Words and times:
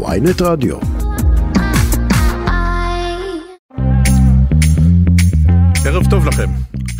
ויינט 0.00 0.42
רדיו. 0.42 0.76
ערב 5.86 6.10
טוב 6.10 6.26
לכם. 6.26 6.48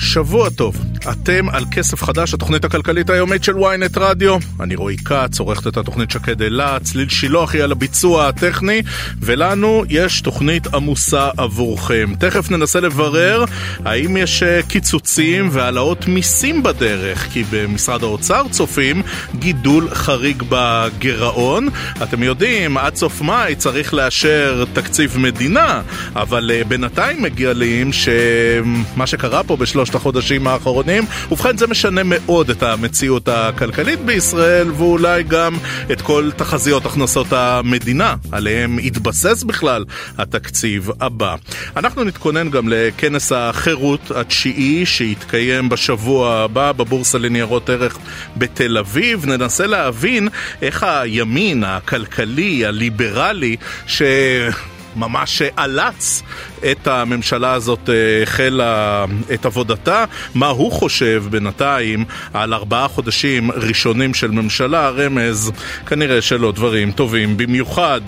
שבוע 0.02 0.50
טוב, 0.50 0.76
אתם 1.10 1.48
על 1.48 1.64
כסף 1.70 2.02
חדש, 2.02 2.34
התוכנית 2.34 2.64
הכלכלית 2.64 3.10
היומית 3.10 3.44
של 3.44 3.56
ynet 3.56 4.00
רדיו. 4.00 4.36
אני 4.60 4.74
רועי 4.74 4.96
כץ, 4.96 5.40
עורכת 5.40 5.66
את 5.66 5.76
התוכנית 5.76 6.10
שקד 6.10 6.42
אילת, 6.42 6.82
צליל 6.82 7.08
שילוח 7.08 7.54
היא 7.54 7.62
על 7.62 7.72
הביצוע 7.72 8.28
הטכני, 8.28 8.82
ולנו 9.20 9.84
יש 9.88 10.20
תוכנית 10.20 10.66
עמוסה 10.74 11.28
עבורכם. 11.36 12.12
תכף 12.18 12.50
ננסה 12.50 12.80
לברר 12.80 13.44
האם 13.84 14.16
יש 14.16 14.42
אה, 14.42 14.60
קיצוצים 14.68 15.48
והעלאות 15.52 16.08
מיסים 16.08 16.62
בדרך, 16.62 17.28
כי 17.32 17.44
במשרד 17.50 18.02
האוצר 18.02 18.42
צופים 18.50 19.02
גידול 19.38 19.88
חריג 19.92 20.42
בגירעון. 20.48 21.68
אתם 22.02 22.22
יודעים, 22.22 22.76
עד 22.76 22.96
סוף 22.96 23.20
מאי 23.20 23.54
צריך 23.54 23.94
לאשר 23.94 24.64
תקציב 24.72 25.18
מדינה, 25.18 25.82
אבל 26.16 26.50
אה, 26.54 26.64
בינתיים 26.64 27.22
מגלים 27.22 27.90
שמה 27.92 29.06
שקרה 29.06 29.42
פה 29.44 29.56
בשלושת 29.92 29.94
החודשים 29.94 30.46
האחרונים, 30.46 31.04
ובכן 31.30 31.56
זה 31.56 31.66
משנה 31.66 32.00
מאוד 32.04 32.50
את 32.50 32.62
המציאות 32.62 33.28
הכלכלית 33.28 34.00
בישראל, 34.00 34.70
ואולי 34.70 35.22
גם 35.22 35.56
את 35.92 36.00
כל 36.00 36.30
תחזיות 36.36 36.86
הכנסות 36.86 37.26
המדינה, 37.32 38.14
עליהם 38.32 38.78
יתבסס 38.78 39.42
בכלל 39.42 39.84
התקציב 40.18 40.90
הבא. 41.00 41.34
אנחנו 41.76 42.04
נתכונן 42.04 42.50
גם 42.50 42.68
לכנס 42.68 43.32
החירות 43.32 44.10
התשיעי 44.10 44.86
שיתקיים 44.86 45.68
בשבוע 45.68 46.34
הבא 46.34 46.72
בבורסה 46.72 47.18
לניירות 47.18 47.70
ערך 47.70 47.98
בתל 48.36 48.78
אביב. 48.78 49.26
ננסה 49.26 49.66
להבין 49.66 50.28
איך 50.62 50.82
הימין 50.82 51.64
הכלכלי, 51.64 52.66
הליברלי, 52.66 53.56
ש... 53.86 54.02
ממש 54.96 55.42
אלץ 55.58 56.22
את 56.70 56.86
הממשלה 56.86 57.52
הזאת, 57.52 57.88
אה, 57.88 58.22
החלה 58.22 59.04
את 59.34 59.46
עבודתה. 59.46 60.04
מה 60.34 60.46
הוא 60.46 60.72
חושב 60.72 61.24
בינתיים 61.30 62.04
על 62.32 62.54
ארבעה 62.54 62.88
חודשים 62.88 63.50
ראשונים 63.50 64.14
של 64.14 64.30
ממשלה, 64.30 64.90
רמז 64.90 65.52
כנראה 65.86 66.22
שלא 66.22 66.52
דברים 66.52 66.92
טובים 66.92 67.36
במיוחד. 67.36 68.00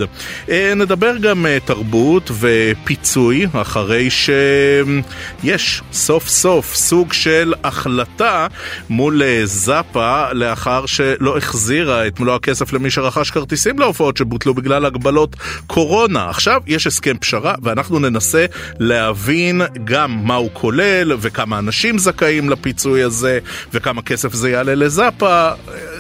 אה, 0.51 0.73
נדבר 0.77 1.17
גם 1.17 1.47
אה, 1.47 1.59
תרבות 1.65 2.31
ופיצוי, 2.41 3.47
אחרי 3.53 4.11
שיש 4.11 5.83
סוף 5.93 6.29
סוף 6.29 6.75
סוג 6.75 7.13
של 7.13 7.55
החלטה 7.65 8.47
מול 8.89 9.23
זאפה, 9.45 10.33
לאחר 10.33 10.87
שלא 10.87 11.37
החזירה 11.37 12.07
את 12.07 12.21
מלוא 12.21 12.35
הכסף 12.35 12.73
למי 12.73 12.91
שרכש 12.91 13.31
כרטיסים 13.31 13.79
להופעות 13.79 14.17
שבוטלו 14.17 14.55
בגלל 14.55 14.87
הגבלות 14.87 15.37
קורונה. 15.67 16.31
עכשיו 16.31 16.63
יש 16.75 16.87
הסכם 16.87 17.19
פשרה 17.19 17.55
ואנחנו 17.63 17.99
ננסה 17.99 18.47
להבין 18.79 19.63
גם 19.85 20.19
מה 20.23 20.35
הוא 20.35 20.51
כולל 20.53 21.13
וכמה 21.21 21.59
אנשים 21.59 21.99
זכאים 21.99 22.51
לפיצוי 22.51 23.03
הזה 23.03 23.39
וכמה 23.73 24.03
כסף 24.03 24.33
זה 24.33 24.51
יעלה 24.51 24.75
לזאפה. 24.75 25.51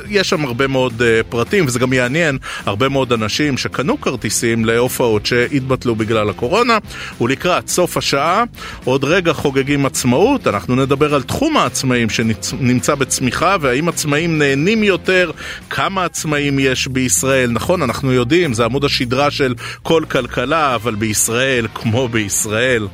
יש 0.08 0.28
שם 0.28 0.44
הרבה 0.44 0.66
מאוד 0.66 0.92
uh, 1.00 1.04
פרטים 1.28 1.66
וזה 1.66 1.78
גם 1.78 1.92
יעניין 1.92 2.38
הרבה 2.66 2.88
מאוד 2.88 3.12
אנשים 3.12 3.58
שקנו 3.58 4.00
כרטיסים 4.00 4.64
להופעות 4.64 5.26
שהתבטלו 5.26 5.96
בגלל 5.96 6.30
הקורונה 6.30 6.78
ולקראת 7.20 7.68
סוף 7.68 7.96
השעה 7.96 8.44
עוד 8.84 9.04
רגע 9.04 9.32
חוגגים 9.32 9.86
עצמאות 9.86 10.46
אנחנו 10.46 10.76
נדבר 10.76 11.14
על 11.14 11.22
תחום 11.22 11.56
העצמאים 11.56 12.10
שנמצא 12.10 12.94
בצמיחה 12.94 13.56
והאם 13.60 13.88
עצמאים 13.88 14.38
נהנים 14.38 14.84
יותר 14.84 15.30
כמה 15.70 16.04
עצמאים 16.04 16.58
יש 16.58 16.86
בישראל 16.86 17.50
נכון 17.50 17.82
אנחנו 17.82 18.12
יודעים 18.12 18.54
זה 18.54 18.64
עמוד 18.64 18.84
השדרה 18.84 19.30
של 19.30 19.54
כל 19.82 20.02
כלכלה 20.10 20.63
אבל 20.64 20.94
בישראל 20.94 21.66
כמו 21.74 22.08
בישראל 22.08 22.88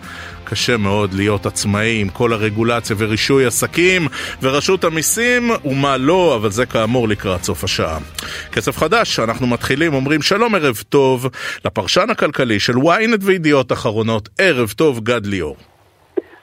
קשה 0.45 0.77
מאוד 0.77 1.15
להיות 1.15 1.47
עצמאי 1.47 2.01
עם 2.01 2.09
כל 2.09 2.33
הרגולציה 2.33 2.97
ורישוי 2.99 3.47
עסקים 3.47 4.09
ורשות 4.43 4.85
המיסים 4.85 5.51
ומה 5.65 5.97
לא, 5.97 6.37
אבל 6.37 6.51
זה 6.51 6.67
כאמור 6.67 7.09
לקראת 7.09 7.45
סוף 7.45 7.65
השעה. 7.65 7.99
כסף 8.53 8.79
חדש, 8.79 9.19
אנחנו 9.19 9.47
מתחילים, 9.47 9.95
אומרים 9.95 10.23
שלום 10.23 10.55
ערב 10.55 10.83
טוב 10.89 11.27
לפרשן 11.65 12.11
הכלכלי 12.11 12.61
של 12.61 12.75
ynet 12.75 13.21
וידיעות 13.21 13.73
אחרונות, 13.73 14.29
ערב 14.39 14.73
טוב 14.77 15.01
גד 15.01 15.27
ליאור. 15.27 15.57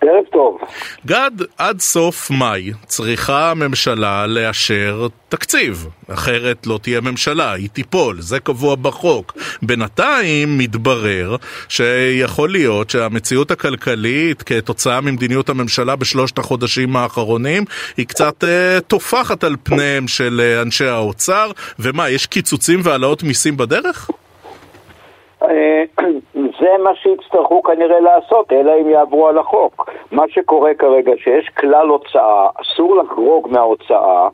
ערב 0.01 0.25
טוב. 0.31 0.57
גד, 1.05 1.31
עד 1.57 1.79
סוף 1.79 2.31
מאי 2.31 2.71
צריכה 2.85 3.51
הממשלה 3.51 4.27
לאשר 4.27 5.07
תקציב, 5.29 5.87
אחרת 6.13 6.67
לא 6.67 6.79
תהיה 6.81 7.01
ממשלה, 7.01 7.51
היא 7.51 7.69
תיפול, 7.69 8.15
זה 8.19 8.39
קבוע 8.39 8.75
בחוק. 8.75 9.37
בינתיים 9.61 10.57
מתברר 10.57 11.35
שיכול 11.69 12.51
להיות 12.51 12.89
שהמציאות 12.89 13.51
הכלכלית 13.51 14.41
כתוצאה 14.41 15.01
ממדיניות 15.01 15.49
הממשלה 15.49 15.95
בשלושת 15.95 16.37
החודשים 16.37 16.95
האחרונים 16.95 17.63
היא 17.97 18.07
קצת 18.07 18.43
אה, 18.43 18.79
טופחת 18.87 19.43
על 19.43 19.55
פניהם 19.63 20.07
של 20.07 20.41
אה, 20.43 20.61
אנשי 20.61 20.85
האוצר, 20.85 21.51
ומה, 21.79 22.09
יש 22.09 22.25
קיצוצים 22.25 22.79
והעלאות 22.83 23.23
מיסים 23.23 23.57
בדרך? 23.57 24.09
זה 26.67 26.83
מה 26.83 26.95
שיצטרכו 26.95 27.63
כנראה 27.63 27.99
לעשות, 27.99 28.51
אלא 28.51 28.71
אם 28.81 28.89
יעברו 28.89 29.27
על 29.27 29.37
החוק. 29.37 29.89
מה 30.11 30.23
שקורה 30.29 30.73
כרגע, 30.73 31.11
שיש 31.17 31.49
כלל 31.49 31.87
הוצאה, 31.87 32.47
אסור 32.61 32.95
לחרוג 32.95 33.47
מההוצאה, 33.51 34.27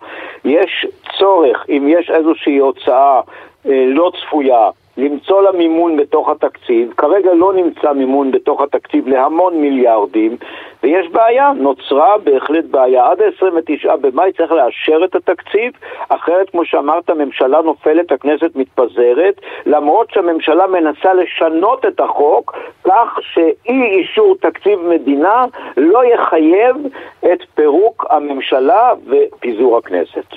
יש 0.45 0.85
צורך, 1.19 1.65
אם 1.69 1.85
יש 1.87 2.09
איזושהי 2.09 2.57
הוצאה 2.57 3.21
אה, 3.65 3.85
לא 3.87 4.11
צפויה, 4.21 4.69
למצוא 4.97 5.41
לה 5.41 5.51
מימון 5.51 5.97
בתוך 5.97 6.29
התקציב, 6.29 6.93
כרגע 6.97 7.33
לא 7.33 7.53
נמצא 7.53 7.93
מימון 7.93 8.31
בתוך 8.31 8.61
התקציב 8.61 9.07
להמון 9.07 9.61
מיליארדים, 9.61 10.37
ויש 10.83 11.07
בעיה, 11.11 11.51
נוצרה 11.55 12.17
בהחלט 12.23 12.65
בעיה. 12.71 13.05
עד 13.11 13.21
ה-29 13.21 13.95
במאי 13.95 14.31
צריך 14.37 14.51
לאשר 14.51 15.05
את 15.05 15.15
התקציב, 15.15 15.71
אחרת, 16.09 16.49
כמו 16.49 16.65
שאמרת, 16.65 17.09
הממשלה 17.09 17.61
נופלת, 17.61 18.11
הכנסת 18.11 18.55
מתפזרת, 18.55 19.35
למרות 19.65 20.07
שהממשלה 20.11 20.67
מנסה 20.67 21.13
לשנות 21.13 21.85
את 21.85 21.99
החוק 21.99 22.57
כך 22.83 23.19
שאי 23.33 23.83
אישור 23.99 24.35
תקציב 24.41 24.79
מדינה 24.79 25.45
לא 25.77 26.01
יחייב 26.05 26.75
את 27.19 27.39
פירוק 27.55 28.05
הממשלה 28.09 28.89
ופיזור 29.07 29.77
הכנסת. 29.77 30.27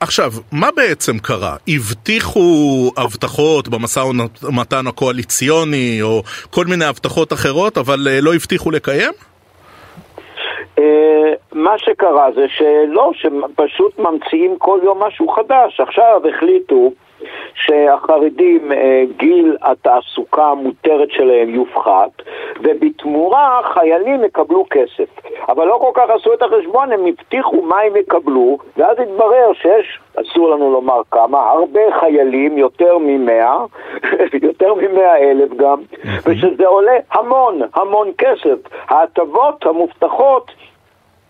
עכשיו, 0.00 0.30
מה 0.52 0.68
בעצם 0.76 1.18
קרה? 1.18 1.56
הבטיחו 1.68 2.40
הבטחות 2.96 3.68
במשא 3.68 4.00
ומתן 4.42 4.86
הקואליציוני 4.86 5.98
או 6.02 6.22
כל 6.50 6.64
מיני 6.64 6.84
הבטחות 6.84 7.32
אחרות, 7.32 7.78
אבל 7.78 8.08
אה, 8.10 8.20
לא 8.20 8.34
הבטיחו 8.34 8.70
לקיים? 8.70 9.12
אה, 10.78 11.32
מה 11.52 11.78
שקרה 11.78 12.32
זה 12.34 12.46
שלא, 12.48 13.10
שפשוט 13.14 13.98
ממציאים 13.98 14.58
כל 14.58 14.80
יום 14.82 15.02
משהו 15.02 15.28
חדש. 15.28 15.80
עכשיו 15.80 16.20
החליטו 16.28 16.90
שהחרדים, 17.54 18.72
אה, 18.72 19.02
גיל 19.16 19.56
התעסוקה 19.62 20.44
המותרת 20.44 21.10
שלהם 21.10 21.54
יופחת, 21.54 22.10
ובתמורה 22.60 23.60
חיילים 23.74 24.24
יקבלו 24.24 24.64
כסף. 24.70 25.08
אבל 25.48 25.66
לא 25.66 25.78
כל 25.80 25.90
כך 25.94 26.10
עשו 26.10 26.34
את 26.34 26.42
החשבון, 26.42 26.92
הם 26.92 27.06
הבטיחו 27.06 27.62
מה 27.62 27.80
הם 27.80 27.96
יקבלו, 27.96 28.58
ואז 28.76 28.98
התברר 29.00 29.52
שיש, 29.52 30.00
אסור 30.20 30.50
לנו 30.50 30.72
לומר 30.72 31.00
כמה, 31.10 31.50
הרבה 31.50 31.80
חיילים, 32.00 32.58
יותר 32.58 32.98
ממאה, 33.00 33.58
יותר 34.48 34.74
ממאה 34.74 35.16
אלף 35.16 35.50
גם, 35.56 35.78
ושזה 36.26 36.66
עולה 36.66 36.96
המון, 37.12 37.60
המון 37.74 38.12
כסף. 38.18 38.58
ההטבות 38.88 39.66
המובטחות 39.66 40.50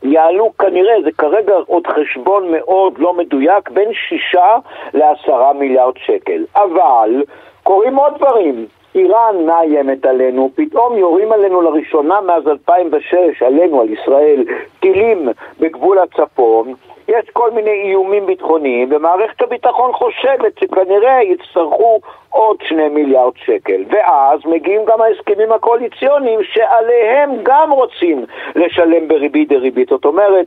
יעלו 0.03 0.53
כנראה, 0.59 1.03
זה 1.04 1.10
כרגע 1.19 1.54
עוד 1.66 1.86
חשבון 1.86 2.53
מאוד 2.53 2.98
לא 2.98 3.14
מדויק, 3.14 3.70
בין 3.70 3.88
שישה 3.92 4.56
לעשרה 4.94 5.53
מיליארד 5.53 5.94
שקל. 5.97 6.44
אבל 6.56 7.22
קורים 7.62 7.96
עוד 7.96 8.14
דברים. 8.17 8.67
איראן 8.94 9.46
מאיימת 9.46 10.06
עלינו, 10.06 10.50
פתאום 10.55 10.96
יורים 10.96 11.32
עלינו 11.32 11.61
לראשונה 11.61 12.20
מאז 12.20 12.49
2006, 12.49 13.43
עלינו, 13.43 13.81
על 13.81 13.90
ישראל, 13.90 14.44
טילים 14.81 15.28
בגבול 15.61 15.99
הצפון, 15.99 16.75
יש 17.08 17.31
כל 17.32 17.50
מיני 17.50 17.70
איומים 17.70 18.26
ביטחוניים, 18.26 18.93
ומערכת 18.93 19.43
הביטחון 19.43 19.93
חושבת 19.93 20.58
שכנראה 20.60 21.22
יצטרכו 21.22 22.00
עוד 22.31 22.56
שני 22.62 22.88
מיליארד 22.88 23.32
שקל. 23.37 23.84
ואז 23.90 24.40
מגיעים 24.44 24.84
גם 24.84 25.00
ההסכמים 25.00 25.52
הקואליציוניים 25.52 26.40
שעליהם 26.43 27.31
גם 27.43 27.70
רוצים 27.70 28.25
לשלם 28.56 29.08
בריבית 29.08 29.49
דריבית. 29.49 29.88
זאת 29.88 30.05
אומרת, 30.05 30.46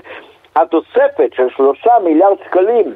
התוספת 0.56 1.34
של 1.36 1.50
שלושה 1.50 1.92
מיליארד 2.04 2.38
שקלים 2.46 2.94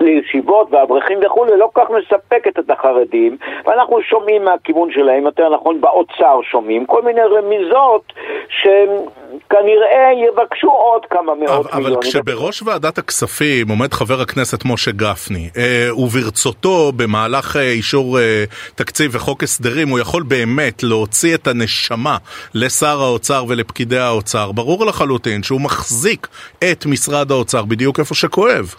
לישיבות 0.00 0.68
ואברכים 0.70 1.18
וכולי 1.26 1.56
לא 1.56 1.70
כל 1.72 1.80
כך 1.84 1.90
מספקת 1.90 2.58
את 2.58 2.70
החרדים 2.70 3.36
ואנחנו 3.66 4.02
שומעים 4.02 4.44
מהכיוון 4.44 4.92
שלהם, 4.92 5.24
יותר 5.24 5.48
נכון 5.54 5.80
באוצר 5.80 6.40
שומעים, 6.50 6.86
כל 6.86 7.02
מיני 7.02 7.20
רמיזות 7.20 8.12
שכנראה 8.48 10.10
יבקשו 10.28 10.70
עוד 10.70 11.06
כמה 11.10 11.34
מאות 11.34 11.66
אבל, 11.66 11.82
מיליונים. 11.82 11.98
אבל 11.98 12.02
כשבראש 12.02 12.62
ועדת 12.62 12.98
הכספים 12.98 13.68
עומד 13.68 13.92
חבר 13.92 14.20
הכנסת 14.20 14.64
משה 14.64 14.90
גפני 14.90 15.50
אה, 15.56 15.88
וברצותו 15.96 16.92
במהלך 16.96 17.56
אה, 17.56 17.62
אישור 17.62 18.18
אה, 18.18 18.44
תקציב 18.74 19.10
וחוק 19.14 19.42
הסדרים 19.42 19.88
הוא 19.88 19.98
יכול 19.98 20.22
באמת 20.22 20.82
להוציא 20.82 21.34
את 21.34 21.46
הנשמה 21.46 22.16
לשר 22.54 23.02
האוצר 23.02 23.44
ולפקידי 23.48 23.98
האוצר, 23.98 24.52
ברור 24.52 24.86
לחלוטין 24.86 25.42
שהוא 25.42 25.60
מחזיק 25.60 26.28
את 26.72 26.86
משרד 26.86 27.30
האוצר 27.30 27.64
בדיוק 27.64 28.00
איפה 28.00 28.14
שכואב. 28.14 28.74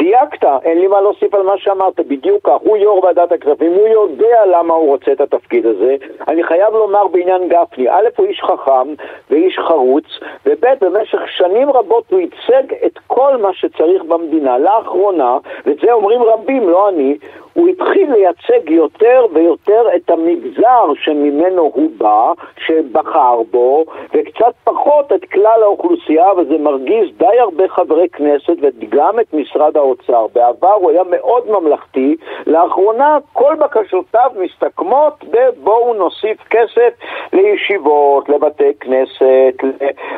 דייקת, 0.00 0.44
אין 0.62 0.78
לי 0.78 0.86
מה 0.86 1.00
להוסיף 1.00 1.34
על 1.34 1.42
מה 1.42 1.58
שאמרת, 1.58 2.00
בדיוק 2.00 2.40
כך, 2.44 2.56
הוא 2.60 2.76
יו"ר 2.76 3.04
ועדת 3.04 3.32
הכספים, 3.32 3.72
הוא 3.72 3.88
יודע 3.88 4.46
למה 4.46 4.74
הוא 4.74 4.88
רוצה 4.88 5.12
את 5.12 5.20
התפקיד 5.20 5.66
הזה. 5.66 5.96
אני 6.28 6.42
חייב 6.42 6.74
לומר 6.74 7.06
בעניין 7.06 7.48
גפני, 7.48 7.88
א', 7.88 8.08
הוא 8.16 8.26
איש 8.26 8.40
חכם 8.40 8.94
ואיש 9.30 9.58
חרוץ, 9.58 10.04
וב', 10.46 10.64
במשך 10.80 11.18
שנים 11.28 11.70
רבות 11.70 12.04
הוא 12.10 12.20
ייצג 12.20 12.74
את 12.86 12.98
כל 13.06 13.36
מה 13.36 13.52
שצריך 13.52 14.04
במדינה. 14.04 14.58
לאחרונה, 14.58 15.38
ואת 15.66 15.76
זה 15.82 15.92
אומרים 15.92 16.22
רבים, 16.22 16.68
לא 16.68 16.88
אני, 16.88 17.16
הוא 17.54 17.68
התחיל 17.68 18.12
לייצג 18.12 18.70
יותר 18.70 19.26
ויותר 19.32 19.82
את 19.96 20.10
המגזר 20.10 20.92
שממנו 21.02 21.70
הוא 21.74 21.90
בא, 21.98 22.32
שבחר 22.66 23.40
בו, 23.50 23.84
וקצת 24.14 24.54
פחות 24.64 25.12
את 25.12 25.24
כלל 25.24 25.62
האוכלוסייה, 25.62 26.32
וזה 26.36 26.58
מרגיז 26.58 27.08
די 27.18 27.38
הרבה 27.40 27.68
חברי 27.68 28.08
כנסת 28.08 28.56
וגם 28.62 29.20
את 29.20 29.34
משרד 29.34 29.76
האוצר. 29.76 30.26
בעבר 30.34 30.72
הוא 30.72 30.90
היה 30.90 31.02
מאוד 31.10 31.50
ממלכתי, 31.50 32.16
לאחרונה 32.46 33.18
כל 33.32 33.54
בקשותיו 33.54 34.30
מסתכמות 34.36 35.24
בבואו 35.30 35.94
נוסיף 35.94 36.38
כסף 36.50 36.92
לישיבות, 37.32 38.28
לבתי 38.28 38.72
כנסת, 38.80 39.54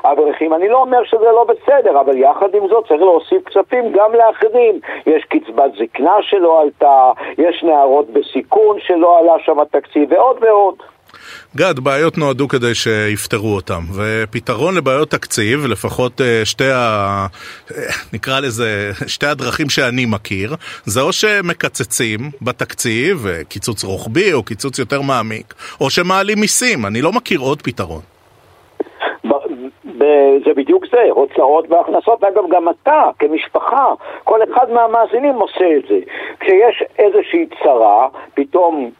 לאברכים. 0.05 0.55
אני 0.55 0.69
לא 0.69 0.81
אומר 0.81 1.05
שזה 1.05 1.31
לא 1.32 1.44
בסדר, 1.44 2.00
אבל 2.00 2.17
יחד 2.19 2.55
עם 2.55 2.69
זאת 2.69 2.87
צריך 2.88 3.00
להוסיף 3.00 3.49
כספים 3.49 3.93
גם 3.93 4.14
לאחרים. 4.14 4.81
יש 5.06 5.25
קצבת 5.25 5.73
זקנה 5.79 6.17
שלא 6.20 6.61
עלתה, 6.61 7.12
יש 7.38 7.62
נערות 7.62 8.06
בסיכון 8.10 8.76
שלא 8.80 9.19
עלה 9.19 9.32
שם 9.44 9.60
התקציב 9.60 10.12
ועוד 10.12 10.36
ועוד. 10.40 10.74
גד, 11.56 11.78
בעיות 11.78 12.19
נועדו 12.19 12.48
כדי 12.48 12.74
שיפתרו 12.74 13.54
אותם, 13.54 13.80
ופתרון 13.94 14.74
לבעיות 14.74 15.10
תקציב, 15.10 15.66
לפחות 15.66 16.20
אה, 16.20 16.44
שתי 16.44 16.70
ה... 16.70 17.26
אה, 17.76 17.82
נקרא 18.12 18.40
לזה, 18.40 18.92
שתי 19.06 19.26
הדרכים 19.26 19.70
שאני 19.70 20.04
מכיר, 20.04 20.54
זה 20.84 21.00
או 21.00 21.12
שמקצצים 21.12 22.30
בתקציב, 22.42 23.26
אה, 23.26 23.44
קיצוץ 23.44 23.84
רוחבי 23.84 24.32
או 24.32 24.42
קיצוץ 24.42 24.78
יותר 24.78 25.02
מעמיק, 25.02 25.54
או 25.80 25.90
שמעלים 25.90 26.40
מיסים, 26.40 26.86
אני 26.86 27.02
לא 27.02 27.12
מכיר 27.12 27.40
עוד 27.40 27.62
פתרון. 27.62 28.11
זה 30.44 30.54
בדיוק 30.54 30.84
זה, 30.93 31.02
הוצאות 31.10 31.70
והכנסות. 31.70 32.25
אגב, 32.25 32.44
גם 32.49 32.69
אתה, 32.69 33.10
כמשפחה, 33.19 33.93
כל 34.25 34.43
אחד 34.43 34.70
מהמאזינים 34.70 35.34
עושה 35.34 35.76
את 35.76 35.82
זה. 35.88 35.99
כשיש 36.40 36.84
איזושהי 36.99 37.46
צרה, 37.62 38.08
פתאום 38.34 38.90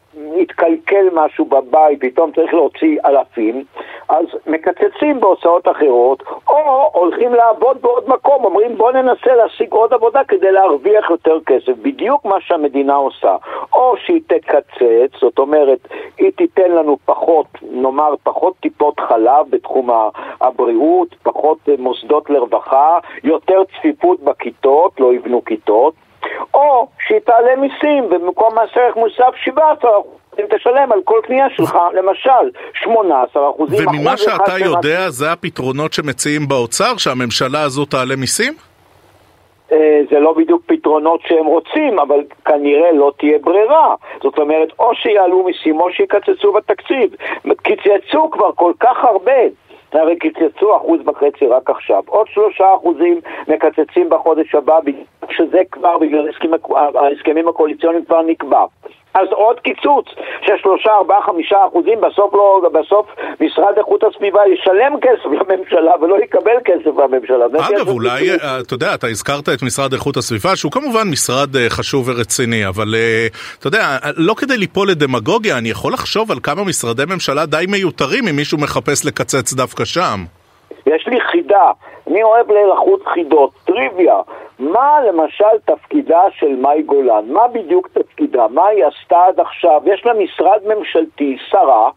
התקלקל 0.41 1.07
משהו 1.13 1.45
בבית, 1.45 2.01
פתאום 2.01 2.33
צריך 2.33 2.55
להוציא 2.55 2.99
אלפים, 3.05 3.65
אז 4.09 4.27
מקצצים 4.47 5.21
בהוצאות 5.21 5.69
אחרות, 5.69 6.23
או 6.49 6.91
הולכים 6.93 7.35
לעבוד 7.35 7.83
בעוד 7.83 8.09
מקום, 8.09 8.45
אומרים 8.45 8.77
בוא 8.77 8.93
ננסה 8.93 9.35
להשיג 9.35 9.73
עוד 9.73 9.93
עבודה 9.95 10.25
כדי 10.25 10.53
להרוויח 10.53 11.11
יותר 11.11 11.39
כסף. 11.47 11.73
בדיוק 11.83 12.25
מה 12.25 12.41
שהמדינה 12.41 12.95
עושה. 12.95 13.37
או 13.73 13.95
שהיא 13.97 14.21
תקצץ, 14.27 15.21
זאת 15.21 15.39
אומרת, 15.39 15.89
היא 16.19 16.31
תיתן 16.37 16.71
לנו 16.71 16.97
פחות, 17.05 17.47
נאמר, 17.63 18.15
פחות 18.23 18.57
טיפות 18.61 19.01
חלב 19.01 19.47
בתחום 19.51 19.91
הבריאות, 20.41 21.15
פחות 21.23 21.59
מוסדות 21.79 22.31
לרווחה, 22.31 22.99
יותר 23.25 23.63
צפיפות 23.65 24.21
בכיתות, 24.21 25.01
לא 25.01 25.15
יבנו 25.15 25.45
כיתות. 25.45 25.95
או 26.63 26.89
שהיא 27.07 27.19
תעלה 27.19 27.57
מיסים 27.57 28.05
ובמקום 28.05 28.55
מס 28.59 28.77
ערך 28.77 28.97
מוסף 28.97 29.37
17 29.45 29.91
אם 30.41 30.45
תשלם 30.57 30.93
על 30.93 31.01
כל 31.05 31.21
קנייה 31.23 31.47
שלך, 31.57 31.79
למשל, 31.95 32.51
18 32.75 33.51
אחוזים. 33.51 33.89
וממה 33.89 34.17
שאתה 34.17 34.59
יודע, 34.59 35.11
זה 35.11 35.33
הפתרונות 35.33 35.93
שמציעים 35.93 36.49
באוצר, 36.49 36.97
שהממשלה 36.97 37.63
הזו 37.63 37.85
תעלה 37.85 38.17
מיסים? 38.17 38.53
אה, 39.73 40.01
זה 40.11 40.19
לא 40.19 40.33
בדיוק 40.33 40.63
פתרונות 40.67 41.21
שהם 41.29 41.47
רוצים, 41.47 41.99
אבל 41.99 42.21
כנראה 42.45 42.93
לא 42.93 43.13
תהיה 43.19 43.39
ברירה. 43.39 43.95
זאת 44.23 44.39
אומרת, 44.39 44.69
או 44.79 44.95
שיעלו 44.95 45.45
מיסים 45.45 45.81
או 45.81 45.93
שיקצצו 45.93 46.53
בתקציב. 46.53 47.15
קיצצו 47.63 48.31
כבר 48.31 48.53
כל 48.55 48.73
כך 48.81 49.05
הרבה. 49.05 49.43
הרי 50.01 50.17
קיצצו 50.17 50.77
אחוז 50.77 51.01
וחצי 51.07 51.47
רק 51.47 51.71
עכשיו. 51.71 52.03
עוד 52.07 52.27
שלושה 52.29 52.75
אחוזים 52.75 53.21
מקצצים 53.49 54.11
בחודש 54.11 54.55
הבא, 54.55 54.79
שזה 55.31 55.61
כבר 55.73 55.99
בגלל 55.99 56.29
ההסכמים 56.95 57.49
הקואליציוניים 57.49 58.05
כבר 58.05 58.23
נקבע. 58.23 58.65
אז 59.15 59.29
עוד 59.31 59.61
קיצוץ 59.61 60.07
של 60.47 60.53
שלושה, 60.63 60.91
ארבעה, 60.91 61.23
חמישה 61.23 61.57
אחוזים, 61.69 62.01
בסוף, 62.01 62.35
לא, 62.35 62.71
בסוף 62.73 63.07
משרד 63.41 63.79
איכות 63.79 64.05
הסביבה 64.05 64.41
ישלם 64.53 65.01
כסף 65.01 65.27
לממשלה 65.41 65.93
ולא 66.01 66.17
יקבל 66.25 66.57
כסף 66.65 66.91
מהממשלה. 66.97 67.45
אגב, 67.69 67.89
אולי, 67.89 68.21
קיצוץ. 68.21 68.43
אה, 68.43 68.61
אתה 68.61 68.75
יודע, 68.75 68.95
אתה 68.95 69.07
הזכרת 69.07 69.49
את 69.49 69.63
משרד 69.63 69.93
איכות 69.93 70.17
הסביבה, 70.17 70.57
שהוא 70.57 70.73
כמובן 70.73 71.09
משרד 71.11 71.57
אה, 71.57 71.71
חשוב 71.71 72.09
ורציני, 72.09 72.67
אבל 72.67 72.95
אה, 72.95 73.27
אתה 73.59 73.67
יודע, 73.67 73.99
לא 74.17 74.35
כדי 74.35 74.57
ליפול 74.57 74.91
לדמגוגיה, 74.91 75.59
אני 75.59 75.69
יכול 75.69 75.93
לחשוב 75.93 76.33
על 76.33 76.39
כמה 76.43 76.65
משרדי 76.65 77.05
ממשלה 77.09 77.47
די 77.47 77.65
מיותרים 77.69 78.29
אם 78.29 78.37
מישהו 78.37 78.59
מחפש 78.59 79.05
לקצץ 79.05 79.53
דווקא 79.53 79.85
שם. 79.85 80.25
יש 80.87 81.07
לי 81.07 81.21
חידה, 81.21 81.71
אני 82.07 82.23
אוהב 82.23 82.53
ללחות 82.53 83.07
חידות, 83.07 83.51
טריוויה. 83.65 84.21
מה 84.59 85.01
למשל 85.01 85.59
תפקידה 85.65 86.23
של 86.31 86.57
מאי 86.57 86.83
גולן? 86.83 87.25
מה 87.29 87.49
בדיוק 87.49 87.89
תפקידה? 87.89 88.47
מה 88.51 88.67
היא 88.67 88.85
עשתה 88.85 89.25
עד 89.27 89.41
עכשיו? 89.41 89.83
יש 89.85 90.07
לה 90.07 90.15
משרד 90.15 90.61
ממשלתי, 90.67 91.37
שרה, 91.51 91.91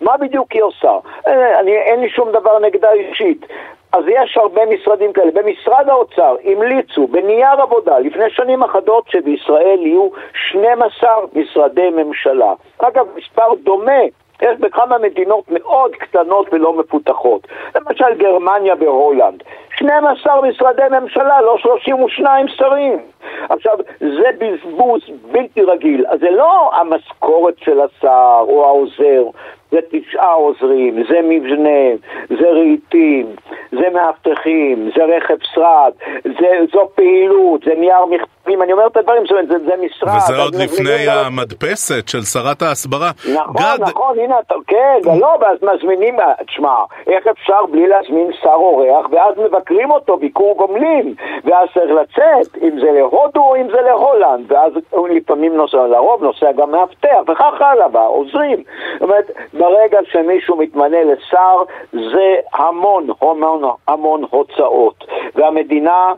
מה 0.00 0.16
בדיוק 0.16 0.52
היא 0.52 0.62
עושה? 0.62 0.98
אה, 1.26 1.60
אני, 1.60 1.76
אין 1.76 2.00
לי 2.00 2.08
שום 2.10 2.32
דבר 2.32 2.58
נגדה 2.58 2.92
אישית. 2.92 3.46
אז 3.92 4.04
יש 4.08 4.36
הרבה 4.36 4.66
משרדים 4.66 5.12
כאלה. 5.12 5.30
במשרד 5.34 5.88
האוצר 5.88 6.36
המליצו 6.44 7.06
בנייר 7.06 7.62
עבודה 7.62 7.98
לפני 7.98 8.30
שנים 8.30 8.62
אחדות 8.62 9.04
שבישראל 9.08 9.78
יהיו 9.80 10.08
12 10.34 11.10
משרדי 11.34 11.90
ממשלה. 11.90 12.52
אגב, 12.78 13.06
מספר 13.16 13.54
דומה 13.62 14.02
יש 14.42 14.58
בכמה 14.60 14.98
מדינות 14.98 15.44
מאוד 15.48 15.96
קטנות 15.96 16.46
ולא 16.52 16.72
מפותחות. 16.72 17.46
למשל 17.74 18.14
גרמניה 18.18 18.74
והולנד. 18.80 19.42
12 19.76 20.42
משרדי 20.42 20.82
ממשלה, 21.00 21.40
לא 21.40 21.58
32 21.58 22.48
שרים. 22.48 22.98
עכשיו, 23.48 23.74
זה 23.98 24.30
בזבוז 24.38 25.00
בלתי 25.32 25.62
רגיל. 25.62 26.06
אז 26.08 26.20
זה 26.20 26.30
לא 26.30 26.70
המשכורת 26.74 27.54
של 27.58 27.80
השר 27.80 28.44
או 28.48 28.64
העוזר, 28.64 29.22
זה 29.72 29.78
תשעה 29.90 30.32
עוזרים, 30.32 31.04
זה 31.08 31.20
מבנה, 31.22 31.80
זה 32.28 32.50
רהיטים, 32.50 33.26
זה 33.72 33.90
מאבטחים, 33.94 34.90
זה 34.96 35.04
רכב 35.04 35.36
שרד, 35.54 35.92
זה, 36.24 36.48
זו 36.72 36.88
פעילות, 36.94 37.60
זה 37.64 37.74
נייר 37.78 38.04
מכתבים, 38.04 38.62
אני 38.62 38.72
אומר 38.72 38.86
את 38.86 38.96
הדברים, 38.96 39.22
זאת 39.22 39.30
אומרת, 39.30 39.48
זה, 39.48 39.58
זה 39.58 39.72
משרד. 39.84 40.16
וזה 40.16 40.42
עוד 40.42 40.54
לפני 40.54 41.08
המדפסת 41.08 42.08
של 42.08 42.22
שרת 42.22 42.62
ההסברה. 42.62 43.10
נכון, 43.34 43.54
גד... 43.56 43.78
נכון, 43.80 44.18
הנה, 44.18 44.36
כן, 44.66 44.98
לא, 45.20 45.36
ואז 45.40 45.58
מזמינים, 45.62 46.16
תשמע, 46.46 46.74
איך 47.06 47.26
אפשר 47.26 47.66
בלי 47.70 47.86
להזמין 47.86 48.30
שר 48.42 48.48
אורח, 48.48 49.06
ואז 49.10 49.34
מבקרים 49.38 49.90
אותו 49.90 50.16
ביקור 50.16 50.56
גומלין, 50.56 51.14
ואז 51.44 51.68
צריך 51.74 51.90
לצאת, 51.90 52.62
אם 52.62 52.80
זה 52.80 52.90
להודו 52.92 53.40
או 53.40 53.56
אם 53.56 53.66
זה 53.70 53.80
להולנד, 53.80 54.52
ואז 54.52 54.72
הוא 54.90 55.08
לפעמים 55.08 55.56
נוסע, 55.56 55.86
לרוב 55.86 56.22
נוסע 56.24 56.52
גם 56.52 56.70
מאבטח, 56.70 57.18
וכך 57.28 57.54
הלאה, 57.60 57.86
והעוזרים. 57.92 58.62
זאת 58.92 59.02
אומרת, 59.02 59.30
ברגע 59.62 59.98
שמישהו 60.04 60.56
מתמנה 60.56 61.02
לשר, 61.02 61.62
זה 61.92 62.34
המון, 62.52 63.06
המון, 63.20 63.62
המון 63.88 64.24
הוצאות. 64.30 65.04
והמדינה 65.34 66.12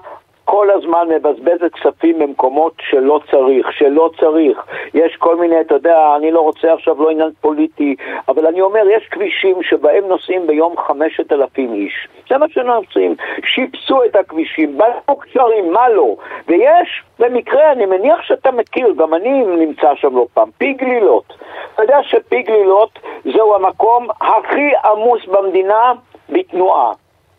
כל 0.45 0.71
הזמן 0.71 1.09
מבזבזת 1.09 1.73
כספים 1.73 2.19
במקומות 2.19 2.73
שלא 2.81 3.21
צריך, 3.31 3.73
שלא 3.73 4.11
צריך. 4.21 4.65
יש 4.95 5.17
כל 5.17 5.37
מיני, 5.37 5.61
אתה 5.61 5.75
יודע, 5.75 6.17
אני 6.17 6.31
לא 6.31 6.41
רוצה 6.41 6.73
עכשיו 6.73 7.03
לא 7.03 7.11
עניין 7.11 7.31
פוליטי, 7.41 7.97
אבל 8.29 8.47
אני 8.47 8.61
אומר, 8.61 8.83
יש 8.91 9.09
כבישים 9.11 9.63
שבהם 9.63 10.05
נוסעים 10.05 10.47
ביום 10.47 10.75
חמשת 10.77 11.33
אלפים 11.33 11.75
איש. 11.75 12.09
זה 12.29 12.39
מה 12.39 12.47
שנוסעים. 12.49 13.15
שיפסו 13.45 14.05
את 14.05 14.17
הכבישים, 14.17 14.79
בנו 14.79 15.17
קשרים, 15.17 15.73
מה 15.73 15.89
לא? 15.89 16.17
ויש, 16.49 17.03
במקרה, 17.19 17.73
אני 17.73 17.87
מניח 17.87 18.23
שאתה 18.23 18.51
מכיר, 18.51 18.95
גם 18.97 19.15
אני 19.15 19.45
נמצא 19.45 19.95
שם 19.95 20.17
לא 20.17 20.27
פעם, 20.35 20.51
פי 20.59 20.73
גלילות. 20.73 21.35
אתה 21.75 21.83
יודע 21.83 21.99
שפי 22.03 22.43
גלילות 22.43 22.99
זהו 23.25 23.55
המקום 23.55 24.09
הכי 24.21 24.71
עמוס 24.85 25.21
במדינה 25.27 25.93
בתנועה. 26.29 26.93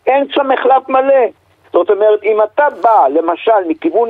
אין 0.06 0.26
שם 0.30 0.48
מחלף 0.48 0.88
מלא. 0.88 1.24
זאת 1.72 1.90
אומרת, 1.90 2.22
אם 2.24 2.38
אתה 2.42 2.66
בא, 2.82 3.06
למשל, 3.08 3.68
מכיוון 3.68 4.08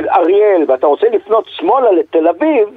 אריאל, 0.00 0.64
ואתה 0.68 0.86
רוצה 0.86 1.06
לפנות 1.12 1.44
שמאלה 1.48 1.92
לתל 1.92 2.28
אביב, 2.28 2.68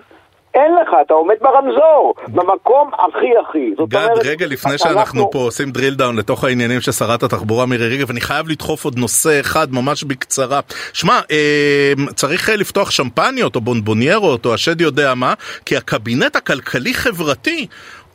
אין 0.53 0.75
לך, 0.75 0.89
אתה 1.05 1.13
עומד 1.13 1.35
ברמזור, 1.41 2.13
במקום 2.27 2.91
הכי 2.93 3.27
הכי. 3.41 3.71
גד, 3.87 3.95
אומרת, 3.95 4.25
רגע 4.25 4.45
לפני 4.45 4.77
שאנחנו 4.77 4.99
אנחנו... 4.99 5.31
פה 5.31 5.39
עושים 5.39 5.69
drill 5.75 5.99
down 5.99 6.17
לתוך 6.17 6.43
העניינים 6.43 6.81
של 6.81 6.91
שרת 6.91 7.23
התחבורה 7.23 7.65
מירי 7.65 7.95
רגב, 7.97 8.09
אני 8.09 8.21
חייב 8.21 8.49
לדחוף 8.49 8.85
עוד 8.85 8.99
נושא 8.99 9.39
אחד 9.39 9.73
ממש 9.73 10.03
בקצרה. 10.03 10.59
שמע, 10.93 11.19
אה, 11.31 11.93
צריך 12.15 12.49
לפתוח 12.49 12.91
שמפניות 12.91 13.55
או 13.55 13.61
בונבוניירות 13.61 14.45
או 14.45 14.53
השד 14.53 14.81
יודע 14.81 15.13
מה, 15.15 15.33
כי 15.65 15.77
הקבינט 15.77 16.35
הכלכלי-חברתי 16.35 17.67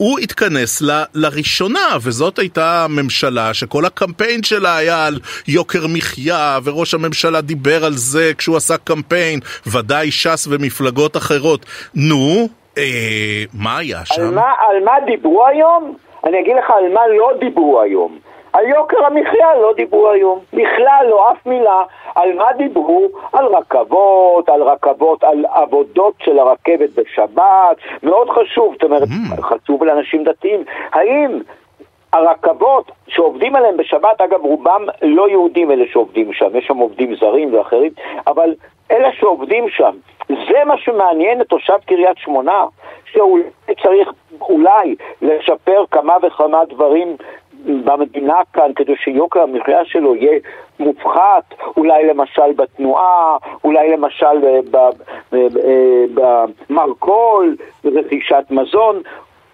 הוא 0.04 0.18
התכנס 0.18 0.82
ל, 0.82 0.90
לראשונה, 1.14 1.88
וזאת 2.02 2.38
הייתה 2.38 2.86
ממשלה 2.88 3.54
שכל 3.54 3.84
הקמפיין 3.84 4.42
שלה 4.42 4.76
היה 4.76 5.06
על 5.06 5.14
יוקר 5.48 5.86
מחיה, 5.94 6.58
וראש 6.64 6.94
הממשלה 6.94 7.40
דיבר 7.40 7.84
על 7.84 7.92
זה 7.92 8.32
כשהוא 8.38 8.56
עשה 8.56 8.76
קמפיין, 8.76 9.40
ודאי 9.72 10.10
ש"ס 10.10 10.48
ומפלגות 10.50 11.16
אחרות. 11.16 11.66
נו, 11.94 12.48
אה, 12.78 13.44
מה 13.54 13.78
היה 13.78 14.00
שם? 14.04 14.22
על 14.22 14.34
מה, 14.34 14.50
על 14.68 14.84
מה 14.84 14.92
דיברו 15.06 15.46
היום? 15.46 15.96
אני 16.26 16.40
אגיד 16.40 16.56
לך 16.58 16.70
על 16.70 16.92
מה 16.94 17.00
לא 17.18 17.30
דיברו 17.40 17.80
היום. 17.80 18.18
על 18.54 18.64
יוקר 18.68 19.04
המחיה 19.04 19.54
לא 19.54 19.72
דיברו 19.76 20.08
היום, 20.10 20.38
בכלל 20.52 21.06
לא, 21.10 21.32
אף 21.32 21.46
מילה. 21.46 21.82
על 22.14 22.34
מה 22.34 22.52
דיברו? 22.52 23.08
על 23.32 23.46
רכבות, 23.46 24.48
על 24.48 24.62
רכבות, 24.62 25.24
על 25.24 25.44
עבודות 25.52 26.14
של 26.22 26.38
הרכבת 26.38 26.90
בשבת, 26.94 27.76
מאוד 28.02 28.30
חשוב, 28.30 28.72
זאת 28.72 28.84
אומרת, 28.84 29.02
mm. 29.02 29.42
חשוב 29.42 29.84
לאנשים 29.84 30.24
דתיים. 30.24 30.64
האם 30.92 31.40
הרכבות 32.12 32.92
שעובדים 33.08 33.56
עליהן 33.56 33.76
בשבת, 33.76 34.20
אגב 34.20 34.40
רובם 34.40 34.86
לא 35.02 35.28
יהודים 35.28 35.70
אלה 35.70 35.84
שעובדים 35.92 36.32
שם, 36.32 36.56
יש 36.56 36.66
שם 36.66 36.76
עובדים 36.76 37.14
זרים 37.16 37.54
ואחרים, 37.54 37.90
אבל 38.26 38.54
אלה 38.90 39.08
שעובדים 39.12 39.68
שם, 39.68 39.96
זה 40.28 40.64
מה 40.66 40.78
שמעניין 40.78 41.40
את 41.40 41.46
תושב 41.46 41.78
קריית 41.86 42.18
שמונה, 42.18 42.64
שאולי 43.04 43.42
צריך 43.82 44.08
אולי 44.40 44.94
לשפר 45.22 45.84
כמה 45.90 46.16
וכמה 46.22 46.64
דברים 46.64 47.16
במדינה 47.64 48.36
כאן 48.52 48.70
כדי 48.76 48.92
שיוקר 48.96 49.40
המחיה 49.40 49.84
שלו 49.84 50.16
יהיה 50.16 50.38
מופחת, 50.80 51.54
אולי 51.76 52.06
למשל 52.06 52.52
בתנועה, 52.56 53.36
אולי 53.64 53.88
למשל 53.92 54.36
במרכול, 56.70 57.56
רכישת 57.84 58.44
מזון, 58.50 59.02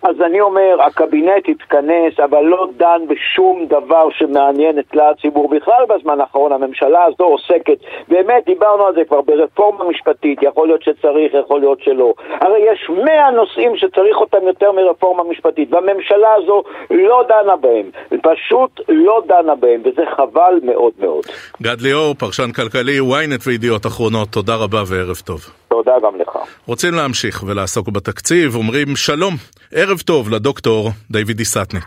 אז 0.02 0.20
אני 0.26 0.40
אומר, 0.40 0.76
הקבינט 0.86 1.48
התכנס, 1.48 2.20
אבל 2.24 2.42
לא 2.42 2.68
דן 2.76 3.02
בשום 3.08 3.66
דבר 3.66 4.08
שמעניין 4.10 4.78
את 4.78 4.84
כלל 4.92 5.12
הציבור 5.18 5.48
בכלל 5.48 5.84
בזמן 5.88 6.20
האחרון. 6.20 6.52
הממשלה 6.52 7.04
הזו 7.04 7.24
עוסקת, 7.24 7.78
באמת, 8.08 8.42
דיברנו 8.46 8.86
על 8.86 8.94
זה 8.94 9.00
כבר, 9.08 9.20
ברפורמה 9.20 9.84
משפטית, 9.84 10.38
יכול 10.42 10.66
להיות 10.68 10.82
שצריך, 10.82 11.34
יכול 11.34 11.60
להיות 11.60 11.82
שלא. 11.82 12.12
הרי 12.40 12.58
יש 12.72 12.90
מאה 13.04 13.30
נושאים 13.30 13.76
שצריך 13.76 14.16
אותם 14.16 14.46
יותר 14.46 14.72
מרפורמה 14.72 15.24
משפטית, 15.24 15.72
והממשלה 15.72 16.34
הזו 16.36 16.62
לא 16.90 17.24
דנה 17.28 17.56
בהם, 17.56 17.90
פשוט 18.22 18.80
לא 18.88 19.22
דנה 19.26 19.54
בהם, 19.54 19.80
וזה 19.84 20.02
חבל 20.16 20.60
מאוד 20.62 20.92
מאוד. 20.98 21.24
גד 21.62 21.80
ליאור, 21.80 22.14
פרשן 22.14 22.52
כלכלי, 22.52 22.98
ynet 22.98 23.42
וידיעות 23.46 23.86
אחרונות, 23.86 24.28
תודה 24.28 24.54
רבה 24.56 24.82
וערב 24.86 25.16
טוב. 25.24 25.40
תודה 25.70 25.92
גם 26.02 26.20
לך. 26.20 26.36
רוצים 26.66 26.94
להמשיך 26.94 27.42
ולעסוק 27.46 27.88
בתקציב, 27.88 28.56
אומרים 28.56 28.96
שלום, 28.96 29.34
ערב 29.72 29.98
טוב 29.98 30.30
לדוקטור 30.30 30.90
דיוויד 31.10 31.36
דיסטניק. 31.36 31.84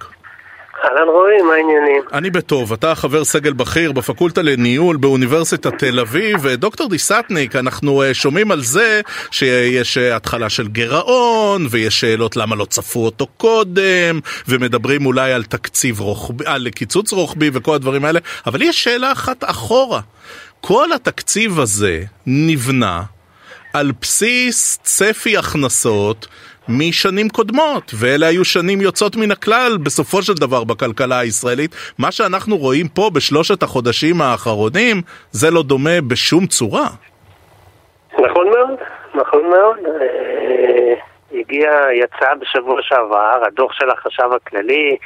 אהלן 0.83 1.07
רועי, 1.07 1.41
מה 1.41 1.53
העניינים? 1.53 2.03
אני 2.13 2.29
בטוב, 2.29 2.73
אתה 2.73 2.95
חבר 2.95 3.23
סגל 3.23 3.53
בכיר 3.53 3.91
בפקולטה 3.91 4.41
לניהול 4.41 4.97
באוניברסיטת 4.97 5.73
תל 5.79 5.99
אביב. 5.99 6.47
דוקטור 6.47 6.89
דיסטניק, 6.89 7.55
אנחנו 7.55 8.03
אה, 8.03 8.13
שומעים 8.13 8.51
על 8.51 8.61
זה 8.61 9.01
שיש 9.31 9.97
אה, 9.97 10.15
התחלה 10.15 10.49
של 10.49 10.67
גירעון, 10.67 11.67
ויש 11.69 11.99
שאלות 11.99 12.35
למה 12.35 12.55
לא 12.55 12.65
צפו 12.65 13.05
אותו 13.05 13.27
קודם, 13.37 14.19
ומדברים 14.47 15.05
אולי 15.05 15.33
על 15.33 15.43
תקציב 15.43 15.99
רוחבי, 15.99 16.45
על 16.47 16.67
קיצוץ 16.69 17.13
רוחבי 17.13 17.49
וכל 17.53 17.75
הדברים 17.75 18.05
האלה, 18.05 18.19
אבל 18.45 18.61
יש 18.61 18.83
שאלה 18.83 19.11
אחת 19.11 19.43
אחורה. 19.43 20.01
כל 20.61 20.93
התקציב 20.93 21.59
הזה 21.59 22.03
נבנה 22.27 23.01
על 23.73 23.91
בסיס 24.01 24.79
צפי 24.83 25.37
הכנסות 25.37 26.27
משנים 26.69 27.29
קודמות, 27.29 27.91
ואלה 27.99 28.27
היו 28.27 28.45
שנים 28.45 28.81
יוצאות 28.81 29.15
מן 29.15 29.31
הכלל 29.31 29.77
בסופו 29.83 30.21
של 30.21 30.33
דבר 30.33 30.63
בכלכלה 30.63 31.19
הישראלית. 31.19 31.71
מה 31.99 32.11
שאנחנו 32.11 32.57
רואים 32.57 32.87
פה 32.87 33.09
בשלושת 33.13 33.63
החודשים 33.63 34.21
האחרונים, 34.21 35.01
זה 35.31 35.51
לא 35.51 35.63
דומה 35.63 36.01
בשום 36.07 36.45
צורה. 36.45 36.87
נכון 38.13 38.49
מאוד, 38.49 38.79
נכון 39.15 39.49
מאוד. 39.49 39.77
אה, 40.01 40.93
הגיע, 41.39 41.71
יצא 42.03 42.33
בשבוע 42.41 42.81
שעבר 42.81 43.43
הדוח 43.47 43.73
של 43.73 43.89
החשב 43.89 44.29
הכללי, 44.35 44.97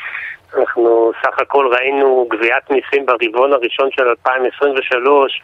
אנחנו 0.57 1.12
סך 1.21 1.39
הכל 1.39 1.67
ראינו 1.71 2.27
גביית 2.29 2.71
מיסים 2.71 3.05
ברבעון 3.05 3.53
הראשון 3.53 3.89
של 3.91 4.07
2023 4.07 5.41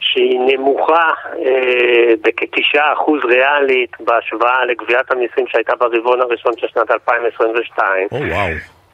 שהיא 0.00 0.40
נמוכה 0.40 1.10
אה, 1.46 2.12
בכתשעה 2.22 2.92
אחוז 2.92 3.20
ריאלית 3.24 3.90
בהשוואה 4.00 4.64
לגביית 4.64 5.10
המיסים 5.10 5.44
שהייתה 5.48 5.72
ברבעון 5.76 6.20
הראשון 6.20 6.52
של 6.56 6.66
שנת 6.68 6.90
2022. 6.90 8.08
או 8.12 8.16
oh, 8.16 8.20
וואו. 8.20 8.52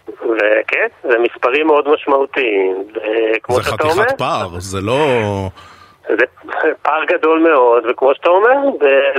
וכן, 0.08 0.86
זה 1.02 1.18
מספרים 1.18 1.66
מאוד 1.66 1.88
משמעותיים. 1.88 2.84
זה 3.50 3.62
חתיכת 3.62 4.18
פער, 4.18 4.48
זה 4.58 4.80
לא... 4.80 4.98
זה 6.08 6.24
פער 6.82 7.04
גדול 7.04 7.38
מאוד, 7.38 7.84
וכמו 7.88 8.14
שאתה 8.14 8.28
אומר, 8.28 8.56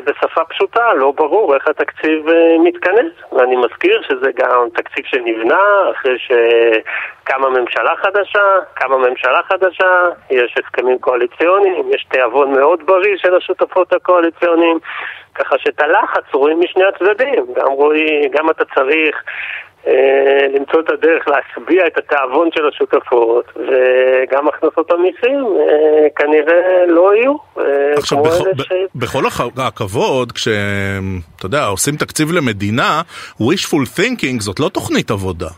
בשפה 0.05 0.43
פשוטה, 0.43 0.93
לא 0.93 1.11
ברור 1.11 1.55
איך 1.55 1.67
התקציב 1.67 2.29
אה, 2.29 2.55
מתכנס. 2.63 3.11
ואני 3.31 3.55
מזכיר 3.55 4.01
שזה 4.01 4.31
גם 4.35 4.67
תקציב 4.73 5.05
שנבנה 5.05 5.91
אחרי 5.91 6.17
שקמה 6.19 7.49
ממשלה 7.49 7.95
חדשה, 7.95 8.43
קמה 8.73 8.97
ממשלה 8.97 9.43
חדשה, 9.43 10.09
יש 10.29 10.55
הסכמים 10.63 10.99
קואליציוניים, 10.99 11.91
יש 11.93 12.05
תיאבון 12.09 12.51
מאוד 12.51 12.85
בריא 12.85 13.17
של 13.17 13.35
השותפות 13.35 13.93
הקואליציוניים, 13.93 14.79
ככה 15.35 15.55
שאת 15.57 15.81
הלחץ 15.81 16.23
רואים 16.33 16.59
משני 16.59 16.83
הצדדים. 16.85 17.45
גם 17.55 17.71
רואי, 17.71 18.29
גם 18.31 18.49
אתה 18.49 18.63
צריך 18.75 19.23
אה, 19.87 20.47
למצוא 20.53 20.79
את 20.79 20.89
הדרך 20.89 21.27
להשביע 21.27 21.87
את 21.87 21.97
התיאבון 21.97 22.49
של 22.55 22.67
השותפות, 22.67 23.45
וגם 23.55 24.47
הכנסות 24.47 24.91
המיסים 24.91 25.45
אה, 25.59 26.07
כנראה 26.15 26.85
לא 26.87 27.15
יהיו. 27.15 27.35
אה, 27.57 27.63
עכשיו, 27.97 28.23
בכל, 28.23 28.63
ש... 28.63 28.71
בכל 28.95 29.23
הכבוד, 29.57 30.31
כשאתה 30.31 31.43
יודע, 31.45 31.65
עושים 31.65 31.95
תקציב 31.95 32.31
למדינה, 32.31 33.01
wishful 33.41 33.99
thinking 33.99 34.39
זאת 34.39 34.59
לא 34.59 34.69
תוכנית 34.69 35.11
עבודה. 35.11 35.49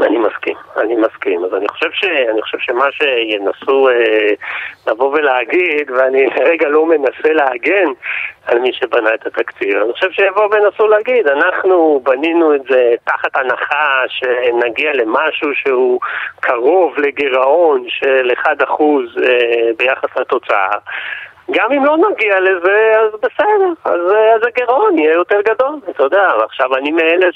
אני 0.00 0.18
מסכים, 0.18 0.37
מסכים. 0.98 1.44
אז 1.44 1.54
אני 1.54 1.68
חושב, 1.68 1.88
ש, 1.92 2.04
אני 2.04 2.42
חושב 2.42 2.58
שמה 2.58 2.86
שינסו 2.92 3.88
אה, 3.88 4.32
לבוא 4.86 5.08
ולהגיד, 5.12 5.90
ואני 5.90 6.26
רגע 6.50 6.68
לא 6.68 6.86
מנסה 6.86 7.32
להגן 7.32 7.86
על 8.46 8.58
מי 8.58 8.72
שבנה 8.72 9.14
את 9.14 9.26
התקציב, 9.26 9.76
אני 9.76 9.92
חושב 9.92 10.10
שיבואו 10.10 10.50
וינסו 10.50 10.88
להגיד, 10.88 11.26
אנחנו 11.26 12.00
בנינו 12.04 12.54
את 12.54 12.62
זה 12.70 12.94
תחת 13.04 13.36
הנחה 13.36 14.02
שנגיע 14.08 14.92
למשהו 14.94 15.54
שהוא 15.54 16.00
קרוב 16.40 16.98
לגירעון 16.98 17.84
של 17.88 18.30
1% 18.44 18.48
אה, 18.48 19.70
ביחס 19.76 20.16
לתוצאה. 20.16 20.78
גם 21.50 21.72
אם 21.72 21.84
לא 21.84 21.96
נגיע 21.96 22.40
לזה, 22.40 22.92
אז 23.00 23.12
בסדר, 23.22 23.72
אז, 23.84 24.00
אז 24.36 24.40
הגירעון 24.46 24.98
יהיה 24.98 25.12
יותר 25.12 25.40
גדול, 25.40 25.80
אתה 25.90 26.02
יודע, 26.02 26.28
ועכשיו 26.40 26.76
אני 26.76 26.90
מאלה 26.90 27.26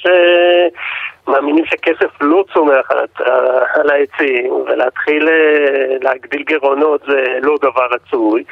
שמאמינים 1.27 1.65
שכסף 1.67 2.11
לא 2.21 2.45
צומח 2.55 2.91
על, 2.91 3.07
על 3.75 3.91
העצים, 3.91 4.53
ולהתחיל 4.53 5.29
אה, 5.29 5.97
להגדיל 6.03 6.43
גירעונות 6.43 7.01
זה 7.07 7.25
לא 7.43 7.57
דבר 7.63 7.87
רצוי. 7.91 8.45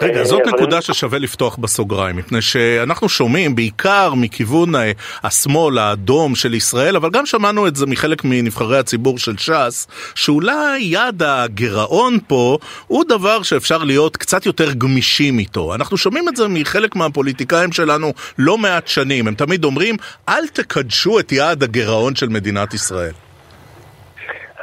רגע, 0.00 0.24
זאת 0.24 0.42
נקודה 0.46 0.82
ששווה 0.82 1.18
לפתוח 1.18 1.56
בסוגריים, 1.56 2.16
מפני 2.16 2.42
שאנחנו 2.42 3.08
שומעים 3.08 3.54
בעיקר 3.54 4.14
מכיוון 4.14 4.74
אה, 4.74 4.92
השמאל 5.22 5.78
האדום 5.78 6.34
של 6.34 6.54
ישראל, 6.54 6.96
אבל 6.96 7.10
גם 7.10 7.26
שמענו 7.26 7.66
את 7.66 7.76
זה 7.76 7.86
מחלק 7.86 8.24
מנבחרי 8.24 8.78
הציבור 8.78 9.18
של 9.18 9.36
ש"ס, 9.36 9.86
שאולי 10.14 10.80
יעד 10.80 11.22
הגירעון 11.22 12.18
פה 12.26 12.58
הוא 12.86 13.04
דבר 13.08 13.42
שאפשר 13.42 13.78
להיות 13.78 14.16
קצת 14.16 14.46
יותר 14.46 14.72
גמישים 14.72 15.38
איתו. 15.38 15.74
אנחנו 15.74 15.96
שומעים 15.96 16.28
את 16.28 16.36
זה 16.36 16.48
מחלק 16.48 16.96
מהפוליטיקאים 16.96 17.72
שלנו 17.72 18.12
לא 18.38 18.58
מעט 18.58 18.88
שנים, 18.88 19.28
הם 19.28 19.34
תמיד 19.34 19.64
אומרים, 19.64 19.96
אל 20.28 20.46
תקדשו 20.46 21.18
את 21.18 21.32
יעד 21.32 21.62
הגירעון 21.62 22.16
של 22.16 22.28
מדינת 22.28 22.74
ישראל. 22.74 23.29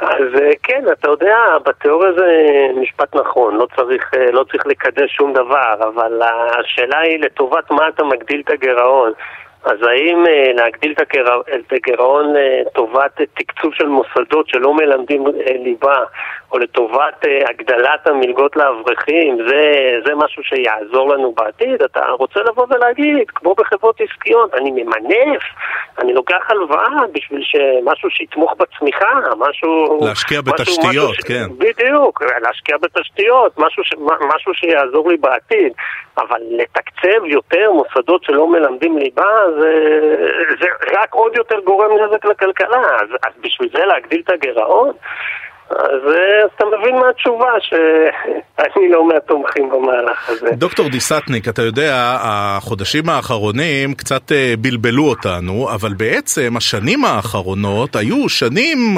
אז 0.00 0.40
אה, 0.42 0.50
כן, 0.62 0.84
אתה 0.92 1.10
יודע, 1.10 1.36
בתיאוריה 1.66 2.12
זה 2.12 2.26
משפט 2.76 3.16
נכון, 3.16 3.54
לא 3.54 3.66
צריך, 3.76 4.14
אה, 4.14 4.30
לא 4.30 4.44
צריך 4.44 4.66
לקדש 4.66 5.16
שום 5.16 5.32
דבר, 5.32 5.74
אבל 5.80 6.22
השאלה 6.58 6.98
היא 6.98 7.20
לטובת 7.20 7.70
מה 7.70 7.88
אתה 7.88 8.04
מגדיל 8.04 8.40
את 8.44 8.50
הגירעון. 8.50 9.12
אז 9.64 9.82
האם 9.82 10.26
אה, 10.26 10.52
להגדיל 10.54 10.94
את 11.54 11.72
הגירעון 11.72 12.26
לטובת 12.32 13.20
תקצוב 13.34 13.74
של 13.74 13.86
מוסדות 13.86 14.48
שלא 14.48 14.74
מלמדים 14.74 15.24
ליבה, 15.64 15.96
או 16.52 16.58
לטובת 16.58 17.24
הגדלת 17.48 18.06
המלגות 18.06 18.56
לאברכים, 18.56 19.38
זה, 19.48 19.92
זה 20.06 20.14
משהו 20.14 20.42
שיעזור 20.42 21.08
לנו 21.08 21.32
בעתיד? 21.32 21.82
אתה 21.82 22.06
רוצה 22.10 22.40
לבוא 22.40 22.66
ולהגיד, 22.70 23.30
כמו 23.34 23.54
בחברות 23.54 24.00
עסקיות, 24.00 24.54
אני 24.54 24.70
ממנף, 24.70 25.42
אני 25.98 26.14
לוקח 26.14 26.46
הלוואה 26.48 27.06
בשביל 27.12 27.42
שמשהו 27.42 28.10
שיתמוך 28.10 28.54
בצמיחה, 28.58 29.10
משהו... 29.38 29.98
להשקיע 30.06 30.40
בתשתיות, 30.40 31.10
משהו, 31.10 31.26
כן. 31.26 31.46
בדיוק, 31.58 32.22
להשקיע 32.42 32.76
בתשתיות, 32.82 33.58
משהו, 33.58 33.84
ש, 33.84 33.94
משהו 34.34 34.54
שיעזור 34.54 35.08
לי 35.08 35.16
בעתיד. 35.16 35.72
אבל 36.18 36.40
לתקצב 36.50 37.24
יותר 37.24 37.72
מוסדות 37.72 38.24
שלא 38.24 38.48
מלמדים 38.48 38.98
ליבה, 38.98 39.30
זה, 39.60 39.74
זה 40.60 40.66
רק 41.00 41.14
עוד 41.14 41.36
יותר 41.36 41.60
גורם 41.60 41.90
נזק 41.92 42.24
לכלכלה. 42.24 42.78
אז, 42.78 43.08
אז 43.26 43.32
בשביל 43.40 43.68
זה 43.72 43.84
להגדיל 43.84 44.22
את 44.24 44.30
הגירעון? 44.30 44.92
אז 45.70 46.00
אתה 46.56 46.64
מבין 46.66 46.94
מהתשובה 46.96 47.50
שאני 47.60 48.88
לא 48.92 49.08
מהתומכים 49.08 49.70
במהלך 49.70 50.28
הזה. 50.28 50.50
דוקטור 50.52 50.88
דיסטניק, 50.88 51.48
אתה 51.48 51.62
יודע, 51.62 52.18
החודשים 52.20 53.08
האחרונים 53.08 53.94
קצת 53.94 54.32
אה, 54.32 54.54
בלבלו 54.58 55.08
אותנו, 55.08 55.68
אבל 55.74 55.94
בעצם 55.94 56.54
השנים 56.56 57.04
האחרונות 57.04 57.96
היו 57.96 58.28
שנים 58.28 58.96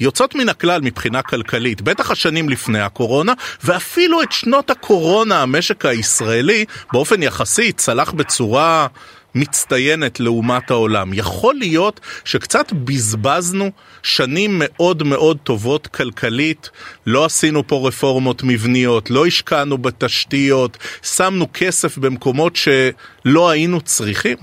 יוצאות 0.00 0.34
מן 0.34 0.48
הכלל 0.48 0.80
מבחינה 0.84 1.22
כלכלית, 1.22 1.82
בטח 1.82 2.10
השנים 2.10 2.48
לפני 2.48 2.80
הקורונה, 2.80 3.32
ואפילו 3.64 4.22
את 4.22 4.32
שנות 4.32 4.70
הקורונה 4.70 5.42
המשק 5.42 5.84
הישראלי 5.86 6.64
באופן 6.92 7.22
יחסי 7.22 7.72
צלח 7.72 8.12
בצורה... 8.12 8.86
מצטיינת 9.34 10.20
לעומת 10.20 10.70
העולם. 10.70 11.10
יכול 11.14 11.54
להיות 11.54 12.00
שקצת 12.24 12.72
בזבזנו 12.72 13.70
שנים 14.02 14.50
מאוד 14.58 15.02
מאוד 15.02 15.38
טובות 15.44 15.86
כלכלית, 15.86 16.70
לא 17.06 17.24
עשינו 17.24 17.66
פה 17.66 17.88
רפורמות 17.88 18.42
מבניות, 18.44 19.10
לא 19.10 19.26
השקענו 19.26 19.78
בתשתיות, 19.78 20.78
שמנו 21.02 21.46
כסף 21.54 21.98
במקומות 21.98 22.56
שלא 22.56 23.50
היינו 23.50 23.80
צריכים? 23.80 24.36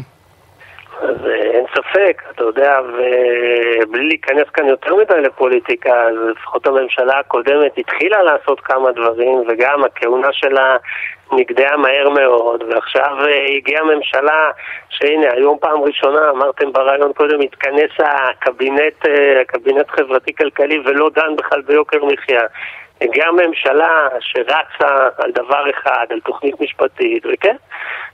אין 1.02 1.47
ספק, 1.78 2.22
אתה 2.32 2.44
יודע, 2.44 2.80
ובלי 2.88 4.08
להיכנס 4.08 4.50
כאן 4.54 4.68
יותר 4.68 4.96
מדי 4.96 5.22
לפוליטיקה, 5.22 6.04
אז 6.04 6.16
לפחות 6.32 6.68
הממשלה 6.68 7.20
הקודמת 7.20 7.78
התחילה 7.78 8.24
לעשות 8.24 8.60
כמה 8.60 8.92
דברים, 8.92 9.44
וגם 9.48 9.84
הכהונה 9.84 10.34
שלה 10.34 10.78
נגדעה 11.32 11.78
מהר 11.78 12.10
מאוד, 12.10 12.64
ועכשיו 12.64 13.16
אה, 13.22 13.46
הגיעה 13.56 13.84
ממשלה, 13.84 14.50
שהנה, 14.90 15.34
היום 15.34 15.58
פעם 15.62 15.82
ראשונה, 15.82 16.30
אמרתם 16.30 16.72
ברעיון 16.72 17.14
קודם, 17.14 17.42
התכנס 17.42 17.92
הקבינט, 18.00 19.06
אה, 19.08 19.42
הקבינט 19.42 19.90
חברתי-כלכלי 19.90 20.80
ולא 20.86 21.10
דן 21.16 21.36
בכלל 21.36 21.62
ביוקר 21.62 22.06
מחיה. 22.06 22.42
הגיעה 23.02 23.32
ממשלה 23.32 24.08
שרצה 24.20 25.08
על 25.18 25.32
דבר 25.32 25.70
אחד, 25.70 26.06
על 26.10 26.20
תוכנית 26.20 26.62
משפטית, 26.62 27.26
וכן, 27.34 27.56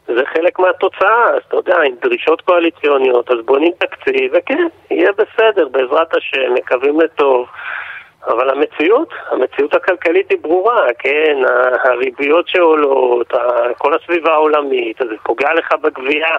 זה 0.07 0.21
חלק 0.25 0.59
מהתוצאה, 0.59 1.29
אז 1.29 1.41
אתה 1.47 1.55
יודע, 1.55 1.77
עם 1.81 1.95
דרישות 2.01 2.41
קואליציוניות, 2.41 3.31
אז 3.31 3.37
בונים 3.45 3.71
תקציב, 3.77 4.31
וכן, 4.33 4.67
יהיה 4.91 5.11
בסדר, 5.11 5.67
בעזרת 5.67 6.15
השם, 6.15 6.53
מקווים 6.53 7.01
לטוב. 7.01 7.47
אבל 8.27 8.49
המציאות, 8.49 9.09
המציאות 9.31 9.73
הכלכלית 9.73 10.29
היא 10.29 10.37
ברורה, 10.41 10.87
כן, 10.99 11.37
הריביות 11.83 12.47
שעולות, 12.47 13.33
כל 13.77 13.93
הסביבה 13.93 14.33
העולמית, 14.33 14.97
זה 14.97 15.15
פוגע 15.23 15.53
לך 15.53 15.71
בגבייה, 15.81 16.35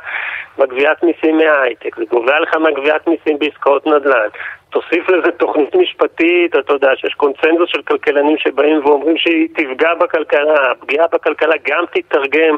בגביית 0.58 1.02
מיסים 1.02 1.36
מההייטק, 1.36 1.96
זה 1.96 2.04
גובע 2.10 2.40
לך 2.40 2.56
מהגביית 2.56 3.06
מיסים 3.06 3.38
בעסקאות 3.38 3.86
נדל"ן. 3.86 4.28
תוסיף 4.70 5.08
לזה 5.08 5.32
תוכנית 5.32 5.74
משפטית, 5.74 6.56
אתה 6.56 6.72
יודע 6.72 6.96
שיש 6.96 7.14
קונצנזוס 7.14 7.70
של 7.70 7.82
כלכלנים 7.82 8.38
שבאים 8.38 8.86
ואומרים 8.86 9.16
שהיא 9.18 9.48
תפגע 9.54 9.94
בכלכלה, 9.94 10.70
הפגיעה 10.70 11.06
בכלכלה 11.12 11.54
גם 11.62 11.84
תתרגם 11.92 12.56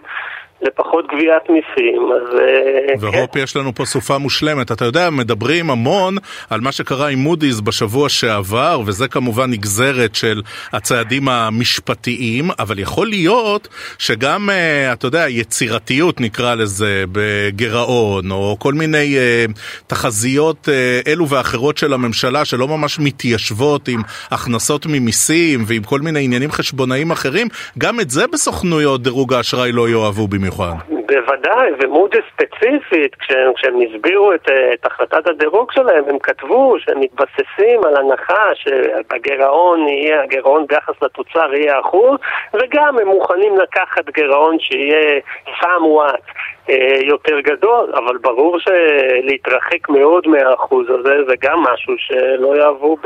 לפחות 0.63 1.07
גביית 1.07 1.43
מיסים, 1.51 2.13
אז... 2.13 2.39
אה, 2.41 2.95
והופ, 3.01 3.31
כן. 3.33 3.41
יש 3.41 3.57
לנו 3.57 3.75
פה 3.75 3.85
סופה 3.85 4.19
מושלמת. 4.19 4.73
אתה 4.73 4.85
יודע, 4.85 5.11
מדברים 5.11 5.71
המון 5.71 6.17
על 6.51 6.61
מה 6.61 6.73
שקרה 6.73 7.09
עם 7.09 7.19
מודי'ס 7.19 7.61
בשבוע 7.61 8.09
שעבר, 8.09 8.81
וזה 8.87 9.09
כמובן 9.09 9.51
נגזרת 9.51 10.15
של 10.15 10.43
הצעדים 10.73 11.29
המשפטיים, 11.29 12.51
אבל 12.59 12.79
יכול 12.79 13.07
להיות 13.07 13.69
שגם, 13.99 14.51
אה, 14.51 14.93
אתה 14.93 15.07
יודע, 15.07 15.29
יצירתיות 15.29 16.21
נקרא 16.21 16.55
לזה, 16.55 17.05
בגירעון, 17.13 18.31
או 18.31 18.57
כל 18.59 18.75
מיני 18.75 19.17
אה, 19.17 19.45
תחזיות 19.87 20.69
אלו 21.07 21.29
ואחרות 21.29 21.79
של 21.79 21.93
הממשלה, 21.93 22.45
שלא 22.45 22.69
ממש 22.69 22.99
מתיישבות 22.99 23.89
עם 23.89 24.03
הכנסות 24.31 24.87
ממיסים 24.87 25.65
ועם 25.67 25.83
כל 25.83 26.01
מיני 26.01 26.25
עניינים 26.25 26.51
חשבונאיים 26.51 27.11
אחרים, 27.11 27.49
גם 27.79 28.01
את 28.01 28.11
זה 28.11 28.27
בסוכנויות 28.27 29.03
דירוג 29.03 29.35
האשראי 29.35 29.73
לא 29.73 29.89
יאהבו 29.89 30.29
במיוחד. 30.29 30.46
במיוחד. 30.47 30.96
בוודאי, 31.07 31.71
ומודי 31.81 32.19
ספציפית, 32.33 33.15
כשהם, 33.15 33.53
כשהם 33.57 33.75
הסבירו 33.81 34.33
את, 34.33 34.49
את 34.75 34.87
החלטת 34.87 35.27
הדירוג 35.27 35.73
שלהם, 35.73 36.05
הם 36.09 36.19
כתבו 36.19 36.77
שהם 36.79 37.01
מתבססים 37.01 37.85
על 37.85 37.97
הנחה 37.97 38.49
שהגירעון 38.55 39.89
יהיה, 39.89 40.23
הגירעון 40.23 40.67
ביחס 40.67 40.95
לתוצר 41.03 41.55
יהיה 41.55 41.81
אחוז, 41.81 42.19
וגם 42.55 42.99
הם 42.99 43.09
מוכנים 43.09 43.59
לקחת 43.59 44.11
גירעון 44.11 44.57
שיהיה 44.61 45.21
somewhat 45.61 46.23
אה, 46.71 46.99
יותר 47.03 47.41
גדול, 47.41 47.93
אבל 47.95 48.17
ברור 48.19 48.59
שלהתרחק 48.59 49.89
מאוד 49.89 50.29
מהאחוז 50.29 50.87
הזה 50.89 51.15
זה 51.29 51.35
גם 51.43 51.59
משהו 51.59 51.95
שלא 51.99 52.57
יאהבו 52.57 52.97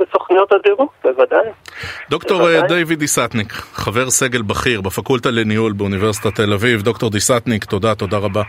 בסוכניות 0.00 0.52
הדירוג, 0.52 0.88
בוודאי. 1.04 1.48
דוקטור 2.10 2.40
אה, 2.40 2.60
בוודאי. 2.60 2.78
דיוויד 2.78 2.98
דיסטניק, 2.98 3.52
חבר 3.52 4.10
סגל 4.10 4.42
בכיר 4.42 4.80
בפקולטה 4.80 5.28
לניהול 5.30 5.72
באוניברסיטת 5.72 6.34
תל 6.34 6.52
אביב. 6.52 6.82
דוקטור 6.82 7.10
דיסטניק, 7.18 7.64
תודה, 7.64 7.94
תודה 7.94 8.16
רבה. 8.16 8.42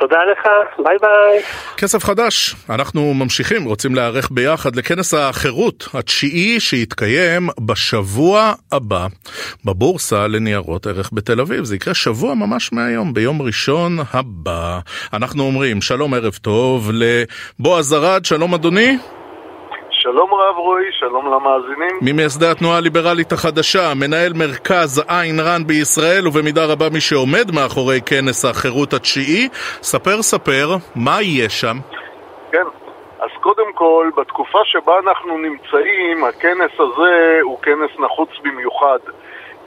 תודה 0.00 0.16
לך, 0.32 0.48
ביי 0.84 0.96
ביי. 1.00 1.42
כסף 1.76 2.04
חדש, 2.04 2.54
אנחנו 2.70 3.14
ממשיכים, 3.14 3.64
רוצים 3.64 3.94
להיערך 3.94 4.30
ביחד 4.30 4.76
לכנס 4.76 5.14
החירות 5.14 5.88
התשיעי 5.94 6.60
שיתקיים 6.60 7.48
בשבוע 7.60 8.52
הבא 8.72 9.06
בבורסה 9.64 10.26
לניירות 10.26 10.86
ערך 10.86 11.10
בתל 11.12 11.40
אביב. 11.40 11.64
זה 11.64 11.76
יקרה 11.76 11.94
שבוע 11.94 12.34
ממש 12.34 12.72
מהיום, 12.72 13.14
ביום 13.14 13.42
ראשון 13.42 13.98
הבא. 14.12 14.78
אנחנו 15.12 15.42
אומרים 15.42 15.82
שלום 15.82 16.14
ערב 16.14 16.38
טוב 16.42 16.90
לבועז 16.92 17.94
ארד, 17.94 18.24
שלום 18.24 18.54
אדוני. 18.54 18.98
שלום 20.12 20.34
רב 20.34 20.56
רועי, 20.56 20.92
שלום 20.92 21.26
למאזינים. 21.26 21.98
ממייסדי 22.02 22.46
התנועה 22.46 22.76
הליברלית 22.78 23.32
החדשה, 23.32 23.92
מנהל 23.94 24.32
מרכז 24.32 25.02
עין 25.08 25.40
רן 25.40 25.62
בישראל, 25.66 26.28
ובמידה 26.28 26.64
רבה 26.72 26.88
מי 26.92 27.00
שעומד 27.00 27.50
מאחורי 27.54 28.00
כנס 28.06 28.44
החירות 28.44 28.92
התשיעי. 28.92 29.48
ספר 29.82 30.22
ספר, 30.22 30.66
מה 30.96 31.22
יהיה 31.22 31.48
שם? 31.48 31.76
כן, 32.52 32.66
אז 33.20 33.30
קודם 33.40 33.72
כל, 33.74 34.10
בתקופה 34.16 34.58
שבה 34.64 34.94
אנחנו 35.04 35.38
נמצאים, 35.38 36.24
הכנס 36.24 36.72
הזה 36.78 37.38
הוא 37.42 37.58
כנס 37.62 37.90
נחוץ 37.98 38.30
במיוחד. 38.44 38.98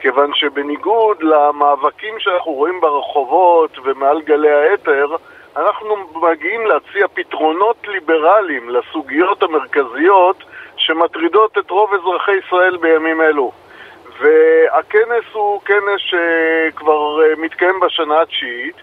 כיוון 0.00 0.30
שבניגוד 0.34 1.16
למאבקים 1.22 2.14
שאנחנו 2.18 2.52
רואים 2.52 2.80
ברחובות 2.80 3.78
ומעל 3.84 4.20
גלי 4.20 4.52
האתר, 4.52 5.06
אנחנו 5.56 5.96
מגיעים 6.14 6.66
להציע 6.66 7.08
פתרונות 7.14 7.76
ליברליים 7.88 8.70
לסוגיות 8.70 9.42
המרכזיות 9.42 10.36
שמטרידות 10.76 11.58
את 11.58 11.70
רוב 11.70 11.94
אזרחי 11.94 12.32
ישראל 12.46 12.76
בימים 12.76 13.20
אלו. 13.20 13.52
והכנס 14.18 15.24
הוא 15.32 15.60
כנס 15.60 16.00
שכבר 16.00 17.22
אה, 17.22 17.36
מתקיים 17.36 17.80
בשנה 17.80 18.20
התשיעית, 18.20 18.76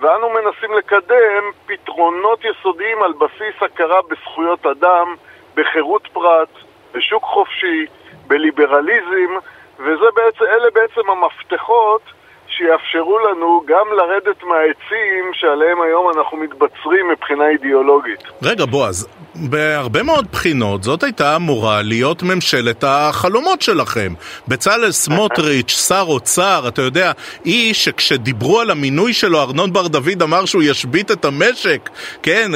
ואנו 0.00 0.30
מנסים 0.30 0.72
לקדם 0.78 1.44
פתרונות 1.66 2.44
יסודיים 2.44 3.02
על 3.02 3.12
בסיס 3.12 3.62
הכרה 3.62 4.00
בזכויות 4.10 4.66
אדם, 4.66 5.14
בחירות 5.54 6.08
פרט, 6.12 6.48
בשוק 6.92 7.24
חופשי, 7.24 7.86
בליברליזם, 8.26 9.32
ואלה 9.78 10.70
בעצם 10.74 11.10
המפתחות 11.10 12.02
שיאפשרו 12.56 13.18
לנו 13.18 13.62
גם 13.66 13.86
לרדת 13.96 14.42
מהעצים 14.42 15.24
שעליהם 15.32 15.82
היום 15.82 16.10
אנחנו 16.16 16.36
מתבצרים 16.36 17.08
מבחינה 17.12 17.48
אידיאולוגית. 17.48 18.22
רגע, 18.42 18.64
בועז, 18.64 19.08
בהרבה 19.40 20.02
מאוד 20.02 20.26
בחינות 20.32 20.82
זאת 20.82 21.02
הייתה 21.02 21.36
אמורה 21.36 21.82
להיות 21.82 22.22
ממשלת 22.22 22.84
החלומות 22.86 23.62
שלכם. 23.62 24.14
בצלאל 24.48 24.92
סמוטריץ', 24.92 25.86
שר 25.88 26.04
אוצר, 26.08 26.64
אתה 26.68 26.82
יודע, 26.82 27.12
איש 27.44 27.84
שכשדיברו 27.84 28.60
על 28.60 28.70
המינוי 28.70 29.12
שלו, 29.12 29.42
ארנון 29.42 29.72
בר 29.72 29.86
דוד 29.88 30.22
אמר 30.22 30.44
שהוא 30.44 30.62
ישבית 30.62 31.10
את 31.10 31.24
המשק, 31.24 31.90
כן, 32.22 32.52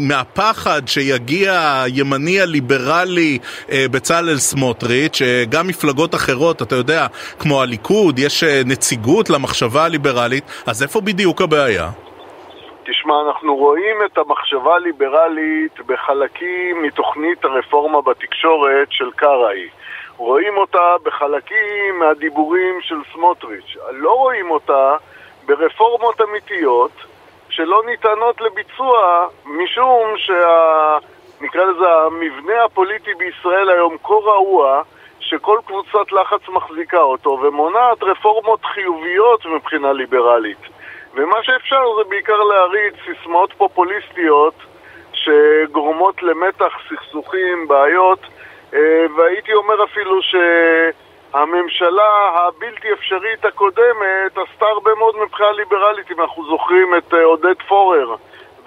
מהפחד 0.00 0.82
שיגיע 0.86 1.82
הימני 1.82 2.40
הליברלי 2.40 3.38
אה, 3.72 3.86
בצלאל 3.90 4.38
סמוטריץ', 4.38 5.22
אה, 5.22 5.44
גם 5.48 5.66
מפלגות 5.66 6.14
אחרות, 6.14 6.62
אתה 6.62 6.76
יודע, 6.76 7.06
כמו 7.38 7.62
הליכוד, 7.62 8.18
יש 8.18 8.44
אה, 8.44 8.62
נציגות 8.66 9.30
למחשבה 9.30 9.84
הליברלית, 9.84 10.44
אז 10.66 10.82
איפה 10.82 11.00
בדיוק 11.00 11.42
הבעיה? 11.42 12.07
תשמע, 12.90 13.14
אנחנו 13.26 13.56
רואים 13.56 13.96
את 14.04 14.18
המחשבה 14.18 14.74
הליברלית 14.74 15.80
בחלקים 15.86 16.82
מתוכנית 16.82 17.44
הרפורמה 17.44 18.00
בתקשורת 18.02 18.92
של 18.92 19.10
קרעי. 19.10 19.68
רואים 20.16 20.56
אותה 20.56 20.96
בחלקים 21.02 21.98
מהדיבורים 21.98 22.80
של 22.80 22.96
סמוטריץ'. 23.12 23.76
לא 23.90 24.12
רואים 24.12 24.50
אותה 24.50 24.96
ברפורמות 25.46 26.20
אמיתיות 26.20 26.90
שלא 27.50 27.82
ניתנות 27.86 28.40
לביצוע 28.40 29.26
משום 29.44 30.14
שה... 30.16 30.98
נקרא 31.40 31.64
לזה 31.64 31.92
המבנה 31.92 32.64
הפוליטי 32.64 33.14
בישראל 33.14 33.68
היום 33.68 33.96
כה 34.02 34.14
רעוע 34.14 34.82
שכל 35.20 35.58
קבוצת 35.66 36.12
לחץ 36.12 36.48
מחזיקה 36.48 37.00
אותו 37.00 37.38
ומונעת 37.42 38.02
רפורמות 38.02 38.64
חיוביות 38.64 39.46
מבחינה 39.46 39.92
ליברלית. 39.92 40.77
ומה 41.14 41.36
שאפשר 41.42 41.82
זה 41.98 42.04
בעיקר 42.08 42.36
להריץ 42.36 42.94
סיסמאות 43.04 43.52
פופוליסטיות 43.52 44.54
שגורמות 45.12 46.22
למתח, 46.22 46.72
סכסוכים, 46.88 47.68
בעיות, 47.68 48.18
אה, 48.74 49.06
והייתי 49.16 49.54
אומר 49.54 49.84
אפילו 49.84 50.20
שהממשלה 50.22 52.30
הבלתי 52.34 52.92
אפשרית 52.92 53.44
הקודמת 53.44 54.32
עשתה 54.36 54.66
הרבה 54.66 54.94
מאוד 54.94 55.16
מבחינה 55.16 55.52
ליברלית, 55.52 56.10
אם 56.10 56.20
אנחנו 56.20 56.46
זוכרים 56.46 56.94
את 56.94 57.14
אה, 57.14 57.24
עודד 57.24 57.62
פורר 57.68 58.14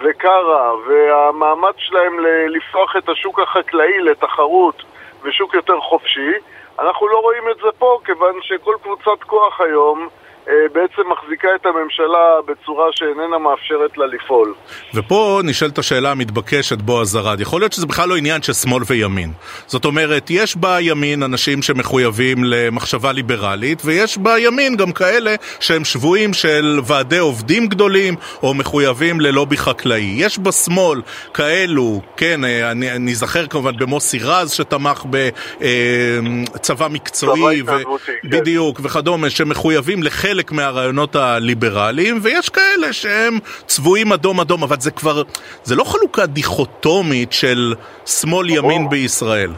וקארה, 0.00 0.72
והמאמץ 0.86 1.74
שלהם 1.78 2.20
לפתוח 2.48 2.96
את 2.96 3.08
השוק 3.08 3.40
החקלאי 3.40 3.98
לתחרות 3.98 4.82
ושוק 5.22 5.54
יותר 5.54 5.80
חופשי. 5.80 6.32
אנחנו 6.78 7.08
לא 7.08 7.18
רואים 7.18 7.48
את 7.50 7.56
זה 7.56 7.68
פה, 7.78 7.98
כיוון 8.04 8.34
שכל 8.42 8.74
קבוצת 8.82 9.22
כוח 9.26 9.60
היום 9.60 10.08
בעצם 10.46 11.02
מחזיקה 11.12 11.48
את 11.60 11.66
הממשלה 11.66 12.40
בצורה 12.46 12.86
שאיננה 12.92 13.38
מאפשרת 13.38 13.98
לה 13.98 14.06
לפעול. 14.06 14.54
ופה 14.94 15.40
נשאלת 15.44 15.78
השאלה 15.78 16.10
המתבקשת, 16.10 16.78
בועז 16.78 17.16
ארד. 17.16 17.40
יכול 17.40 17.60
להיות 17.60 17.72
שזה 17.72 17.86
בכלל 17.86 18.08
לא 18.08 18.16
עניין 18.16 18.42
של 18.42 18.52
שמאל 18.52 18.82
וימין. 18.86 19.32
זאת 19.66 19.84
אומרת, 19.84 20.30
יש 20.30 20.56
בימין 20.56 21.22
אנשים 21.22 21.62
שמחויבים 21.62 22.44
למחשבה 22.44 23.12
ליברלית, 23.12 23.82
ויש 23.84 24.18
בימין 24.18 24.76
גם 24.76 24.92
כאלה 24.92 25.34
שהם 25.60 25.84
שבויים 25.84 26.34
של 26.34 26.80
ועדי 26.84 27.18
עובדים 27.18 27.66
גדולים, 27.66 28.14
או 28.42 28.54
מחויבים 28.54 29.20
ללובי 29.20 29.56
חקלאי. 29.56 30.14
יש 30.16 30.38
בשמאל 30.38 31.02
כאלו, 31.34 32.00
כן, 32.16 32.44
אה, 32.44 32.70
אני, 32.70 32.92
אני 32.92 33.14
זכר 33.14 33.46
כמובן 33.46 33.76
במוסי 33.76 34.18
רז 34.18 34.52
שתמך 34.52 35.04
בצבא 35.10 36.84
אה, 36.84 36.88
מקצועי, 36.88 37.62
ו... 37.62 37.66
כן. 38.06 38.12
בדיוק, 38.24 38.80
וכדומה, 38.82 39.30
שמחויבים 39.30 40.02
לחלק... 40.02 40.31
חלק 40.32 40.52
מהרעיונות 40.52 41.16
הליברליים, 41.16 42.16
ויש 42.22 42.48
כאלה 42.48 42.92
שהם 42.92 43.34
צבועים 43.66 44.12
אדום 44.12 44.40
אדום, 44.40 44.62
אבל 44.62 44.76
זה 44.80 44.90
כבר, 44.90 45.22
זה 45.62 45.76
לא 45.76 45.84
חלוקה 45.84 46.26
דיכוטומית 46.26 47.32
של 47.32 47.74
שמאל-ימין 48.06 48.88
בישראל. 48.88 49.50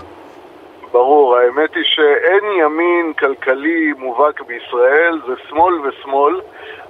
ברור, 0.92 1.36
האמת 1.36 1.74
היא 1.74 1.84
שאין 1.84 2.44
ימין 2.60 3.12
כלכלי 3.18 3.92
מובהק 3.98 4.40
בישראל, 4.40 5.20
זה 5.26 5.32
שמאל 5.48 5.74
ושמאל. 5.74 6.40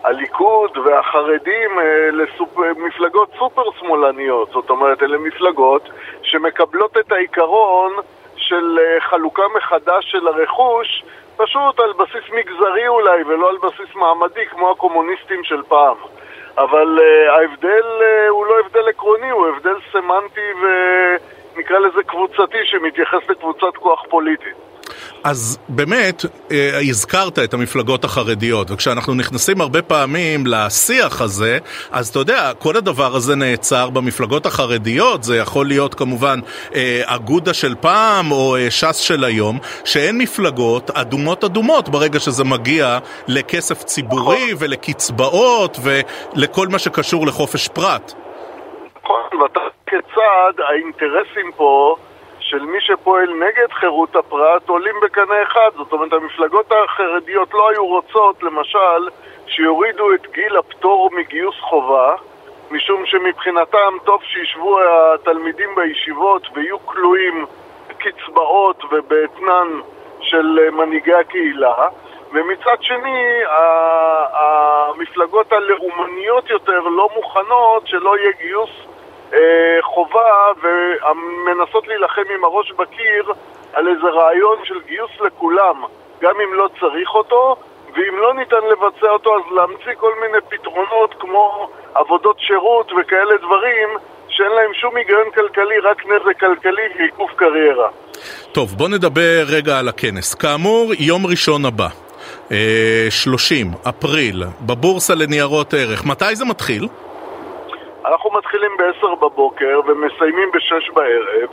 הליכוד 0.04 0.78
והחרדים 0.78 1.70
אלה 1.80 2.24
סופ... 2.38 2.58
מפלגות 2.58 3.28
סופר 3.38 3.62
שמאלניות, 3.80 4.50
זאת 4.52 4.70
אומרת, 4.70 5.02
אלה 5.02 5.18
מפלגות 5.18 5.88
שמקבלות 6.22 6.96
את 6.96 7.12
העיקרון 7.12 7.92
של 8.36 8.78
אה, 8.78 9.00
חלוקה 9.00 9.42
מחדש 9.56 10.10
של 10.10 10.28
הרכוש 10.28 11.04
פשוט 11.36 11.80
על 11.80 11.92
בסיס 11.92 12.30
מגזרי 12.32 12.88
אולי, 12.88 13.22
ולא 13.22 13.48
על 13.48 13.56
בסיס 13.56 13.94
מעמדי 13.94 14.46
כמו 14.46 14.70
הקומוניסטים 14.70 15.44
של 15.44 15.62
פעם. 15.68 15.96
אבל 16.58 16.98
uh, 16.98 17.30
ההבדל 17.32 18.00
uh, 18.00 18.30
הוא 18.30 18.46
לא 18.46 18.60
הבדל 18.60 18.88
עקרוני, 18.88 19.30
הוא 19.30 19.46
הבדל 19.48 19.76
סמנטי 19.92 20.50
ונקרא 20.62 21.78
לזה 21.78 22.02
קבוצתי 22.02 22.64
שמתייחס 22.64 23.28
לקבוצת 23.28 23.76
כוח 23.76 24.04
פוליטית. 24.10 24.73
אז 25.24 25.58
באמת, 25.68 26.24
אה, 26.50 26.80
הזכרת 26.88 27.38
את 27.38 27.54
המפלגות 27.54 28.04
החרדיות, 28.04 28.70
וכשאנחנו 28.70 29.14
נכנסים 29.14 29.60
הרבה 29.60 29.82
פעמים 29.82 30.46
לשיח 30.46 31.20
הזה, 31.20 31.58
אז 31.92 32.08
אתה 32.08 32.18
יודע, 32.18 32.52
כל 32.58 32.76
הדבר 32.76 33.16
הזה 33.16 33.36
נעצר 33.36 33.90
במפלגות 33.90 34.46
החרדיות, 34.46 35.24
זה 35.24 35.36
יכול 35.36 35.66
להיות 35.66 35.94
כמובן 35.94 36.40
אה, 36.74 37.02
אגודה 37.04 37.54
של 37.54 37.74
פעם 37.80 38.32
או 38.32 38.56
אה, 38.56 38.70
ש"ס 38.70 38.96
של 38.96 39.24
היום, 39.24 39.58
שאין 39.84 40.18
מפלגות 40.18 40.90
אדומות 40.90 41.44
אדומות 41.44 41.88
ברגע 41.88 42.20
שזה 42.20 42.44
מגיע 42.44 42.98
לכסף 43.28 43.82
ציבורי 43.82 44.52
נכון. 44.52 44.56
ולקצבאות 44.58 45.78
ולכל 45.82 46.68
מה 46.68 46.78
שקשור 46.78 47.26
לחופש 47.26 47.68
פרט. 47.68 48.12
נכון, 49.04 49.42
ואתה 49.42 49.60
כצד, 49.86 50.62
האינטרסים 50.68 51.50
פה 51.56 51.96
של 52.54 52.66
מי 52.66 52.80
שפועל 52.80 53.34
נגד 53.34 53.72
חירות 53.72 54.16
הפרט 54.16 54.68
עולים 54.68 54.94
בקנה 55.02 55.42
אחד. 55.42 55.70
זאת 55.76 55.92
אומרת, 55.92 56.12
המפלגות 56.12 56.72
החרדיות 56.72 57.54
לא 57.54 57.70
היו 57.70 57.86
רוצות, 57.86 58.42
למשל, 58.42 59.08
שיורידו 59.46 60.14
את 60.14 60.26
גיל 60.32 60.56
הפטור 60.56 61.10
מגיוס 61.12 61.54
חובה, 61.60 62.14
משום 62.70 63.06
שמבחינתם 63.06 63.94
טוב 64.04 64.22
שישבו 64.22 64.78
התלמידים 65.14 65.74
בישיבות 65.74 66.46
ויהיו 66.54 66.78
כלואים 66.86 67.46
בקצבאות 67.88 68.84
ובאתנן 68.90 69.68
של 70.20 70.58
מנהיגי 70.72 71.14
הקהילה, 71.14 71.88
ומצד 72.32 72.76
שני, 72.80 73.40
המפלגות 74.32 75.52
הלאומניות 75.52 76.50
יותר 76.50 76.80
לא 76.80 77.08
מוכנות 77.16 77.86
שלא 77.86 78.18
יהיה 78.18 78.32
גיוס 78.38 78.70
חובה 79.82 80.52
ומנסות 80.62 81.88
להילחם 81.88 82.22
עם 82.34 82.44
הראש 82.44 82.72
בקיר 82.72 83.32
על 83.72 83.88
איזה 83.88 84.08
רעיון 84.08 84.58
של 84.64 84.80
גיוס 84.86 85.10
לכולם, 85.20 85.82
גם 86.20 86.34
אם 86.40 86.54
לא 86.54 86.68
צריך 86.80 87.14
אותו, 87.14 87.56
ואם 87.94 88.16
לא 88.18 88.34
ניתן 88.34 88.64
לבצע 88.72 89.10
אותו 89.10 89.36
אז 89.36 89.42
להמציא 89.56 89.94
כל 89.96 90.12
מיני 90.20 90.38
פתרונות 90.48 91.14
כמו 91.18 91.68
עבודות 91.94 92.36
שירות 92.38 92.92
וכאלה 92.92 93.36
דברים 93.36 93.88
שאין 94.28 94.52
להם 94.52 94.74
שום 94.74 94.96
היגיון 94.96 95.30
כלכלי, 95.34 95.78
רק 95.78 96.06
נזק 96.06 96.40
כלכלי 96.40 96.82
ועיכוב 96.98 97.30
קריירה. 97.36 97.88
טוב, 98.52 98.70
בוא 98.70 98.88
נדבר 98.88 99.44
רגע 99.48 99.78
על 99.78 99.88
הכנס. 99.88 100.34
כאמור, 100.34 100.92
יום 100.98 101.26
ראשון 101.26 101.64
הבא, 101.64 101.88
30 103.10 103.66
אה, 103.66 103.90
אפריל, 103.90 104.44
בבורסה 104.60 105.14
לניירות 105.14 105.74
ערך. 105.74 106.04
מתי 106.06 106.36
זה 106.36 106.44
מתחיל? 106.44 106.88
אנחנו 108.06 108.30
מתחילים 108.30 108.70
ב-10 108.78 109.14
בבוקר 109.14 109.80
ומסיימים 109.86 110.50
ב-6 110.52 110.92
בערב, 110.94 111.50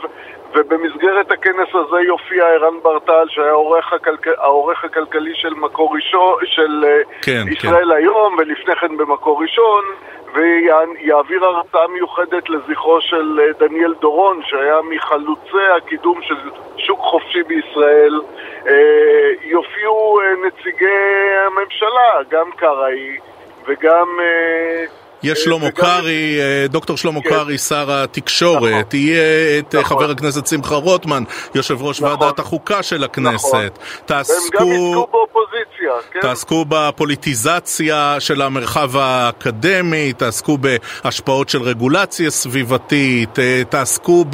ובמסגרת 0.54 1.30
הכנס 1.30 1.68
הזה 1.74 2.00
יופיע 2.06 2.44
ערן 2.44 2.80
ברטל, 2.82 3.26
שהיה 3.28 3.48
העורך, 3.48 3.92
הכלכל... 3.92 4.30
העורך 4.38 4.84
הכלכלי 4.84 5.34
של 5.34 5.54
מקור 5.54 5.94
ראשון, 5.94 6.38
של 6.44 6.84
אה, 6.84 6.98
כן, 7.22 7.44
ישראל 7.52 7.90
כן. 7.90 7.96
היום, 7.96 8.34
ולפני 8.38 8.76
כן 8.76 8.96
במקור 8.96 9.42
ראשון, 9.42 9.84
ויעביר 10.34 11.44
הרצאה 11.44 11.88
מיוחדת 11.88 12.50
לזכרו 12.50 13.00
של 13.00 13.40
אה, 13.40 13.66
דניאל 13.66 13.94
דורון, 14.00 14.40
שהיה 14.44 14.76
מחלוצי 14.90 15.66
הקידום 15.76 16.22
של 16.22 16.36
שוק 16.76 17.00
חופשי 17.00 17.42
בישראל. 17.42 18.20
אה, 18.66 19.30
יופיעו 19.42 20.20
נציגי 20.46 21.34
הממשלה, 21.46 22.22
גם 22.30 22.50
קראי 22.56 23.16
וגם... 23.66 24.06
יש 25.22 25.44
שלמה 25.44 25.70
קרעי, 25.70 26.40
אה, 26.40 26.66
דוקטור 26.68 26.96
שלמה 26.96 27.20
כן. 27.22 27.28
קרעי, 27.28 27.58
שר 27.58 27.92
התקשורת, 27.92 28.62
נכון. 28.62 29.00
יהיה 29.00 29.58
את 29.58 29.74
אה, 29.74 29.80
נכון. 29.80 29.96
חבר 29.98 30.10
הכנסת 30.10 30.46
שמחה 30.46 30.74
רוטמן, 30.74 31.22
יושב 31.54 31.82
ראש 31.82 32.02
נכון. 32.02 32.22
ועדת 32.22 32.38
החוקה 32.38 32.82
של 32.82 33.04
הכנסת. 33.04 33.78
תעסקו... 34.06 34.58
והם 34.58 34.68
גם 34.68 34.72
יזכו 34.72 35.06
באופוזיציה, 35.12 35.71
כן? 36.12 36.20
תעסקו 36.20 36.64
בפוליטיזציה 36.68 38.16
של 38.18 38.42
המרחב 38.42 38.96
האקדמי, 38.96 40.12
תעסקו 40.12 40.58
בהשפעות 40.58 41.48
של 41.48 41.62
רגולציה 41.62 42.30
סביבתית, 42.30 43.38
אה, 43.38 43.62
תעסקו 43.68 44.24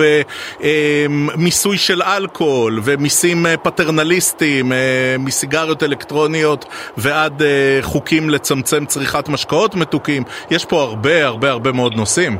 במיסוי 0.60 1.76
של 1.76 2.02
אלכוהול 2.02 2.78
ומיסים 2.84 3.46
פטרנליסטיים, 3.62 4.72
מסיגריות 5.18 5.82
אלקטרוניות 5.82 6.64
ועד 6.96 7.42
חוקים 7.82 8.30
לצמצם 8.30 8.86
צריכת 8.86 9.28
משקאות 9.28 9.74
מתוקים. 9.74 10.22
יש 10.50 10.64
פה 10.64 10.82
הרבה 10.82 11.26
הרבה 11.26 11.50
הרבה 11.50 11.72
מאוד 11.72 11.94
נושאים. 11.94 12.32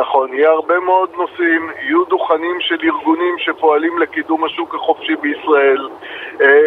נכון, 0.00 0.32
יהיה 0.32 0.50
הרבה 0.50 0.80
מאוד 0.80 1.10
נושאים, 1.16 1.70
יהיו 1.82 2.04
דוכנים 2.04 2.56
של 2.60 2.78
ארגונים 2.84 3.34
שפועלים 3.38 3.98
לקידום 3.98 4.44
השוק 4.44 4.74
החופשי 4.74 5.16
בישראל, 5.16 5.88
אה, 5.88 5.96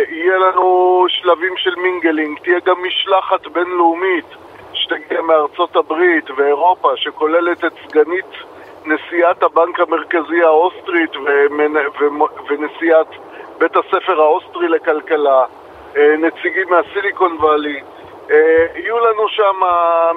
יהיה 0.09 0.37
לנו 0.37 1.05
שלבים 1.09 1.57
של 1.57 1.75
mingling, 1.75 2.39
תהיה 2.39 2.59
גם 2.65 2.83
משלחת 2.83 3.47
בינלאומית 3.47 4.25
שתגיע 4.73 5.21
מארצות 5.21 5.75
הברית 5.75 6.29
ואירופה, 6.37 6.91
שכוללת 6.95 7.65
את 7.65 7.73
סגנית 7.87 8.25
נשיאת 8.85 9.43
הבנק 9.43 9.79
המרכזי 9.79 10.43
האוסטרית 10.43 11.11
ונשיאת 12.49 13.07
בית 13.57 13.75
הספר 13.75 14.21
האוסטרי 14.21 14.67
לכלכלה, 14.67 15.45
אה, 15.97 16.15
נציגים 16.17 16.69
מהסיליקון 16.69 17.37
וואלי, 17.39 17.81
אה, 18.31 18.65
יהיו 18.75 18.99
לנו 18.99 19.27
שם 19.27 19.59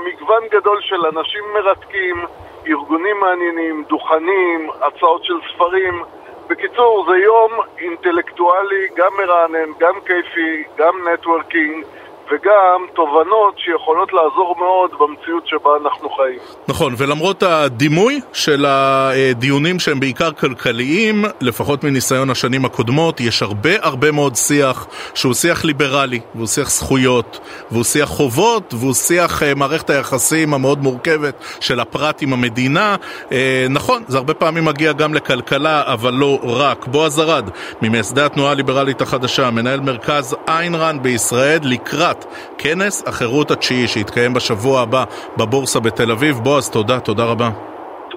מגוון 0.05 0.43
גדול 0.51 0.81
של 0.81 1.07
אנשים 1.07 1.45
מרתקים, 1.55 2.25
ארגונים 2.67 3.21
מעניינים, 3.21 3.85
דוכנים, 3.89 4.71
הצעות 4.81 5.25
של 5.25 5.35
ספרים. 5.55 6.03
בקיצור, 6.49 7.05
זה 7.09 7.17
יום 7.17 7.53
אינטלקטואלי, 7.79 8.89
גם 8.97 9.13
מרענן, 9.19 9.71
גם 9.79 9.95
כיפי, 10.07 10.63
גם 10.77 11.09
networking. 11.09 11.85
וגם 12.27 12.87
תובנות 12.95 13.59
שיכולות 13.59 14.13
לעזור 14.13 14.55
מאוד 14.59 14.91
במציאות 14.99 15.47
שבה 15.47 15.71
אנחנו 15.85 16.11
חיים. 16.11 16.39
נכון, 16.69 16.95
ולמרות 16.99 17.43
הדימוי 17.43 18.21
של 18.33 18.65
הדיונים 18.69 19.79
שהם 19.79 20.01
בעיקר 20.01 20.33
כלכליים, 20.33 21.25
לפחות 21.41 21.85
מניסיון 21.85 22.31
השנים 22.31 22.65
הקודמות, 22.65 23.21
יש 23.21 23.43
הרבה 23.43 23.71
הרבה 23.83 24.11
מאוד 24.11 24.35
שיח 24.35 24.87
שהוא 25.15 25.35
שיח 25.35 25.65
ליברלי, 25.65 26.21
והוא 26.35 26.47
שיח 26.47 26.71
זכויות, 26.71 27.41
והוא 27.71 27.85
שיח 27.85 28.09
חובות, 28.09 28.75
והוא 28.75 28.95
שיח 28.95 29.43
uh, 29.43 29.45
מערכת 29.57 29.91
היחסים 29.91 30.55
המאוד 30.55 30.83
מורכבת 30.83 31.45
של 31.61 31.81
הפרט 31.81 32.23
עם 32.23 32.33
המדינה. 32.33 32.97
Uh, 33.29 33.33
נכון, 33.71 34.03
זה 34.09 34.19
הרבה 34.19 34.35
פעמים 34.35 34.65
מגיע 34.65 34.93
גם 34.93 35.15
לכלכלה, 35.15 35.83
אבל 35.87 36.13
לא 36.13 36.39
רק. 36.43 36.87
בועז 36.87 37.21
ארד, 37.21 37.51
ממייסדי 37.83 38.23
התנועה 38.23 38.51
הליברלית 38.51 39.01
החדשה, 39.01 39.51
מנהל 39.51 39.81
מרכז 39.81 40.37
איינרן 40.49 41.03
בישראל, 41.03 41.59
לקראת 41.63 42.14
לקראת 42.15 42.25
כנס 42.59 43.03
החירות 43.07 43.51
התשיעי 43.51 43.89
שיתקיים 43.89 44.35
בשבוע 44.35 44.81
הבא 44.81 45.05
בבורסה 45.37 45.81
בתל 45.81 46.11
אביב. 46.11 46.39
בועז, 46.39 46.69
תודה, 46.69 47.01
תודה 47.01 47.25
רבה. 47.25 47.74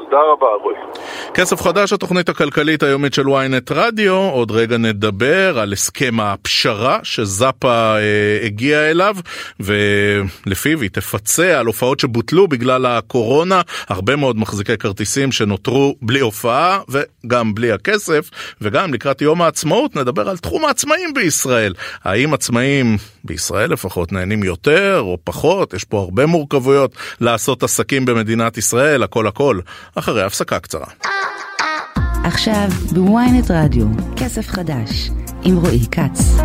תודה 0.10 0.22
רבה, 0.34 0.48
רועי. 0.64 0.76
כסף 1.34 1.62
חדש, 1.62 1.94
התוכנית 1.94 2.30
הכלכלית 2.30 2.84
היומית 2.84 3.14
של 3.14 3.26
ynet 3.26 3.74
רדיו. 3.74 4.14
עוד 4.14 4.52
רגע 4.52 4.78
נדבר 4.78 5.60
על 5.60 5.74
הסכם 5.74 6.20
הפשרה 6.20 7.00
שזאפה 7.04 7.98
אה, 7.98 8.46
הגיע 8.46 8.92
אליו, 8.92 9.16
ולפיו 9.60 10.82
היא 10.82 10.90
תפצה 10.90 11.60
על 11.60 11.66
הופעות 11.66 12.00
שבוטלו 12.00 12.48
בגלל 12.48 12.86
הקורונה. 12.86 13.62
הרבה 13.88 14.16
מאוד 14.16 14.38
מחזיקי 14.38 14.78
כרטיסים 14.78 15.32
שנותרו 15.32 15.96
בלי 16.02 16.20
הופעה 16.20 16.80
וגם 16.90 17.56
בלי 17.56 17.72
הכסף, 17.72 18.30
וגם 18.62 18.94
לקראת 18.94 19.22
יום 19.22 19.42
העצמאות 19.42 19.96
נדבר 19.96 20.30
על 20.30 20.38
תחום 20.38 20.66
העצמאים 20.66 21.14
בישראל. 21.14 21.74
האם 22.04 22.34
עצמאים 22.34 22.98
בישראל 23.24 23.72
לפחות 23.72 24.12
נהנים 24.12 24.44
יותר 24.44 25.00
או 25.00 25.18
פחות? 25.24 25.74
יש 25.74 25.84
פה 25.84 26.00
הרבה 26.00 26.26
מורכבויות 26.26 26.96
לעשות 27.22 27.64
עסקים 27.64 28.06
במדינת 28.06 28.58
ישראל, 28.58 29.04
הכל 29.04 29.28
הכל. 29.28 29.60
אחרי 30.08 30.24
הפסקה 30.24 30.60
קצרה. 30.60 30.86
עכשיו 32.24 32.68
בוויינט 32.94 33.52
רדיו, 33.52 33.86
כסף 34.16 34.48
חדש, 34.48 35.10
עם 35.44 35.58
רועי 35.58 35.86
כץ. 35.92 36.38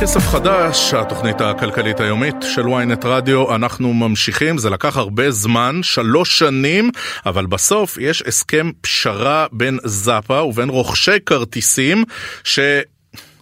כסף 0.00 0.28
חדש, 0.28 0.94
התוכנית 0.94 1.40
הכלכלית 1.40 2.00
היומית 2.00 2.36
של 2.42 2.62
ynet 2.62 3.06
רדיו, 3.06 3.54
אנחנו 3.54 3.94
ממשיכים, 3.94 4.58
זה 4.58 4.70
לקח 4.70 4.96
הרבה 4.96 5.30
זמן, 5.30 5.80
שלוש 5.82 6.38
שנים, 6.38 6.90
אבל 7.26 7.46
בסוף 7.46 7.98
יש 8.00 8.22
הסכם 8.26 8.70
פשרה 8.80 9.46
בין 9.52 9.78
זאפה 9.84 10.42
ובין 10.42 10.68
רוכשי 10.68 11.20
כרטיסים, 11.26 12.04
ש... 12.44 12.58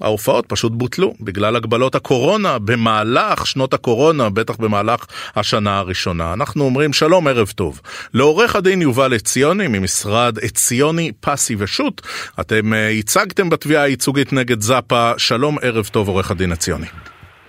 ההופעות 0.01 0.47
פשוט 0.47 0.73
בוטלו 0.73 1.15
בגלל 1.21 1.57
הגבלות 1.57 1.95
הקורונה 1.95 2.59
במהלך 2.59 3.47
שנות 3.47 3.75
הקורונה, 3.75 4.31
בטח 4.31 4.57
במהלך 4.57 5.07
השנה 5.37 5.79
הראשונה. 5.79 6.33
אנחנו 6.33 6.65
אומרים 6.65 6.93
שלום, 6.93 7.29
ערב 7.29 7.53
טוב. 7.55 7.81
לעורך 8.15 8.57
הדין 8.57 8.83
יובל 8.83 9.15
עציוני 9.15 9.69
ממשרד 9.69 10.39
עציוני 10.39 11.13
פסי 11.21 11.57
ושות', 11.59 12.01
אתם 12.41 12.73
uh, 12.73 12.77
ייצגתם 12.77 13.51
בתביעה 13.51 13.83
הייצוגית 13.83 14.33
נגד 14.33 14.61
זאפה. 14.61 15.13
שלום, 15.17 15.57
ערב 15.63 15.87
טוב, 15.93 16.09
עורך 16.09 16.31
הדין 16.31 16.53
עציוני. 16.53 16.87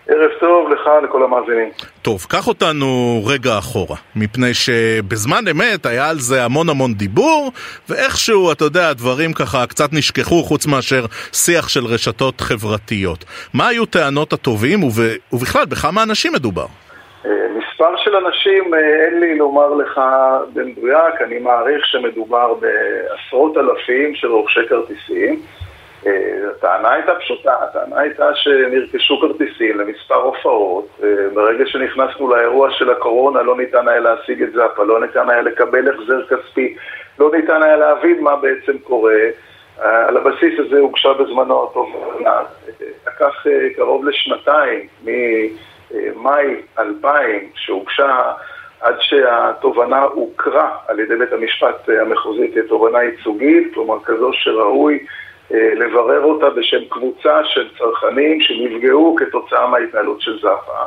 ערב 0.08 0.32
טוב 0.40 0.55
לך, 0.86 1.04
לכל 1.04 1.24
המאזינים. 1.24 1.70
טוב, 2.02 2.26
קח 2.30 2.48
אותנו 2.48 3.22
רגע 3.26 3.58
אחורה, 3.58 3.98
מפני 4.16 4.54
שבזמן 4.54 5.48
אמת 5.52 5.86
היה 5.86 6.10
על 6.10 6.20
זה 6.20 6.44
המון 6.44 6.70
המון 6.70 6.94
דיבור, 6.94 7.52
ואיכשהו, 7.90 8.52
אתה 8.52 8.64
יודע, 8.64 8.90
הדברים 8.90 9.34
ככה 9.34 9.68
קצת 9.68 9.94
נשכחו, 9.94 10.44
חוץ 10.44 10.68
מאשר 10.68 11.06
שיח 11.34 11.68
של 11.68 11.86
רשתות 11.86 12.42
חברתיות. 12.42 13.26
מה 13.54 13.68
היו 13.68 13.86
טענות 13.86 14.34
הטובים, 14.34 14.84
וב... 14.84 15.00
ובכלל, 15.34 15.66
בכמה 15.66 16.04
אנשים 16.04 16.34
מדובר? 16.34 16.66
אה, 17.26 17.32
מספר 17.58 17.96
של 17.98 18.16
אנשים, 18.16 18.74
אה, 18.74 18.80
אין 19.06 19.20
לי 19.20 19.38
לומר 19.38 19.74
לך 19.74 20.02
במדויק, 20.54 21.22
אני 21.26 21.40
מעריך 21.40 21.86
שמדובר 21.86 22.54
בעשרות 22.54 23.58
אלפים 23.58 24.16
של 24.16 24.28
רוכשי 24.28 24.60
כרטיסים. 24.70 25.42
אה, 26.08 26.50
הטענה 26.52 26.92
הייתה 26.92 27.16
פשוטה, 27.16 27.54
הטענה 27.62 28.00
הייתה 28.00 28.36
שנרכשו 28.36 29.20
כרטיסים 29.22 29.80
למספר 29.80 30.16
הופעות, 30.16 30.88
אה, 31.04 31.10
ברגע 31.34 31.66
שנכנסנו 31.66 32.28
לאירוע 32.28 32.72
של 32.72 32.90
הקורונה 32.90 33.42
לא 33.42 33.58
ניתן 33.58 33.88
היה 33.88 34.00
להשיג 34.00 34.44
את 34.44 34.52
זאפה, 34.54 34.84
לא 34.84 35.02
ניתן 35.02 35.30
היה 35.30 35.42
לקבל 35.42 35.90
החזר 35.90 36.26
כספי, 36.26 36.76
לא 37.20 37.32
ניתן 37.36 37.64
היה 37.64 37.78
להבין 37.78 38.24
מה 38.24 38.36
בעצם 38.36 38.78
קורה. 38.78 39.20
אה, 39.82 40.08
על 40.08 40.18
הבסיס 40.18 40.60
הזה 40.60 40.80
הוגשה 40.80 41.14
בזמנו 41.14 41.64
התובנה, 41.64 42.42
לקח 43.08 43.46
קרוב 43.76 44.06
לשנתיים, 44.06 44.88
ממאי 45.04 46.56
2000, 46.80 47.50
שהוגשה 47.56 48.32
עד 48.82 48.96
שהתובנה 49.00 50.02
הוכרה 50.02 50.78
על 50.88 51.00
ידי 51.00 51.16
בית 51.16 51.34
המשפט 51.34 51.90
המחוזי 52.02 52.52
כתובנה 52.56 53.04
ייצוגית, 53.04 53.74
כלומר 53.74 54.04
כזו 54.04 54.34
שראוי 54.34 55.00
לברר 55.52 56.24
אותה 56.24 56.50
בשם 56.50 56.86
קבוצה 56.90 57.44
של 57.44 57.70
צרכנים 57.78 58.42
שנפגעו 58.42 59.16
כתוצאה 59.20 59.68
מההתנהלות 59.68 60.22
של 60.22 60.40
זאפה. 60.42 60.84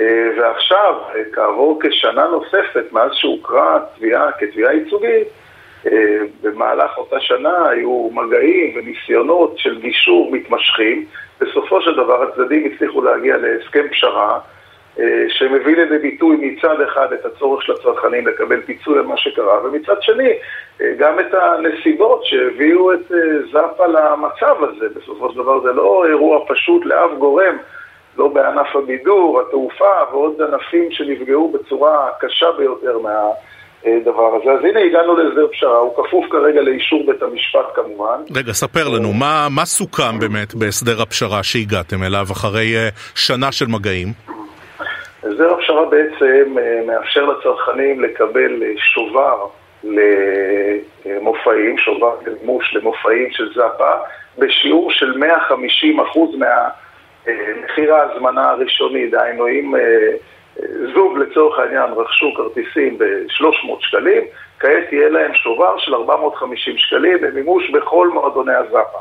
אה, 0.00 0.28
ועכשיו, 0.38 0.94
אה, 1.14 1.20
כעבור 1.32 1.80
כשנה 1.82 2.26
נוספת 2.26 2.92
מאז 2.92 3.10
שהוכרה 3.14 3.76
התביעה 3.76 4.32
כתביעה 4.32 4.74
ייצוגית, 4.74 5.28
במהלך 6.42 6.98
אותה 6.98 7.20
שנה 7.20 7.68
היו 7.68 8.10
מגעים 8.12 8.76
וניסיונות 8.76 9.58
של 9.58 9.80
גישור 9.80 10.32
מתמשכים. 10.32 11.06
בסופו 11.40 11.82
של 11.82 11.94
דבר 11.94 12.22
הצדדים 12.22 12.72
הצליחו 12.72 13.02
להגיע 13.02 13.36
להסכם 13.36 13.88
פשרה 13.90 14.32
אה, 14.32 14.38
שמביא 15.28 15.76
לידי 15.76 15.98
ביטוי 15.98 16.36
מצד 16.40 16.80
אחד 16.80 17.12
את 17.12 17.26
הצורך 17.26 17.62
של 17.62 17.72
הצרכנים 17.72 18.26
לקבל 18.26 18.60
פיצוי 18.60 18.98
על 18.98 19.06
מה 19.06 19.16
שקרה, 19.16 19.64
ומצד 19.64 20.02
שני 20.02 20.30
אה, 20.80 20.92
גם 20.98 21.20
את 21.20 21.34
הנסיבות 21.34 22.24
שהביאו 22.24 22.92
את 22.92 23.12
אה, 23.12 23.18
זאפה 23.52 23.86
למצב 23.86 24.56
הזה. 24.64 24.86
בסופו 24.96 25.32
של 25.32 25.38
דבר 25.38 25.60
זה 25.60 25.72
לא 25.72 26.04
אירוע 26.08 26.38
פשוט 26.48 26.86
לאף 26.86 27.10
גורם, 27.18 27.56
לא 28.18 28.28
בענף 28.28 28.76
הבידור, 28.76 29.40
התעופה 29.40 29.92
ועוד 30.12 30.42
ענפים 30.42 30.90
שנפגעו 30.90 31.52
בצורה 31.52 32.08
קשה 32.20 32.46
ביותר 32.58 32.98
מה... 32.98 33.20
דבר 34.04 34.36
הזה. 34.36 34.50
אז 34.50 34.64
הנה 34.64 34.80
הגענו 34.80 35.16
להסדר 35.16 35.46
פשרה, 35.52 35.78
הוא 35.78 35.92
כפוף 35.96 36.24
כרגע 36.30 36.60
לאישור 36.62 37.06
בית 37.06 37.22
המשפט 37.22 37.66
כמובן. 37.74 38.20
רגע, 38.34 38.52
ספר 38.52 38.88
לנו, 38.88 39.12
מה, 39.12 39.48
מה 39.50 39.64
סוכם 39.64 40.18
באמת 40.18 40.54
בהסדר 40.54 41.02
הפשרה 41.02 41.42
שהגעתם 41.42 42.02
אליו 42.02 42.26
אחרי 42.32 42.74
שנה 43.14 43.52
של 43.52 43.66
מגעים? 43.66 44.35
הסדר 45.26 45.52
הפשרה 45.52 45.84
בעצם 45.84 46.58
אה, 46.58 46.80
מאפשר 46.86 47.24
לצרכנים 47.24 48.00
לקבל 48.00 48.62
אה, 48.62 48.72
שובר 48.76 49.46
למופעים, 49.84 51.78
שובר 51.78 52.16
למימוש 52.26 52.74
למופעים 52.74 53.30
של 53.30 53.54
זאפה, 53.54 53.92
בשיעור 54.38 54.90
של 54.90 55.22
150% 55.22 56.18
מהמחיר 56.38 57.94
ההזמנה 57.94 58.50
הראשוני, 58.50 59.06
דהיינו 59.06 59.48
אם 59.48 59.76
אה, 59.76 60.10
זוג 60.94 61.18
לצורך 61.18 61.58
העניין 61.58 61.92
רכשו 61.92 62.34
כרטיסים 62.36 62.98
ב-300 62.98 63.68
שקלים, 63.80 64.22
כעת 64.58 64.92
יהיה 64.92 65.08
להם 65.08 65.34
שובר 65.34 65.78
של 65.78 65.94
450 65.94 66.78
שקלים 66.78 67.20
במימוש 67.20 67.70
בכל 67.70 68.08
מועדוני 68.08 68.54
הזאפה. 68.54 68.98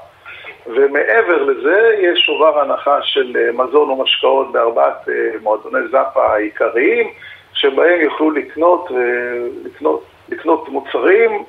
ומעבר 0.67 1.43
לזה 1.43 1.95
יש 1.99 2.19
שובר 2.19 2.59
הנחה 2.59 3.01
של 3.01 3.37
אה, 3.37 3.51
מזון 3.51 3.89
ומשקאות 3.89 4.51
בארבעת 4.51 5.09
אה, 5.09 5.13
מועדוני 5.41 5.87
זאפה 5.91 6.33
העיקריים, 6.33 7.07
שבהם 7.53 8.01
יוכלו 8.01 8.31
לקנות, 8.31 8.91
אה, 8.91 8.97
לקנות, 9.65 10.03
לקנות 10.29 10.69
מוצרים 10.69 11.43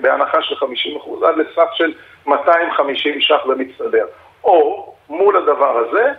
בהנחה 0.00 0.42
של 0.42 0.54
50% 0.54 1.26
עד 1.26 1.36
לסך 1.36 1.70
של 1.74 1.92
250 2.26 3.20
ש"ח 3.20 3.46
במצטבר. 3.46 4.04
או 4.44 4.92
מול 5.08 5.36
הדבר 5.36 5.78
הזה, 5.78 6.12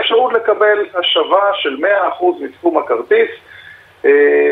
אפשרות 0.00 0.32
לקבל 0.32 0.86
השבה 0.94 1.50
של 1.54 1.76
100% 1.76 2.24
מסכום 2.40 2.78
הכרטיס 2.78 3.30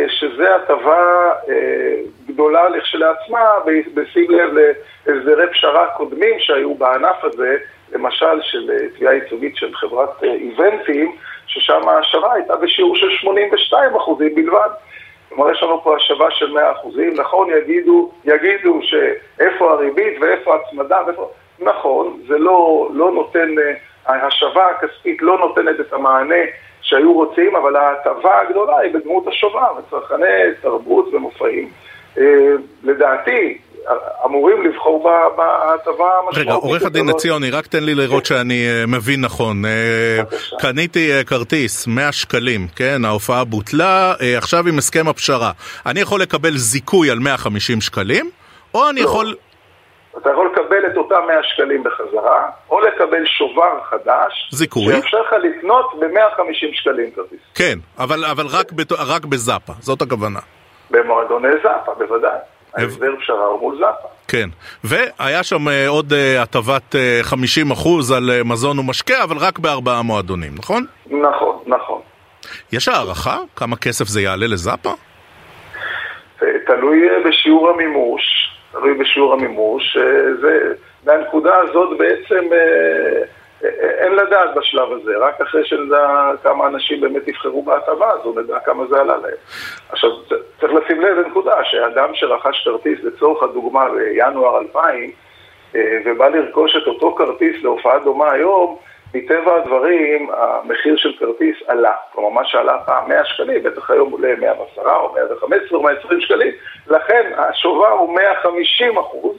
שזה 0.08 0.54
הטבה 0.56 1.32
אה, 1.48 1.54
גדולה 2.26 2.68
לכשלעצמה, 2.68 3.44
בשים 3.94 4.30
לב 4.30 4.50
להסדרי 5.06 5.50
פשרה 5.52 5.86
קודמים 5.96 6.34
שהיו 6.38 6.74
בענף 6.74 7.24
הזה, 7.24 7.56
למשל 7.92 8.40
של 8.42 8.70
אה, 8.70 8.88
תביעה 8.96 9.14
ייצוגית 9.14 9.56
של 9.56 9.74
חברת 9.74 10.22
איבנטים, 10.22 11.16
ששם 11.46 11.88
ההשבה 11.88 12.32
הייתה 12.32 12.56
בשיעור 12.56 12.96
של 12.96 13.10
82 13.10 13.94
אחוזים 13.96 14.34
בלבד. 14.34 14.68
כלומר, 15.28 15.50
יש 15.50 15.62
לנו 15.62 15.80
פה 15.82 15.96
השבה 15.96 16.30
של 16.30 16.52
100 16.52 16.72
אחוזים. 16.72 17.14
נכון, 17.14 17.50
יגידו, 17.50 18.12
יגידו 18.24 18.80
שאיפה 18.82 19.72
הריבית 19.72 20.18
ואיפה 20.20 20.54
ההצמדה, 20.54 20.98
ואיפה... 21.06 21.30
נכון, 21.58 22.20
זה 22.28 22.38
לא, 22.38 22.88
לא 22.92 23.10
נותן, 23.12 23.54
ההשבה 24.06 24.70
הכספית 24.70 25.22
לא 25.22 25.38
נותנת 25.38 25.80
את 25.80 25.92
המענה 25.92 26.44
שהיו 26.82 27.12
רוצים, 27.12 27.56
אבל 27.56 27.76
ההטבה 27.76 28.40
הגדולה 28.40 28.78
היא 28.78 28.94
בדמות 28.94 29.28
השובר, 29.28 29.72
צרכני 29.90 30.26
תרבות 30.62 31.14
ומופעים. 31.14 31.68
אה, 32.18 32.24
לדעתי, 32.82 33.58
אמורים 34.24 34.62
לבחור 34.62 35.02
בהטבה 35.36 36.04
המשמעותית. 36.18 36.38
רגע, 36.38 36.52
עורך 36.52 36.82
הדין 36.82 37.08
עציוני, 37.08 37.50
רק 37.50 37.66
תן 37.66 37.84
לי 37.84 37.94
לראות 37.94 38.26
שאני 38.26 38.68
אה, 38.68 38.84
מבין 38.86 39.20
נכון. 39.20 39.64
אה, 39.64 40.20
קניתי 40.58 41.10
כרטיס, 41.26 41.86
100 41.86 42.12
שקלים, 42.12 42.66
כן, 42.76 43.04
ההופעה 43.04 43.44
בוטלה, 43.44 44.14
עכשיו 44.36 44.68
עם 44.68 44.78
הסכם 44.78 45.08
הפשרה. 45.08 45.50
אני 45.86 46.00
יכול 46.00 46.20
לקבל 46.20 46.56
זיכוי 46.56 47.10
על 47.10 47.18
150 47.18 47.80
שקלים, 47.80 48.30
או 48.74 48.88
אני 48.90 49.00
לא. 49.00 49.04
יכול... 49.04 49.34
אתה 50.18 50.30
יכול 50.30 50.50
לקבל 50.52 50.69
את 50.86 50.96
אותם 50.96 51.20
100 51.26 51.42
שקלים 51.42 51.84
בחזרה, 51.84 52.50
או 52.70 52.80
לקבל 52.80 53.26
שובר 53.26 53.80
חדש, 53.90 54.48
זיכוי, 54.52 54.92
שיאפשר 54.92 55.22
לך 55.22 55.32
לקנות 55.32 55.86
ב-150 56.00 56.74
שקלים 56.74 57.10
כרטיס. 57.10 57.40
כן, 57.54 57.78
אבל, 57.98 58.24
אבל 58.24 58.46
רק, 58.46 58.72
בת... 58.72 58.92
רק 58.92 59.24
בזאפה, 59.24 59.72
זאת 59.80 60.02
הכוונה. 60.02 60.40
במועדוני 60.90 61.48
זאפה, 61.62 61.94
בוודאי. 61.94 62.38
ההסדר 62.76 63.14
פשרה 63.20 63.44
הוא 63.44 63.60
מול 63.60 63.76
זאפה. 63.78 64.08
כן, 64.28 64.48
והיה 64.84 65.42
שם 65.42 65.68
אה, 65.68 65.88
עוד 65.88 66.12
אה, 66.12 66.42
הטבת 66.42 66.94
50% 67.32 68.14
על 68.16 68.30
אה, 68.30 68.44
מזון 68.44 68.78
ומשקה, 68.78 69.22
אבל 69.22 69.36
רק 69.36 69.58
בארבעה 69.58 70.02
מועדונים, 70.02 70.52
נכון? 70.58 70.84
נכון, 71.06 71.58
נכון. 71.66 72.00
יש 72.72 72.88
הערכה 72.88 73.38
כמה 73.56 73.76
כסף 73.76 74.04
זה 74.04 74.20
יעלה 74.20 74.46
לזאפה? 74.46 74.90
תלוי 76.66 77.00
בשיעור 77.28 77.70
המימוש, 77.70 78.22
תלוי 78.72 78.94
בשיעור 78.94 79.32
המימוש. 79.32 79.96
זה, 80.40 80.72
מהנקודה 81.06 81.56
הזאת 81.56 81.98
בעצם 81.98 82.48
אין 83.98 84.12
לדעת 84.12 84.54
בשלב 84.54 84.92
הזה, 84.92 85.16
רק 85.18 85.40
אחרי 85.40 85.64
שנדע 85.64 86.30
כמה 86.42 86.66
אנשים 86.66 87.00
באמת 87.00 87.28
יבחרו 87.28 87.62
בהטבה 87.62 88.10
הזו, 88.10 88.34
נדע 88.40 88.58
כמה 88.64 88.86
זה 88.86 89.00
עלה 89.00 89.16
להם. 89.16 89.36
עכשיו, 89.88 90.10
צריך 90.60 90.72
לשים 90.72 91.00
לב 91.00 91.18
לנקודה, 91.18 91.64
שאדם 91.64 92.14
שרכש 92.14 92.64
כרטיס 92.64 92.98
לצורך 93.04 93.42
הדוגמה 93.42 93.86
בינואר 93.90 94.58
2000, 94.58 95.10
ובא 96.04 96.28
לרכוש 96.28 96.76
את 96.76 96.86
אותו 96.86 97.14
כרטיס 97.14 97.62
להופעה 97.62 97.98
דומה 97.98 98.30
היום, 98.30 98.76
מטבע 99.14 99.56
הדברים, 99.56 100.30
המחיר 100.30 100.96
של 100.96 101.12
כרטיס 101.18 101.56
עלה. 101.66 101.92
כלומר, 102.12 102.28
מה 102.28 102.40
שעלה 102.44 102.78
פעם 102.86 103.08
100 103.08 103.24
שקלים, 103.24 103.62
בטח 103.62 103.90
היום 103.90 104.12
עולה 104.12 104.34
110 104.40 104.80
או 104.80 105.14
115 105.14 105.78
או 105.78 105.82
120 105.82 106.20
שקלים, 106.20 106.52
לכן 106.86 107.32
השובר 107.36 107.88
הוא 107.88 108.14
150 108.14 108.98
אחוז. 108.98 109.36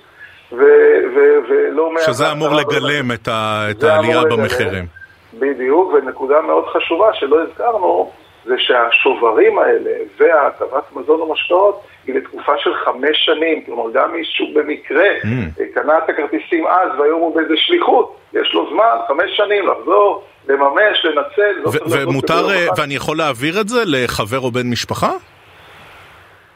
ולא... 0.51 1.91
שזה 2.05 2.31
אמור 2.31 2.49
לגלם 2.49 3.11
את, 3.11 3.27
ה, 3.27 3.67
את 3.71 3.83
העלייה 3.83 4.21
במחירים. 4.23 4.85
בדיוק, 5.33 5.93
ונקודה 5.93 6.41
מאוד 6.41 6.65
חשובה 6.67 7.13
שלא 7.13 7.41
הזכרנו, 7.41 8.11
זה 8.45 8.55
שהשוברים 8.57 9.59
האלה 9.59 9.91
והטבת 10.17 10.83
מזון 10.95 11.21
ומשקאות 11.21 11.83
היא 12.07 12.15
לתקופה 12.15 12.51
של 12.57 12.73
חמש 12.75 13.25
שנים, 13.25 13.65
כלומר 13.65 13.91
גם 13.93 14.11
מי 14.13 14.25
שהוא 14.25 14.55
במקרה 14.55 15.05
mm. 15.21 15.63
קנה 15.73 15.97
את 15.97 16.09
הכרטיסים 16.09 16.67
אז 16.67 16.89
והיום 16.99 17.21
הוא 17.21 17.35
באיזה 17.35 17.53
שליחות, 17.57 18.15
יש 18.33 18.53
לו 18.53 18.69
זמן, 18.73 18.97
חמש 19.07 19.37
שנים 19.37 19.67
לחזור, 19.67 20.23
לממש, 20.47 21.05
לנצל. 21.05 21.79
ומותר, 21.91 22.47
ואני 22.77 22.95
יכול 22.95 23.17
להעביר 23.17 23.61
את 23.61 23.69
זה 23.69 23.83
לחבר 23.85 24.39
או 24.39 24.51
בן 24.51 24.69
משפחה? 24.69 25.11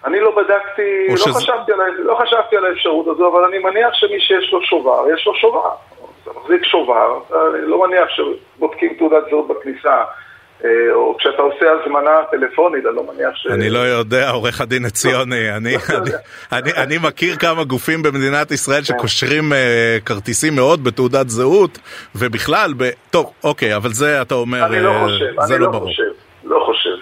אני 0.05 0.19
לא 0.19 0.35
בדקתי, 0.35 1.07
לא, 1.09 1.17
שזה... 1.17 1.33
חשבתי 1.33 1.71
על, 1.71 1.79
לא 1.97 2.17
חשבתי 2.21 2.57
על 2.57 2.65
האפשרות 2.65 3.07
הזו, 3.07 3.31
אבל 3.31 3.43
אני 3.45 3.59
מניח 3.59 3.93
שמי 3.93 4.19
שיש 4.19 4.53
לו 4.53 4.61
שובר, 4.61 5.05
יש 5.13 5.27
לו 5.27 5.35
שובר. 5.35 5.69
אתה 6.23 6.39
מחזיק 6.39 6.63
שובר, 6.63 7.19
אני 7.29 7.67
לא 7.67 7.87
מניח 7.87 8.09
שבודקים 8.09 8.93
תעודת 8.97 9.23
זהות 9.29 9.47
בכניסה. 9.47 10.03
אה, 10.63 10.69
או 10.93 11.17
כשאתה 11.19 11.41
עושה 11.41 11.65
הזמנה 11.71 12.11
טלפונית, 12.31 12.85
אני 12.85 12.95
לא 12.95 13.03
מניח 13.13 13.35
ש... 13.35 13.47
אני 13.47 13.69
לא 13.69 13.79
יודע, 13.79 14.29
עורך 14.29 14.61
הדין 14.61 14.85
עציוני, 14.85 15.51
אני, 15.55 15.75
אני, 15.75 16.11
אני, 16.51 16.73
אני 16.73 16.97
מכיר 16.97 17.35
כמה 17.35 17.63
גופים 17.63 18.03
במדינת 18.03 18.51
ישראל. 18.51 18.83
שקושרים 18.83 19.51
uh, 19.51 19.55
כרטיסים 20.05 20.55
מאוד 20.55 20.83
בתעודת 20.83 21.29
זהות, 21.29 21.79
ובכלל, 22.15 22.73
ב... 22.77 22.89
טוב, 23.09 23.31
אוקיי, 23.43 23.75
אבל 23.75 23.89
זה 23.89 24.21
אתה 24.21 24.35
אומר, 24.35 24.65
אני 24.65 24.83
לא 24.83 24.93
חושב, 25.03 25.25
זה 25.47 25.53
אני 25.53 25.61
לא 25.61 25.65
לא 25.65 25.71
ברור. 25.71 25.89
חושב, 25.89 26.03
לא 26.43 26.63
חושב. 26.65 26.95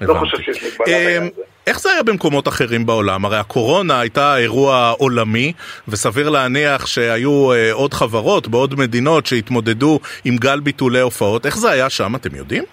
לא 0.00 0.14
חושב 0.14 0.38
שיש 0.38 0.64
מגבלה 0.64 0.86
בעניין 0.86 1.22
הזה. 1.22 1.42
איך 1.66 1.80
זה 1.80 1.92
היה 1.92 2.02
במקומות 2.02 2.48
אחרים 2.48 2.86
בעולם? 2.86 3.24
הרי 3.24 3.36
הקורונה 3.36 4.00
הייתה 4.00 4.36
אירוע 4.36 4.94
עולמי, 4.98 5.52
וסביר 5.88 6.28
להניח 6.28 6.86
שהיו 6.86 7.52
אה, 7.52 7.72
עוד 7.72 7.94
חברות 7.94 8.48
בעוד 8.48 8.78
מדינות 8.78 9.26
שהתמודדו 9.26 10.00
עם 10.24 10.36
גל 10.36 10.60
ביטולי 10.60 11.00
הופעות. 11.00 11.46
איך 11.46 11.58
זה 11.58 11.70
היה 11.70 11.90
שם, 11.90 12.14
אתם 12.16 12.34
יודעים? 12.34 12.64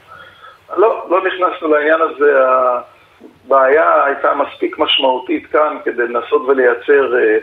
לא, 1.09 1.21
נכנסנו 1.23 1.67
לעניין 1.67 2.01
הזה. 2.01 2.33
הבעיה 3.45 4.03
הייתה 4.05 4.33
מספיק 4.35 4.79
משמעותית 4.79 5.45
כאן 5.45 5.77
כדי 5.85 6.07
לנסות 6.07 6.41
ולייצר 6.47 7.15
אה, 7.15 7.37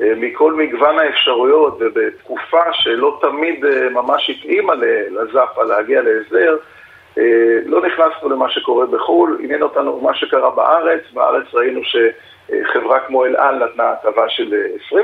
אה, 0.00 0.12
מכל 0.16 0.52
מגוון 0.52 0.98
האפשרויות, 0.98 1.76
ובתקופה 1.80 2.72
שלא 2.72 3.18
תמיד 3.20 3.64
אה, 3.64 3.88
ממש 3.90 4.30
התאימה 4.30 4.74
לזאפה 5.10 5.62
להגיע 5.62 6.02
להסדר, 6.02 6.56
לא 7.66 7.82
נכנסנו 7.86 8.28
למה 8.28 8.50
שקורה 8.50 8.86
בחו"ל, 8.86 9.38
עניין 9.42 9.62
אותנו 9.62 10.00
מה 10.00 10.14
שקרה 10.14 10.50
בארץ, 10.50 11.00
בארץ 11.12 11.54
ראינו 11.54 11.80
שחברה 11.84 13.00
כמו 13.00 13.24
אל 13.24 13.36
על 13.36 13.64
נתנה 13.64 13.90
הטבה 13.90 14.28
של 14.28 14.54
25% 14.92 14.98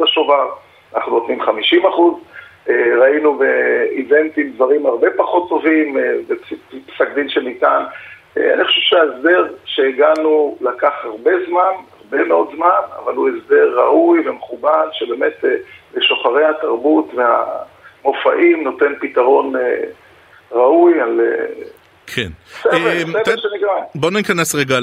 בשובר, 0.00 0.50
אנחנו 0.94 1.18
נותנים 1.18 1.42
50%, 1.42 1.44
אה, 1.44 2.31
ראינו 2.68 3.34
באיבנטים 3.34 4.52
דברים 4.52 4.86
הרבה 4.86 5.06
פחות 5.16 5.48
טובים, 5.48 5.98
אה, 5.98 6.14
בפסק 6.28 7.14
דין 7.14 7.28
שניתן. 7.28 7.82
אני 8.36 8.64
חושב 8.64 8.80
שההסדר 8.80 9.54
שהגענו 9.64 10.58
לקח 10.60 10.92
הרבה 11.04 11.30
זמן, 11.46 11.72
הרבה 12.04 12.24
מאוד 12.24 12.48
זמן, 12.56 12.80
אבל 13.04 13.14
הוא 13.14 13.28
הסדר 13.28 13.80
ראוי 13.80 14.28
ומכובד, 14.28 14.86
שבאמת 14.92 15.44
לשוחרי 15.94 16.44
התרבות 16.44 17.10
והמופעים 17.14 18.64
נותן 18.64 18.92
פתרון 19.00 19.52
ראוי 20.52 21.00
על... 21.00 21.20
כן. 22.14 22.28
סבל, 22.62 22.78
סבל 22.78 23.16
אה, 23.16 23.38
שנגרם. 23.38 23.82
בוא 23.94 24.10
ניכנס 24.10 24.54
רגע 24.54 24.78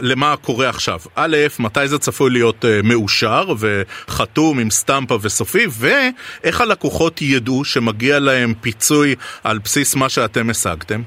למה 0.00 0.34
קורה 0.46 0.68
עכשיו. 0.68 0.98
א', 1.16 1.36
מתי 1.60 1.88
זה 1.88 1.98
צפוי 1.98 2.30
להיות 2.30 2.64
אה, 2.64 2.80
מאושר 2.84 3.44
וחתום 3.60 4.58
עם 4.58 4.70
סטמפה 4.70 5.14
וסופי, 5.14 5.66
ואיך 5.80 6.60
הלקוחות 6.60 7.22
ידעו 7.22 7.64
שמגיע 7.64 8.18
להם 8.18 8.54
פיצוי 8.60 9.14
על 9.44 9.58
בסיס 9.64 9.96
מה 9.96 10.08
שאתם 10.08 10.50
השגתם? 10.50 11.00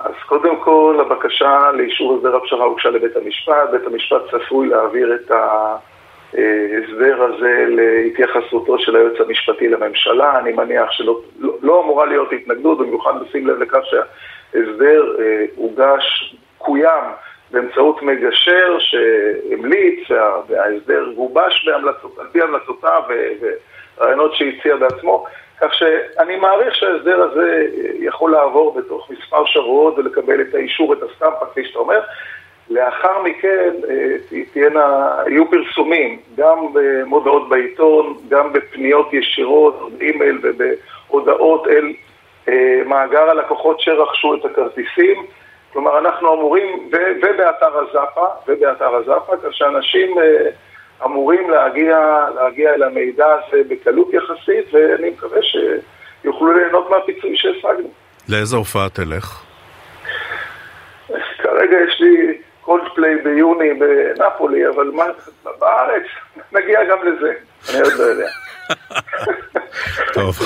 אז 0.00 0.12
קודם 0.26 0.60
כל, 0.60 0.98
הבקשה 1.00 1.70
לאישור 1.76 2.16
הסדר 2.16 2.36
הפשרה 2.36 2.64
הוגשה 2.64 2.90
לבית 2.90 3.16
המשפט. 3.16 3.70
בית 3.72 3.86
המשפט 3.86 4.22
צפוי 4.30 4.68
להעביר 4.68 5.14
את 5.14 5.30
ה... 5.30 5.76
ההסבר 6.32 7.22
הזה 7.22 7.64
להתייחסותו 7.68 8.78
של 8.78 8.96
היועץ 8.96 9.20
המשפטי 9.20 9.68
לממשלה. 9.68 10.38
אני 10.38 10.52
מניח 10.52 10.90
שלא 10.90 11.20
לא, 11.38 11.56
לא 11.62 11.82
אמורה 11.84 12.06
להיות 12.06 12.32
התנגדות, 12.32 12.78
במיוחד 12.78 13.12
בשים 13.22 13.46
לב 13.46 13.58
לכך 13.58 13.80
שההסדר 14.52 15.16
אה, 15.20 15.44
הוגש, 15.56 16.34
קוים 16.58 17.04
באמצעות 17.50 18.02
מגשר 18.02 18.76
שהמליץ, 18.78 20.10
וה, 20.10 20.40
וההסדר 20.48 21.12
גובש 21.14 21.66
בהמלצות, 21.66 22.18
על 22.18 22.26
פי 22.32 22.42
המלצותיו 22.42 23.02
ורעיונות 23.98 24.34
שהציע 24.34 24.76
בעצמו. 24.76 25.26
כך 25.60 25.74
שאני 25.74 26.36
מעריך 26.36 26.74
שההסדר 26.74 27.22
הזה 27.22 27.66
יכול 27.98 28.32
לעבור 28.32 28.74
בתוך 28.74 29.10
מספר 29.10 29.46
שבועות 29.46 29.98
ולקבל 29.98 30.40
את 30.40 30.54
האישור, 30.54 30.92
את 30.92 30.98
הסטמפה, 31.02 31.46
כפי 31.46 31.64
שאתה 31.64 31.78
אומר. 31.78 32.00
לאחר 32.70 33.22
מכן 33.22 33.70
אה, 33.90 34.38
תהיינה, 34.52 35.16
יהיו 35.26 35.50
פרסומים, 35.50 36.18
גם 36.36 36.58
במודעות 36.72 37.48
בעיתון, 37.48 38.16
גם 38.28 38.52
בפניות 38.52 39.12
ישירות, 39.12 39.92
באימייל 39.98 40.38
ובהודעות 40.42 41.66
אל 41.66 41.84
אה, 41.84 42.11
מאגר 42.86 43.30
הלקוחות 43.30 43.80
שרכשו 43.80 44.34
את 44.34 44.44
הכרטיסים. 44.44 45.26
כלומר, 45.72 45.98
אנחנו 45.98 46.34
אמורים, 46.34 46.90
ובאתר 47.22 47.78
הזאפה, 47.78 48.26
ובאתר 48.48 48.94
הזאפה, 48.94 49.36
כך 49.36 49.48
שאנשים 49.52 50.18
אה, 50.18 50.50
אמורים 51.04 51.50
להגיע, 51.50 51.98
להגיע 52.34 52.74
אל 52.74 52.82
המידע 52.82 53.26
הזה 53.26 53.62
בקלות 53.68 54.08
יחסית, 54.12 54.74
ואני 54.74 55.10
מקווה 55.10 55.38
שיוכלו 55.42 56.52
ליהנות 56.52 56.90
מהפיצוי 56.90 57.36
שהשגנו. 57.36 57.90
לאיזה 58.28 58.56
הופעה 58.56 58.88
תלך? 58.88 59.42
כרגע 61.38 61.76
יש 61.88 62.00
לי 62.00 62.38
קולדפליי 62.60 63.16
ביוני 63.16 63.70
בנפולי, 63.74 64.68
אבל 64.68 64.90
מה, 64.94 65.04
בארץ, 65.58 66.02
נגיע 66.52 66.84
גם 66.84 66.98
לזה, 67.08 67.32
אני 67.70 67.80
עוד 67.80 67.92
לא 67.98 68.02
יודע. 68.02 68.28
טוב. 70.14 70.38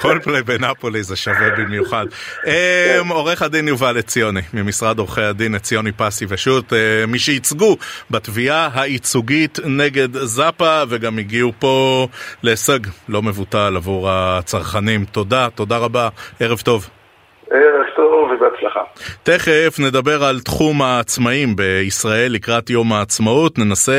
קולדפליי 0.00 0.42
בנפולי 0.42 1.02
זה 1.02 1.16
שווה 1.16 1.50
במיוחד. 1.58 2.06
אמ, 2.46 3.08
עורך 3.08 3.42
הדין 3.42 3.68
יובל 3.68 3.98
עציוני, 3.98 4.40
ממשרד 4.54 4.98
עורכי 4.98 5.22
הדין 5.22 5.54
עציוני 5.54 5.92
פסי 5.92 6.26
ושות', 6.28 6.72
אה, 6.72 7.06
מי 7.08 7.18
שייצגו 7.18 7.76
בתביעה 8.10 8.68
הייצוגית 8.74 9.58
נגד 9.64 10.12
זאפה, 10.12 10.82
וגם 10.88 11.18
הגיעו 11.18 11.52
פה 11.58 12.06
להישג 12.42 12.78
לא 13.08 13.22
מבוטל 13.22 13.72
עבור 13.76 14.10
הצרכנים. 14.10 15.04
תודה, 15.04 15.48
תודה 15.54 15.76
רבה, 15.76 16.08
ערב 16.40 16.58
טוב. 16.58 16.88
ערב 17.50 17.86
תכף 19.22 19.76
נדבר 19.78 20.24
על 20.24 20.40
תחום 20.40 20.82
העצמאים 20.82 21.56
בישראל 21.56 22.32
לקראת 22.32 22.70
יום 22.70 22.92
העצמאות, 22.92 23.58
ננסה 23.58 23.92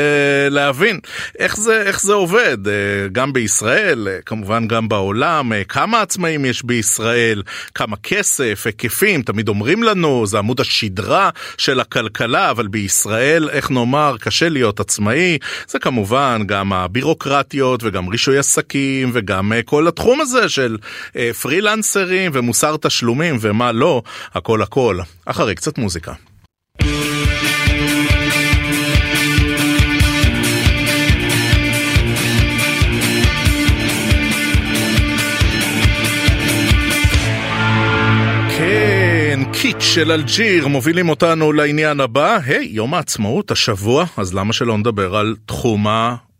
להבין 0.50 1.00
איך 1.40 1.58
זה, 1.58 1.82
איך 1.82 2.02
זה 2.02 2.14
עובד, 2.14 2.68
אה, 2.68 2.74
גם 3.12 3.34
בישראל, 3.34 4.08
אה, 4.08 4.18
כמובן 4.26 4.68
גם 4.68 4.90
בעולם, 4.90 5.54
אה, 5.54 5.64
כמה 5.64 6.02
עצמאים 6.02 6.46
יש 6.46 6.66
בישראל, 6.66 7.44
כמה 7.76 7.96
כסף, 8.04 8.64
היקפים, 8.66 9.22
תמיד 9.22 9.50
אומרים 9.50 9.84
לנו, 9.84 10.26
זה 10.28 10.38
עמוד 10.38 10.62
השדרה 10.62 11.30
של 11.58 11.80
הכלכלה, 11.80 12.52
אבל 12.52 12.68
בישראל, 12.68 13.50
איך 13.50 13.72
נאמר, 13.72 14.16
קשה 14.20 14.50
להיות 14.50 14.80
עצמאי, 14.80 15.38
זה 15.68 15.80
כמובן 15.80 16.42
גם 16.46 16.74
הבירוקרטיות 16.74 17.84
וגם 17.84 18.08
רישוי 18.08 18.38
עסקים 18.38 19.12
וגם 19.14 19.52
כל 19.66 19.88
התחום 19.88 20.22
הזה 20.22 20.50
של 20.50 20.78
פרילנסרים 21.42 22.32
ומוסר 22.34 22.78
תשלומים 22.78 23.38
ומה 23.42 23.72
לא, 23.72 24.02
הכל 24.34 24.62
הכל. 24.62 24.87
אחרי 25.26 25.56
קצת 25.56 25.78
מוזיקה. 25.78 26.14
כן, 38.58 39.40
קיט 39.54 39.82
של 39.82 40.12
אלג'יר 40.12 40.68
מובילים 40.68 41.10
אותנו 41.10 41.54
לעניין 41.54 42.00
הבא. 42.00 42.38
היי, 42.46 42.58
hey, 42.58 42.68
יום 42.70 42.94
העצמאות 42.94 43.52
השבוע, 43.52 44.06
אז 44.18 44.34
למה 44.34 44.54
שלא 44.54 44.78
נדבר 44.78 45.16
על 45.16 45.36
תחום 45.46 45.88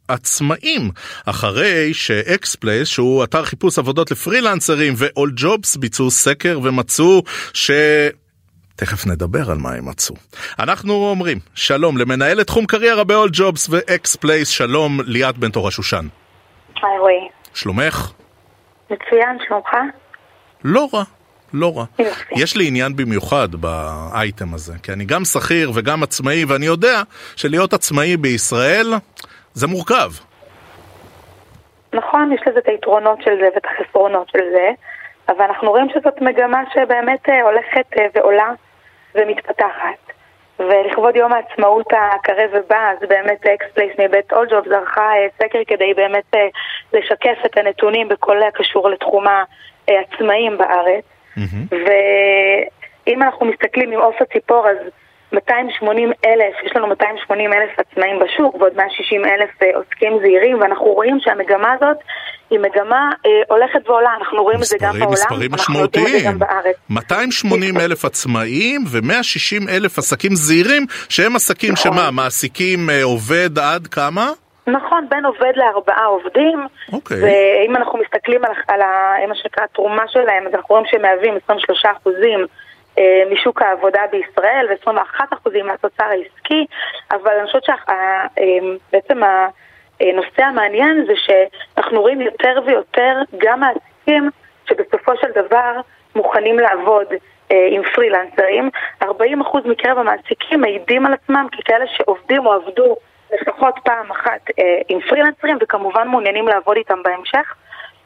עצמאים, 0.08 0.92
אחרי 1.26 1.94
ש-X-Place, 1.94 2.88
שהוא 2.88 3.24
אתר 3.24 3.46
חיפוש 3.46 3.80
עבודות 3.80 4.12
לפרילנסרים 4.12 4.94
ו-AllJobs 4.98 5.80
ביצעו 5.80 6.12
סקר 6.12 6.60
ומצאו 6.64 7.24
ש... 7.54 7.72
תכף 8.78 9.08
נדבר 9.08 9.52
על 9.52 9.58
מה 9.58 9.74
הם 9.74 9.90
מצאו. 9.90 10.16
אנחנו 10.60 10.94
אומרים 10.94 11.38
שלום 11.56 11.98
למנהלת 11.98 12.48
תחום 12.48 12.66
קריירה 12.66 13.04
ב-AllJobs 13.04 13.70
ו-X-Place, 13.70 14.46
שלום 14.46 15.00
ליאת 15.06 15.38
בן 15.38 15.50
תורה 15.50 15.72
שושן. 15.72 16.06
היי 16.84 17.00
רועי. 17.00 17.28
שלומך? 17.54 18.12
מצוין, 18.90 19.38
שלומך? 19.48 19.70
לא 20.64 20.88
רע. 20.94 21.04
לא 21.54 21.74
רע. 21.78 22.06
יש 22.36 22.58
לי 22.58 22.68
עניין 22.68 22.96
במיוחד 22.96 23.56
באייטם 23.56 24.54
הזה, 24.54 24.74
כי 24.84 24.92
אני 24.92 25.06
גם 25.06 25.26
שכיר 25.26 25.72
וגם 25.76 26.04
עצמאי, 26.04 26.46
ואני 26.46 26.66
יודע 26.66 27.02
שלהיות 27.36 27.74
עצמאי 27.74 28.18
בישראל 28.18 28.94
זה 29.54 29.68
מורכב. 29.68 30.10
נכון, 31.94 32.32
יש 32.34 32.42
לזה 32.48 32.60
את 32.60 32.68
היתרונות 32.68 33.22
של 33.22 33.32
זה 33.42 33.48
ואת 33.56 33.64
החסרונות 33.66 34.30
של 34.30 34.44
זה, 34.56 34.70
אבל 35.30 35.46
אנחנו 35.46 35.70
רואים 35.70 35.88
שזאת 35.90 36.22
מגמה 36.22 36.62
שבאמת 36.74 37.30
אה, 37.30 37.42
הולכת 37.42 37.86
אה, 37.98 38.06
ועולה 38.16 38.52
ומתפתחת. 39.18 40.08
ולכבוד 40.60 41.16
יום 41.16 41.34
העצמאות 41.34 41.88
הקרב 41.92 42.50
ובא, 42.54 42.92
אז 42.92 43.08
באמת 43.10 43.46
X-Place 43.46 43.92
מבית 44.00 44.34
אולג'וב 44.34 44.68
זרחה 44.70 45.12
אה, 45.16 45.28
סקר 45.38 45.60
כדי 45.68 45.94
באמת 45.94 46.36
לשקף 46.94 47.38
את 47.46 47.58
הנתונים 47.58 48.08
בכל 48.08 48.44
הקשור 48.44 48.90
לתחום 48.90 49.26
העצמאים 49.88 50.58
בארץ. 50.58 51.04
Mm-hmm. 51.38 51.76
ואם 53.08 53.24
אנחנו 53.24 53.46
מסתכלים 53.46 53.92
עם 53.92 54.00
עוף 54.00 54.22
הציפור, 54.22 54.68
אז 54.70 54.78
280 55.34 56.12
אלף, 56.26 56.56
יש 56.66 56.72
לנו 56.76 56.88
280 56.88 57.54
אלף 57.54 57.70
עצמאים 57.78 58.20
בשוק 58.20 58.56
ועוד 58.56 58.74
160 58.76 59.26
אלף 59.26 59.50
אה, 59.64 59.68
עוסקים 59.76 60.20
זעירים 60.22 60.62
ואנחנו 60.62 60.86
רואים 60.86 61.18
שהמגמה 61.20 61.74
הזאת 61.74 61.98
היא 62.50 62.60
מגמה 62.60 63.12
אה, 63.26 63.32
הולכת 63.50 63.90
ועולה, 63.90 64.10
אנחנו 64.20 64.44
רואים 64.44 64.60
מספרים, 64.60 64.92
את 64.92 64.92
זה 64.92 65.00
גם 65.00 65.00
בעולם, 65.00 65.14
מספרים 65.14 65.52
משמעותיים, 65.54 66.40
280 66.90 67.78
אלף 67.78 68.06
עצמאים 68.06 68.84
ו-160 68.92 69.70
אלף 69.70 69.98
עסקים 69.98 70.36
זעירים 70.36 70.86
שהם 71.10 71.36
עסקים 71.36 71.74
נכון. 71.74 71.94
שמה, 71.94 72.12
מעסיקים 72.12 72.90
אה, 72.90 73.04
עובד 73.04 73.60
עד 73.60 73.88
כמה? 73.88 74.32
נכון, 74.68 75.06
בין 75.10 75.26
עובד 75.26 75.52
לארבעה 75.56 76.06
עובדים, 76.06 76.68
אוקיי. 76.94 77.18
ואם 77.22 77.76
אנחנו 77.76 78.00
מסתכלים 78.00 78.46
על, 78.46 78.52
על 78.68 78.80
מה 79.28 79.36
שנקרא 79.36 79.64
התרומה 79.64 80.04
שלהם, 80.08 80.48
אז 80.48 80.54
אנחנו 80.54 80.76
רואים 80.76 80.86
שהם 80.92 81.02
מהווים 81.02 81.38
23 81.44 81.86
אחוזים 81.86 82.46
משוק 83.32 83.62
העבודה 83.62 84.02
בישראל 84.12 84.68
ו-21% 84.70 85.64
מהתוצר 85.64 86.04
העסקי, 86.04 86.66
אבל 87.12 87.32
אני 87.32 87.48
חושבת 87.48 87.64
שבעצם 87.64 89.24
אה, 89.24 89.48
הנושא 90.02 90.44
המעניין 90.44 91.06
זה 91.08 91.14
שאנחנו 91.16 92.02
רואים 92.02 92.22
יותר 92.22 92.60
ויותר 92.66 93.18
גם 93.38 93.60
מעסיקים 93.60 94.30
שבסופו 94.70 95.12
של 95.22 95.32
דבר 95.36 95.72
מוכנים 96.16 96.60
לעבוד 96.60 97.08
אה, 97.52 97.68
עם 97.72 97.82
פרילנסרים. 97.96 98.70
40% 99.04 99.08
מקרב 99.66 99.98
המעסיקים 99.98 100.62
מעידים 100.62 101.06
על 101.06 101.14
עצמם 101.14 101.48
ככאלה 101.52 101.86
שעובדים 101.88 102.46
או 102.46 102.54
עבדו 102.54 102.96
לפחות 103.42 103.76
פעם 103.84 104.12
אחת 104.12 104.42
עם 104.90 105.00
פרילנסרים 105.02 105.58
וכמובן 105.62 106.08
מעוניינים 106.08 106.48
לעבוד 106.48 106.78
איתם 106.78 107.04
בהמשך. 107.04 107.56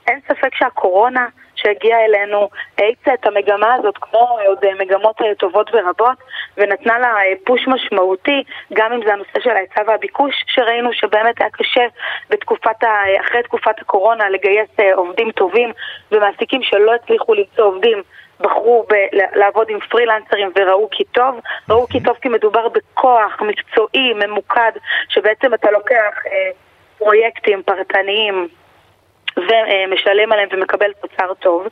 אין 0.07 0.19
ספק 0.27 0.55
שהקורונה 0.55 1.27
שהגיעה 1.55 2.05
אלינו 2.05 2.49
האיצה 2.77 3.13
את 3.13 3.27
המגמה 3.27 3.73
הזאת 3.73 3.97
כמו 4.01 4.37
עוד 4.47 4.59
מגמות 4.79 5.15
טובות 5.37 5.69
ורבות 5.73 6.17
ונתנה 6.57 6.99
לה 6.99 7.13
פוש 7.43 7.67
משמעותי 7.67 8.43
גם 8.73 8.93
אם 8.93 9.05
זה 9.05 9.13
הנושא 9.13 9.39
של 9.39 9.49
ההיצע 9.49 9.81
והביקוש 9.87 10.43
שראינו 10.47 10.93
שבאמת 10.93 11.41
היה 11.41 11.49
קשה 11.49 11.85
בתקופת 12.29 12.83
ה... 12.83 13.03
אחרי 13.21 13.43
תקופת 13.43 13.79
הקורונה 13.81 14.29
לגייס 14.29 14.69
עובדים 14.95 15.31
טובים 15.31 15.71
ומעסיקים 16.11 16.63
שלא 16.63 16.93
הצליחו 16.93 17.33
למצוא 17.33 17.65
עובדים 17.65 18.01
בחרו 18.39 18.85
ב- 18.89 19.15
לעבוד 19.35 19.67
עם 19.69 19.79
פרילנסרים 19.79 20.51
וראו 20.55 20.89
כי 20.91 21.03
טוב, 21.03 21.39
ראו 21.69 21.87
כי 21.87 21.99
טוב 22.03 22.17
כי 22.21 22.29
מדובר 22.29 22.67
בכוח 22.69 23.41
מקצועי, 23.41 24.13
ממוקד, 24.13 24.71
שבעצם 25.09 25.53
אתה 25.53 25.71
לוקח 25.71 26.25
אה, 26.25 26.51
פרויקטים 26.97 27.63
פרטניים 27.63 28.47
ומשלם 29.37 30.31
עליהם 30.31 30.49
ומקבל 30.51 30.91
תוצר 31.01 31.33
טוב. 31.33 31.67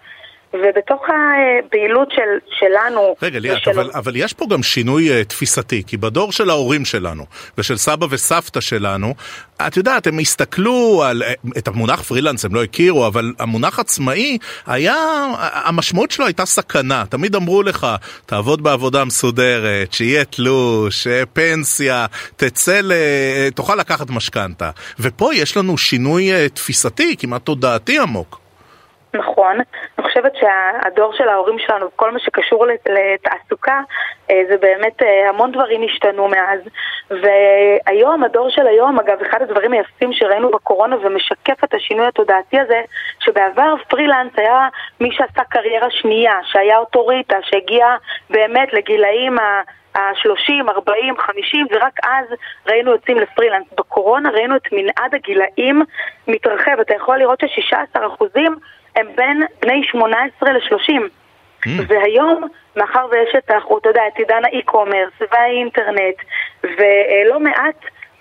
ובתוך 0.53 1.01
הפעילות 1.09 2.11
של, 2.11 2.55
שלנו... 2.59 3.15
רגע, 3.21 3.39
ליאת, 3.39 3.57
ושל... 3.57 3.71
אבל, 3.71 3.89
אבל 3.93 4.15
יש 4.15 4.33
פה 4.33 4.45
גם 4.49 4.63
שינוי 4.63 5.21
uh, 5.21 5.25
תפיסתי, 5.25 5.83
כי 5.87 5.97
בדור 5.97 6.31
של 6.31 6.49
ההורים 6.49 6.85
שלנו 6.85 7.25
ושל 7.57 7.77
סבא 7.77 8.07
וסבתא 8.09 8.61
שלנו, 8.61 9.13
את 9.67 9.77
יודעת, 9.77 10.07
הם 10.07 10.19
הסתכלו 10.19 11.03
על... 11.05 11.23
אה, 11.23 11.33
את 11.57 11.67
המונח 11.67 12.01
פרילנס 12.01 12.45
הם 12.45 12.55
לא 12.55 12.63
הכירו, 12.63 13.07
אבל 13.07 13.33
המונח 13.39 13.79
עצמאי 13.79 14.37
היה... 14.67 14.95
המשמעות 15.39 16.11
שלו 16.11 16.25
הייתה 16.25 16.45
סכנה. 16.45 17.03
תמיד 17.09 17.35
אמרו 17.35 17.63
לך, 17.63 17.87
תעבוד 18.25 18.63
בעבודה 18.63 19.05
מסודרת, 19.05 19.93
שיהיה 19.93 20.25
תלוש, 20.25 21.07
אה, 21.07 21.25
פנסיה, 21.25 22.05
תצא 22.35 22.79
ל... 22.83 22.93
תוכל 23.55 23.75
לקחת 23.75 24.09
משכנתה. 24.09 24.69
ופה 24.99 25.35
יש 25.35 25.57
לנו 25.57 25.77
שינוי 25.77 26.49
תפיסתי, 26.49 27.15
כמעט 27.17 27.45
תודעתי 27.45 27.99
עמוק. 27.99 28.39
נכון. 29.13 29.57
חושבת 30.21 30.35
שהדור 30.35 31.13
של 31.13 31.29
ההורים 31.29 31.59
שלנו, 31.59 31.85
כל 31.95 32.11
מה 32.11 32.19
שקשור 32.19 32.65
לתעסוקה, 32.65 33.81
אה, 34.31 34.41
זה 34.49 34.57
באמת 34.57 35.03
אה, 35.03 35.29
המון 35.29 35.51
דברים 35.51 35.81
השתנו 35.83 36.27
מאז. 36.27 36.59
והיום, 37.09 38.23
הדור 38.23 38.49
של 38.49 38.67
היום, 38.67 38.99
אגב, 38.99 39.21
אחד 39.21 39.41
הדברים 39.41 39.71
היפים 39.71 40.13
שראינו 40.13 40.51
בקורונה 40.51 40.95
ומשקף 41.01 41.63
את 41.63 41.73
השינוי 41.73 42.07
התודעתי 42.07 42.59
הזה, 42.59 42.81
שבעבר 43.19 43.73
פרילנס 43.87 44.31
היה 44.37 44.67
מי 44.99 45.09
שעשה 45.11 45.43
קריירה 45.49 45.87
שנייה, 45.91 46.33
שהיה 46.43 46.77
אוטוריטה, 46.77 47.37
שהגיע 47.41 47.85
באמת 48.29 48.73
לגילאים 48.73 49.39
ה... 49.39 49.61
ה-30, 49.95 50.69
40, 50.69 51.17
50, 51.17 51.67
ורק 51.71 51.99
אז 52.03 52.25
ראינו 52.67 52.91
יוצאים 52.91 53.17
לפרילנס. 53.17 53.65
בקורונה 53.77 54.29
ראינו 54.29 54.55
את 54.55 54.67
מנעד 54.71 55.15
הגילאים 55.15 55.83
מתרחב. 56.27 56.79
אתה 56.81 56.93
יכול 56.93 57.17
לראות 57.17 57.39
ש-16% 57.39 58.25
הם 58.99 59.07
בין 59.15 59.43
בני 59.61 59.81
18 59.83 60.51
ל-30. 60.51 61.01
Mm. 61.65 61.69
והיום, 61.87 62.47
מאחר 62.75 63.05
ויש 63.11 63.35
את, 63.37 63.51
אתה 63.77 63.89
יודע, 63.89 64.01
את 64.13 64.17
עידן 64.17 64.45
האי-קומרס 64.45 65.13
והאינטרנט, 65.31 66.15
ולא 66.63 67.39
מעט 67.39 67.75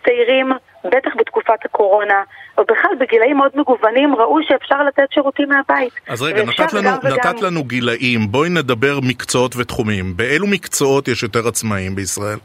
צעירים, 0.04 0.52
בטח 0.84 1.10
בתקופת 1.18 1.64
הקורונה, 1.64 2.22
או 2.58 2.64
בכלל 2.64 2.90
בגילאים 3.00 3.36
מאוד 3.36 3.50
מגוונים, 3.54 4.14
ראו 4.14 4.38
שאפשר 4.42 4.82
לתת 4.82 5.12
שירותים 5.12 5.48
מהבית. 5.48 5.92
אז 6.08 6.22
רגע, 6.22 6.44
נתת 6.44 6.72
לנו, 6.72 6.90
נתת 6.90 7.42
לנו 7.42 7.64
גילאים, 7.64 8.20
בואי 8.30 8.48
נדבר 8.50 8.98
מקצועות 9.02 9.56
ותחומים. 9.56 10.16
באילו 10.16 10.46
מקצועות 10.46 11.08
יש 11.08 11.22
יותר 11.22 11.48
עצמאים 11.48 11.94
בישראל? 11.94 12.38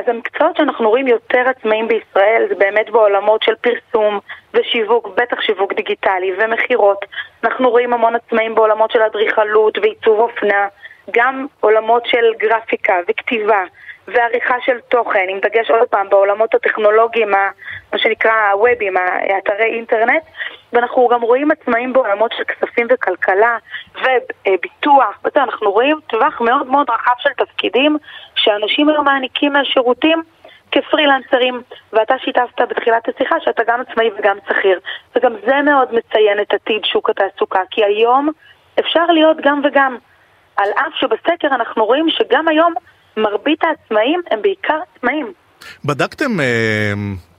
אז 0.00 0.08
המקצועות 0.08 0.56
שאנחנו 0.56 0.88
רואים 0.88 1.06
יותר 1.06 1.44
עצמאים 1.48 1.88
בישראל 1.88 2.46
זה 2.48 2.54
באמת 2.54 2.90
בעולמות 2.90 3.42
של 3.42 3.54
פרסום 3.54 4.18
ושיווק, 4.54 5.08
בטח 5.16 5.40
שיווק 5.40 5.72
דיגיטלי 5.72 6.32
ומכירות. 6.38 7.04
אנחנו 7.44 7.70
רואים 7.70 7.92
המון 7.92 8.14
עצמאים 8.14 8.54
בעולמות 8.54 8.90
של 8.90 9.02
אדריכלות 9.02 9.78
ועיצוב 9.78 10.18
אופנה, 10.18 10.68
גם 11.10 11.46
עולמות 11.60 12.06
של 12.06 12.24
גרפיקה 12.38 12.94
וכתיבה 13.08 13.62
ועריכה 14.14 14.54
של 14.60 14.80
תוכן, 14.88 15.26
עם 15.28 15.38
דגש 15.38 15.70
עוד 15.70 15.88
פעם 15.88 16.08
בעולמות 16.08 16.54
הטכנולוגיים, 16.54 17.30
מה 17.92 17.98
שנקרא 17.98 18.50
הוובים, 18.52 18.94
אתרי 19.38 19.74
אינטרנט, 19.74 20.22
ואנחנו 20.72 21.08
גם 21.08 21.22
רואים 21.22 21.50
עצמאים 21.50 21.92
בעולמות 21.92 22.32
של 22.36 22.44
כספים 22.44 22.86
וכלכלה 22.90 23.56
וביטוח, 23.94 25.18
ואתה, 25.24 25.42
אנחנו 25.42 25.70
רואים 25.70 25.98
טווח 26.06 26.40
מאוד 26.40 26.66
מאוד 26.66 26.90
רחב 26.90 27.14
של 27.18 27.30
תפקידים 27.44 27.96
שאנשים 28.34 28.88
היום 28.88 29.04
מעניקים 29.04 29.52
מהשירותים 29.52 30.22
כפרילנסרים, 30.72 31.62
ואתה 31.92 32.14
שיתפת 32.18 32.60
בתחילת 32.68 33.08
השיחה 33.08 33.36
שאתה 33.40 33.62
גם 33.66 33.80
עצמאי 33.80 34.10
וגם 34.18 34.36
שכיר, 34.48 34.80
וגם 35.16 35.32
זה 35.46 35.62
מאוד 35.62 35.94
מציין 35.94 36.40
את 36.40 36.54
עתיד 36.54 36.84
שוק 36.84 37.10
התעסוקה, 37.10 37.60
כי 37.70 37.84
היום 37.84 38.28
אפשר 38.80 39.06
להיות 39.06 39.36
גם 39.42 39.60
וגם. 39.64 39.96
על 40.56 40.68
אף 40.74 40.94
שבסקר 40.94 41.48
אנחנו 41.48 41.84
רואים 41.84 42.10
שגם 42.10 42.48
היום 42.48 42.74
מרבית 43.16 43.64
העצמאים 43.64 44.20
הם 44.30 44.42
בעיקר 44.42 44.78
עצמאים. 44.96 45.32
בדקתם 45.84 46.40
אה, 46.40 46.92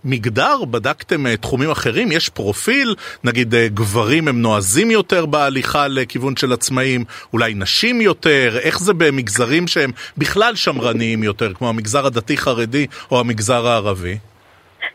מגדר? 0.06 0.66
בדקתם 0.72 1.28
אה, 1.28 1.38
תחומים 1.38 1.72
אחרים? 1.72 2.12
יש 2.12 2.30
פרופיל? 2.30 2.96
נגיד 3.24 3.56
אה, 3.56 3.68
גברים 3.68 4.28
הם 4.28 4.42
נועזים 4.42 4.92
יותר 4.92 5.26
בהליכה 5.26 5.88
לכיוון 5.90 6.36
של 6.36 6.54
עצמאים? 6.54 7.02
אולי 7.34 7.54
נשים 7.54 8.02
יותר? 8.02 8.50
איך 8.64 8.80
זה 8.80 8.94
במגזרים 8.94 9.68
שהם 9.68 9.92
בכלל 10.18 10.56
שמרניים 10.56 11.24
יותר, 11.24 11.54
כמו 11.54 11.70
המגזר 11.70 12.06
הדתי-חרדי 12.06 12.88
או 13.12 13.20
המגזר 13.20 13.68
הערבי? 13.68 14.18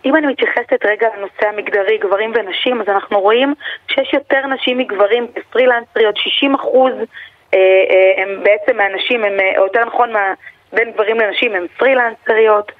אם 0.04 0.16
אני 0.16 0.26
מתייחסת 0.26 0.84
רגע 0.84 1.06
לנושא 1.16 1.46
המגדרי, 1.52 1.98
גברים 1.98 2.32
ונשים, 2.34 2.80
אז 2.80 2.88
אנחנו 2.88 3.20
רואים 3.20 3.54
שיש 3.88 4.14
יותר 4.14 4.46
נשים 4.46 4.78
מגברים 4.78 5.26
כפרילנסריות, 5.34 6.16
60 6.16 6.54
אחוז 6.54 6.92
אה, 7.54 7.58
אה, 7.58 8.22
הם 8.22 8.42
בעצם 8.42 8.76
מהנשים, 8.76 9.24
הם, 9.24 9.32
או 9.58 9.62
יותר 9.64 9.84
נכון 9.84 10.12
מה... 10.12 10.34
בין 10.72 10.92
גברים 10.92 11.20
לנשים 11.20 11.54
הם 11.54 11.66
פרילנסריות 11.78 12.72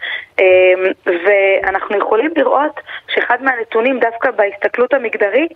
ואנחנו 1.06 1.98
יכולים 1.98 2.30
לראות 2.36 2.80
שאחד 3.08 3.42
מהנתונים 3.42 4.00
דווקא 4.00 4.30
בהסתכלות 4.30 4.94
המגדרית 4.94 5.52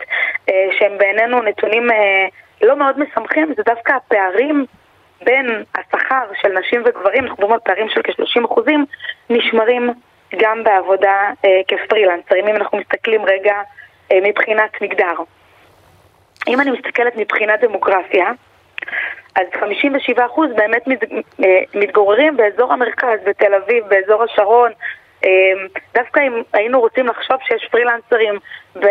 שהם 0.46 0.98
בעינינו 0.98 1.42
נתונים 1.42 1.88
לא 2.62 2.76
מאוד 2.76 2.98
משמחים 2.98 3.54
זה 3.56 3.62
דווקא 3.62 3.92
הפערים 3.92 4.66
בין 5.24 5.64
השכר 5.74 6.24
של 6.42 6.58
נשים 6.58 6.82
וגברים, 6.86 7.24
אנחנו 7.24 7.34
מדברים 7.34 7.52
על 7.52 7.60
פערים 7.60 7.88
של 7.88 8.02
כ-30 8.02 8.72
נשמרים 9.30 9.90
גם 10.36 10.64
בעבודה 10.64 11.30
כפרילנסרים 11.68 12.46
אם 12.48 12.56
אנחנו 12.56 12.78
מסתכלים 12.78 13.24
רגע 13.24 13.54
מבחינת 14.14 14.82
מגדר. 14.82 15.14
אם 16.48 16.60
אני 16.60 16.70
מסתכלת 16.70 17.16
מבחינת 17.16 17.60
דמוגרפיה 17.60 18.32
אז 19.36 19.46
57% 19.54 20.20
באמת 20.56 20.82
אה, 20.88 21.44
מתגוררים 21.74 22.36
באזור 22.36 22.72
המרכז, 22.72 23.18
בתל 23.26 23.54
אביב, 23.64 23.84
באזור 23.88 24.22
השרון. 24.22 24.70
אה, 25.24 25.30
דווקא 25.94 26.20
אם 26.20 26.42
היינו 26.52 26.80
רוצים 26.80 27.06
לחשוב 27.06 27.36
שיש 27.48 27.68
פרילנסרים 27.70 28.34
אה, 28.76 28.82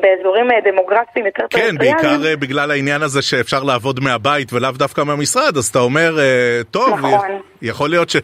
באזורים 0.00 0.46
דמוגרפיים 0.64 1.26
יותר 1.26 1.44
כן, 1.50 1.78
בעיקר 1.78 2.16
בגלל 2.40 2.70
העניין 2.70 3.02
הזה 3.02 3.22
שאפשר 3.22 3.62
לעבוד 3.62 4.00
מהבית 4.00 4.52
ולאו 4.52 4.70
דווקא 4.72 5.00
מהמשרד, 5.00 5.56
אז 5.56 5.66
אתה 5.68 5.78
אומר, 5.78 6.16
טוב, 6.70 6.98
נכון. 6.98 7.40
יכול, 7.62 7.90
להיות 7.90 8.10
ש... 8.10 8.16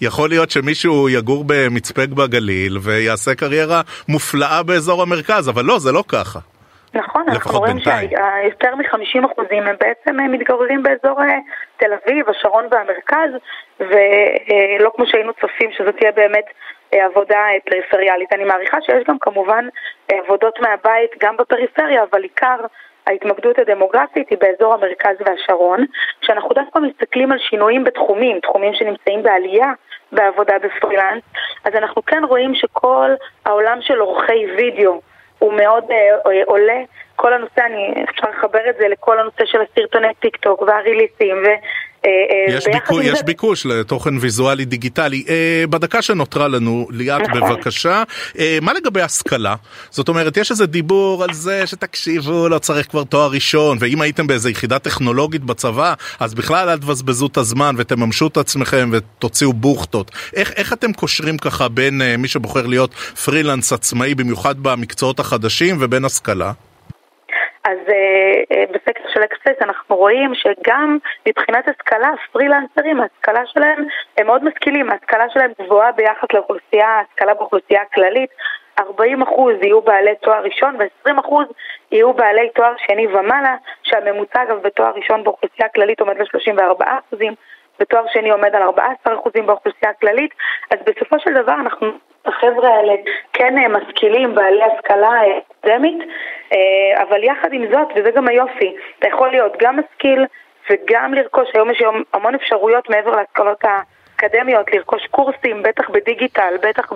יכול 0.00 0.28
להיות 0.28 0.50
שמישהו 0.50 1.08
יגור 1.08 1.44
במצפה 1.46 2.06
בגליל 2.06 2.78
ויעשה 2.82 3.34
קריירה 3.34 3.80
מופלאה 4.08 4.62
באזור 4.62 5.02
המרכז, 5.02 5.48
אבל 5.48 5.64
לא, 5.64 5.78
זה 5.78 5.92
לא 5.92 6.04
ככה. 6.08 6.38
נכון, 6.94 7.22
אנחנו 7.28 7.58
רואים 7.58 7.78
שיותר 7.78 8.74
מ-50% 8.74 9.42
הם 9.50 9.76
בעצם 9.80 10.20
אה, 10.20 10.28
מתגוררים 10.28 10.82
באזור 10.82 11.22
אה, 11.22 11.38
תל 11.76 11.92
אביב, 11.92 12.28
השרון 12.28 12.64
והמרכז, 12.70 13.30
ולא 13.80 14.90
כמו 14.96 15.06
שהיינו 15.06 15.32
צופים 15.40 15.70
שזו 15.72 15.92
תהיה 15.92 16.12
באמת 16.12 16.44
אה, 16.94 17.04
עבודה 17.04 17.38
פריפריאלית. 17.70 18.32
אני 18.32 18.44
מעריכה 18.44 18.78
שיש 18.80 19.04
גם 19.08 19.18
כמובן 19.18 19.68
עבודות 20.12 20.60
מהבית 20.60 21.10
גם 21.20 21.36
בפריפריה, 21.36 22.02
אבל 22.10 22.22
עיקר 22.22 22.56
ההתמקדות 23.06 23.58
הדמוגרפית 23.58 24.28
היא 24.30 24.38
באזור 24.38 24.74
המרכז 24.74 25.16
והשרון. 25.20 25.84
כשאנחנו 26.20 26.48
דווקא 26.54 26.78
מסתכלים 26.78 27.32
על 27.32 27.38
שינויים 27.38 27.84
בתחומים, 27.84 28.40
תחומים 28.40 28.74
שנמצאים 28.74 29.22
בעלייה 29.22 29.72
בעבודה 30.12 30.54
בפרילנס, 30.58 31.22
אז 31.64 31.74
אנחנו 31.74 32.02
כן 32.06 32.24
רואים 32.24 32.54
שכל 32.54 33.10
העולם 33.46 33.78
של 33.80 33.98
עורכי 33.98 34.46
וידאו 34.56 35.00
הוא 35.44 35.52
מאוד 35.52 35.84
אה, 35.90 36.42
עולה. 36.46 36.80
כל 37.16 37.32
הנושא, 37.32 37.60
אני, 37.66 38.04
אפשר 38.10 38.30
לחבר 38.30 38.70
את 38.70 38.76
זה 38.78 38.88
לכל 38.88 39.18
הנושא 39.18 39.44
של 39.44 39.58
הסרטוני 39.60 40.14
טיק 40.20 40.36
טוק 40.36 40.62
והריליסים. 40.62 41.36
אה, 41.46 41.50
אה, 41.50 41.56
יש, 42.48 42.64
ביקוש, 42.72 43.04
יש 43.04 43.18
זה... 43.18 43.24
ביקוש 43.24 43.66
לתוכן 43.66 44.14
ויזואלי 44.20 44.64
דיגיטלי. 44.64 45.24
אה, 45.28 45.64
בדקה 45.70 46.02
שנותרה 46.02 46.48
לנו, 46.48 46.88
ליאת 46.90 47.20
נכון. 47.20 47.40
בבקשה, 47.40 48.02
אה, 48.38 48.58
מה 48.62 48.72
לגבי 48.72 49.02
השכלה? 49.02 49.54
זאת 49.90 50.08
אומרת, 50.08 50.36
יש 50.36 50.50
איזה 50.50 50.66
דיבור 50.66 51.24
על 51.24 51.32
זה 51.32 51.66
שתקשיבו, 51.66 52.48
לא 52.48 52.58
צריך 52.58 52.90
כבר 52.90 53.04
תואר 53.04 53.30
ראשון, 53.30 53.78
ואם 53.80 54.00
הייתם 54.00 54.26
באיזה 54.26 54.50
יחידה 54.50 54.78
טכנולוגית 54.78 55.44
בצבא, 55.44 55.94
אז 56.20 56.34
בכלל 56.34 56.68
אל 56.68 56.78
תבזבזו 56.78 57.26
את 57.26 57.36
הזמן 57.36 57.74
ותממשו 57.78 58.26
את 58.26 58.36
עצמכם 58.36 58.90
ותוציאו 58.92 59.52
בוכטות. 59.52 60.10
איך, 60.34 60.52
איך 60.56 60.72
אתם 60.72 60.92
קושרים 60.92 61.38
ככה 61.38 61.68
בין 61.68 62.02
אה, 62.02 62.16
מי 62.16 62.28
שבוחר 62.28 62.66
להיות 62.66 62.94
פרילנס 63.24 63.72
עצמאי, 63.72 64.14
במיוחד 64.14 64.54
במקצועות 64.62 65.20
החדשים, 65.20 65.76
ובין 65.80 66.04
השכלה? 66.04 66.52
אז 67.64 67.78
uh, 67.88 68.52
uh, 68.52 68.72
בסקר 68.72 69.04
של 69.14 69.22
אקספס 69.24 69.62
אנחנו 69.62 69.96
רואים 69.96 70.32
שגם 70.34 70.98
מבחינת 71.28 71.68
השכלה, 71.68 72.10
פרילנסרים, 72.32 73.00
ההשכלה 73.00 73.46
שלהם 73.46 73.84
הם 74.18 74.26
מאוד 74.26 74.44
משכילים, 74.44 74.90
ההשכלה 74.90 75.24
שלהם 75.28 75.52
גבוהה 75.62 75.92
ביחס 75.92 76.28
לאוכלוסייה, 76.34 76.88
ההשכלה 76.88 77.34
באוכלוסייה 77.34 77.82
הכללית. 77.82 78.30
40% 78.80 78.84
יהיו 79.62 79.80
בעלי 79.80 80.14
תואר 80.22 80.42
ראשון 80.42 80.76
ו-20% 80.78 81.34
יהיו 81.92 82.12
בעלי 82.12 82.50
תואר 82.54 82.72
שני 82.86 83.06
ומעלה, 83.06 83.56
שהממוצע 83.82 84.42
אגב 84.42 84.62
בתואר 84.62 84.92
ראשון 84.94 85.24
באוכלוסייה 85.24 85.66
הכללית 85.66 86.00
עומד 86.00 86.16
ל-34%, 86.18 86.84
בתואר 87.80 88.04
שני 88.12 88.30
עומד 88.30 88.54
על 88.54 88.62
14% 88.62 89.42
באוכלוסייה 89.46 89.90
הכללית, 89.90 90.34
אז 90.70 90.78
בסופו 90.86 91.18
של 91.18 91.34
דבר 91.42 91.52
אנחנו 91.52 91.88
החבר'ה 92.26 92.68
האלה 92.68 92.92
כן 93.32 93.58
אה, 93.58 93.68
משכילים, 93.68 94.34
בעלי 94.34 94.62
השכלה 94.62 95.10
אקדמית, 95.60 95.98
אה, 96.52 97.02
אבל 97.02 97.24
יחד 97.24 97.52
עם 97.52 97.64
זאת, 97.72 97.88
וזה 97.96 98.10
גם 98.10 98.28
היופי, 98.28 98.76
אתה 98.98 99.08
יכול 99.08 99.30
להיות 99.30 99.52
גם 99.60 99.78
משכיל 99.78 100.24
וגם 100.70 101.14
לרכוש, 101.14 101.48
היום 101.54 101.70
יש 101.70 101.80
היום 101.80 102.02
המון 102.12 102.34
אפשרויות 102.34 102.90
מעבר 102.90 103.10
להשכלות 103.10 103.64
האקדמיות, 103.64 104.72
לרכוש 104.72 105.06
קורסים, 105.06 105.62
בטח 105.62 105.90
בדיגיטל, 105.90 106.54
בטח 106.62 106.92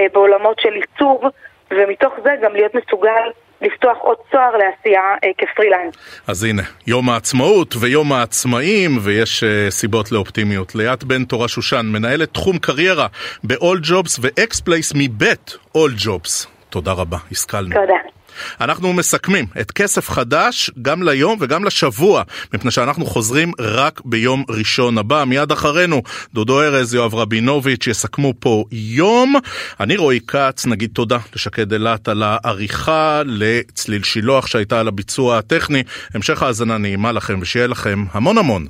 אה, 0.00 0.06
בעולמות 0.12 0.60
של 0.60 0.72
עיצוב, 0.72 1.22
ומתוך 1.70 2.12
זה 2.24 2.36
גם 2.40 2.52
להיות 2.52 2.74
מסוגל 2.74 3.30
לפתוח 3.62 3.98
עוד 4.00 4.16
צוהר 4.30 4.56
לעשייה 4.56 5.00
אה, 5.24 5.28
כפרילנס. 5.38 5.94
אז 6.26 6.44
הנה, 6.44 6.62
יום 6.86 7.10
העצמאות 7.10 7.74
ויום 7.80 8.12
העצמאים, 8.12 8.98
ויש 9.02 9.44
אה, 9.44 9.70
סיבות 9.70 10.12
לאופטימיות. 10.12 10.74
ליאת 10.74 11.04
בן 11.04 11.24
תורה 11.24 11.48
שושן, 11.48 11.86
מנהלת 11.92 12.34
תחום 12.34 12.58
קריירה 12.58 13.06
ב-all 13.44 13.88
jobs 13.90 14.18
ו-X 14.20 14.62
Place 14.68 14.92
מבית 14.94 15.56
all 15.76 16.04
jobs. 16.06 16.48
תודה 16.70 16.92
רבה, 16.92 17.16
השכלנו. 17.32 17.74
תודה. 17.74 18.17
אנחנו 18.60 18.92
מסכמים 18.92 19.46
את 19.60 19.70
כסף 19.70 20.10
חדש 20.10 20.70
גם 20.82 21.02
ליום 21.02 21.38
וגם 21.40 21.64
לשבוע, 21.64 22.22
מפני 22.54 22.70
שאנחנו 22.70 23.06
חוזרים 23.06 23.52
רק 23.58 24.00
ביום 24.04 24.44
ראשון 24.48 24.98
הבא. 24.98 25.24
מיד 25.24 25.52
אחרינו, 25.52 26.02
דודו 26.34 26.62
ארז, 26.62 26.94
יואב 26.94 27.14
רבינוביץ', 27.14 27.86
יסכמו 27.86 28.34
פה 28.40 28.64
יום. 28.72 29.34
אני 29.80 29.96
רועי 29.96 30.20
כץ, 30.26 30.66
נגיד 30.66 30.90
תודה 30.92 31.18
לשקד 31.34 31.72
אילת 31.72 32.08
על 32.08 32.22
העריכה, 32.22 33.22
לצליל 33.26 34.02
שילוח 34.02 34.46
שהייתה 34.46 34.80
על 34.80 34.88
הביצוע 34.88 35.38
הטכני. 35.38 35.82
המשך 36.14 36.42
האזנה 36.42 36.78
נעימה 36.78 37.12
לכם 37.12 37.38
ושיהיה 37.42 37.66
לכם 37.66 38.04
המון 38.12 38.38
המון 38.38 38.66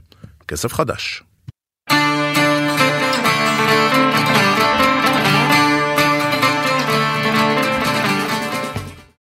כסף 0.48 0.72
חדש. 0.72 1.27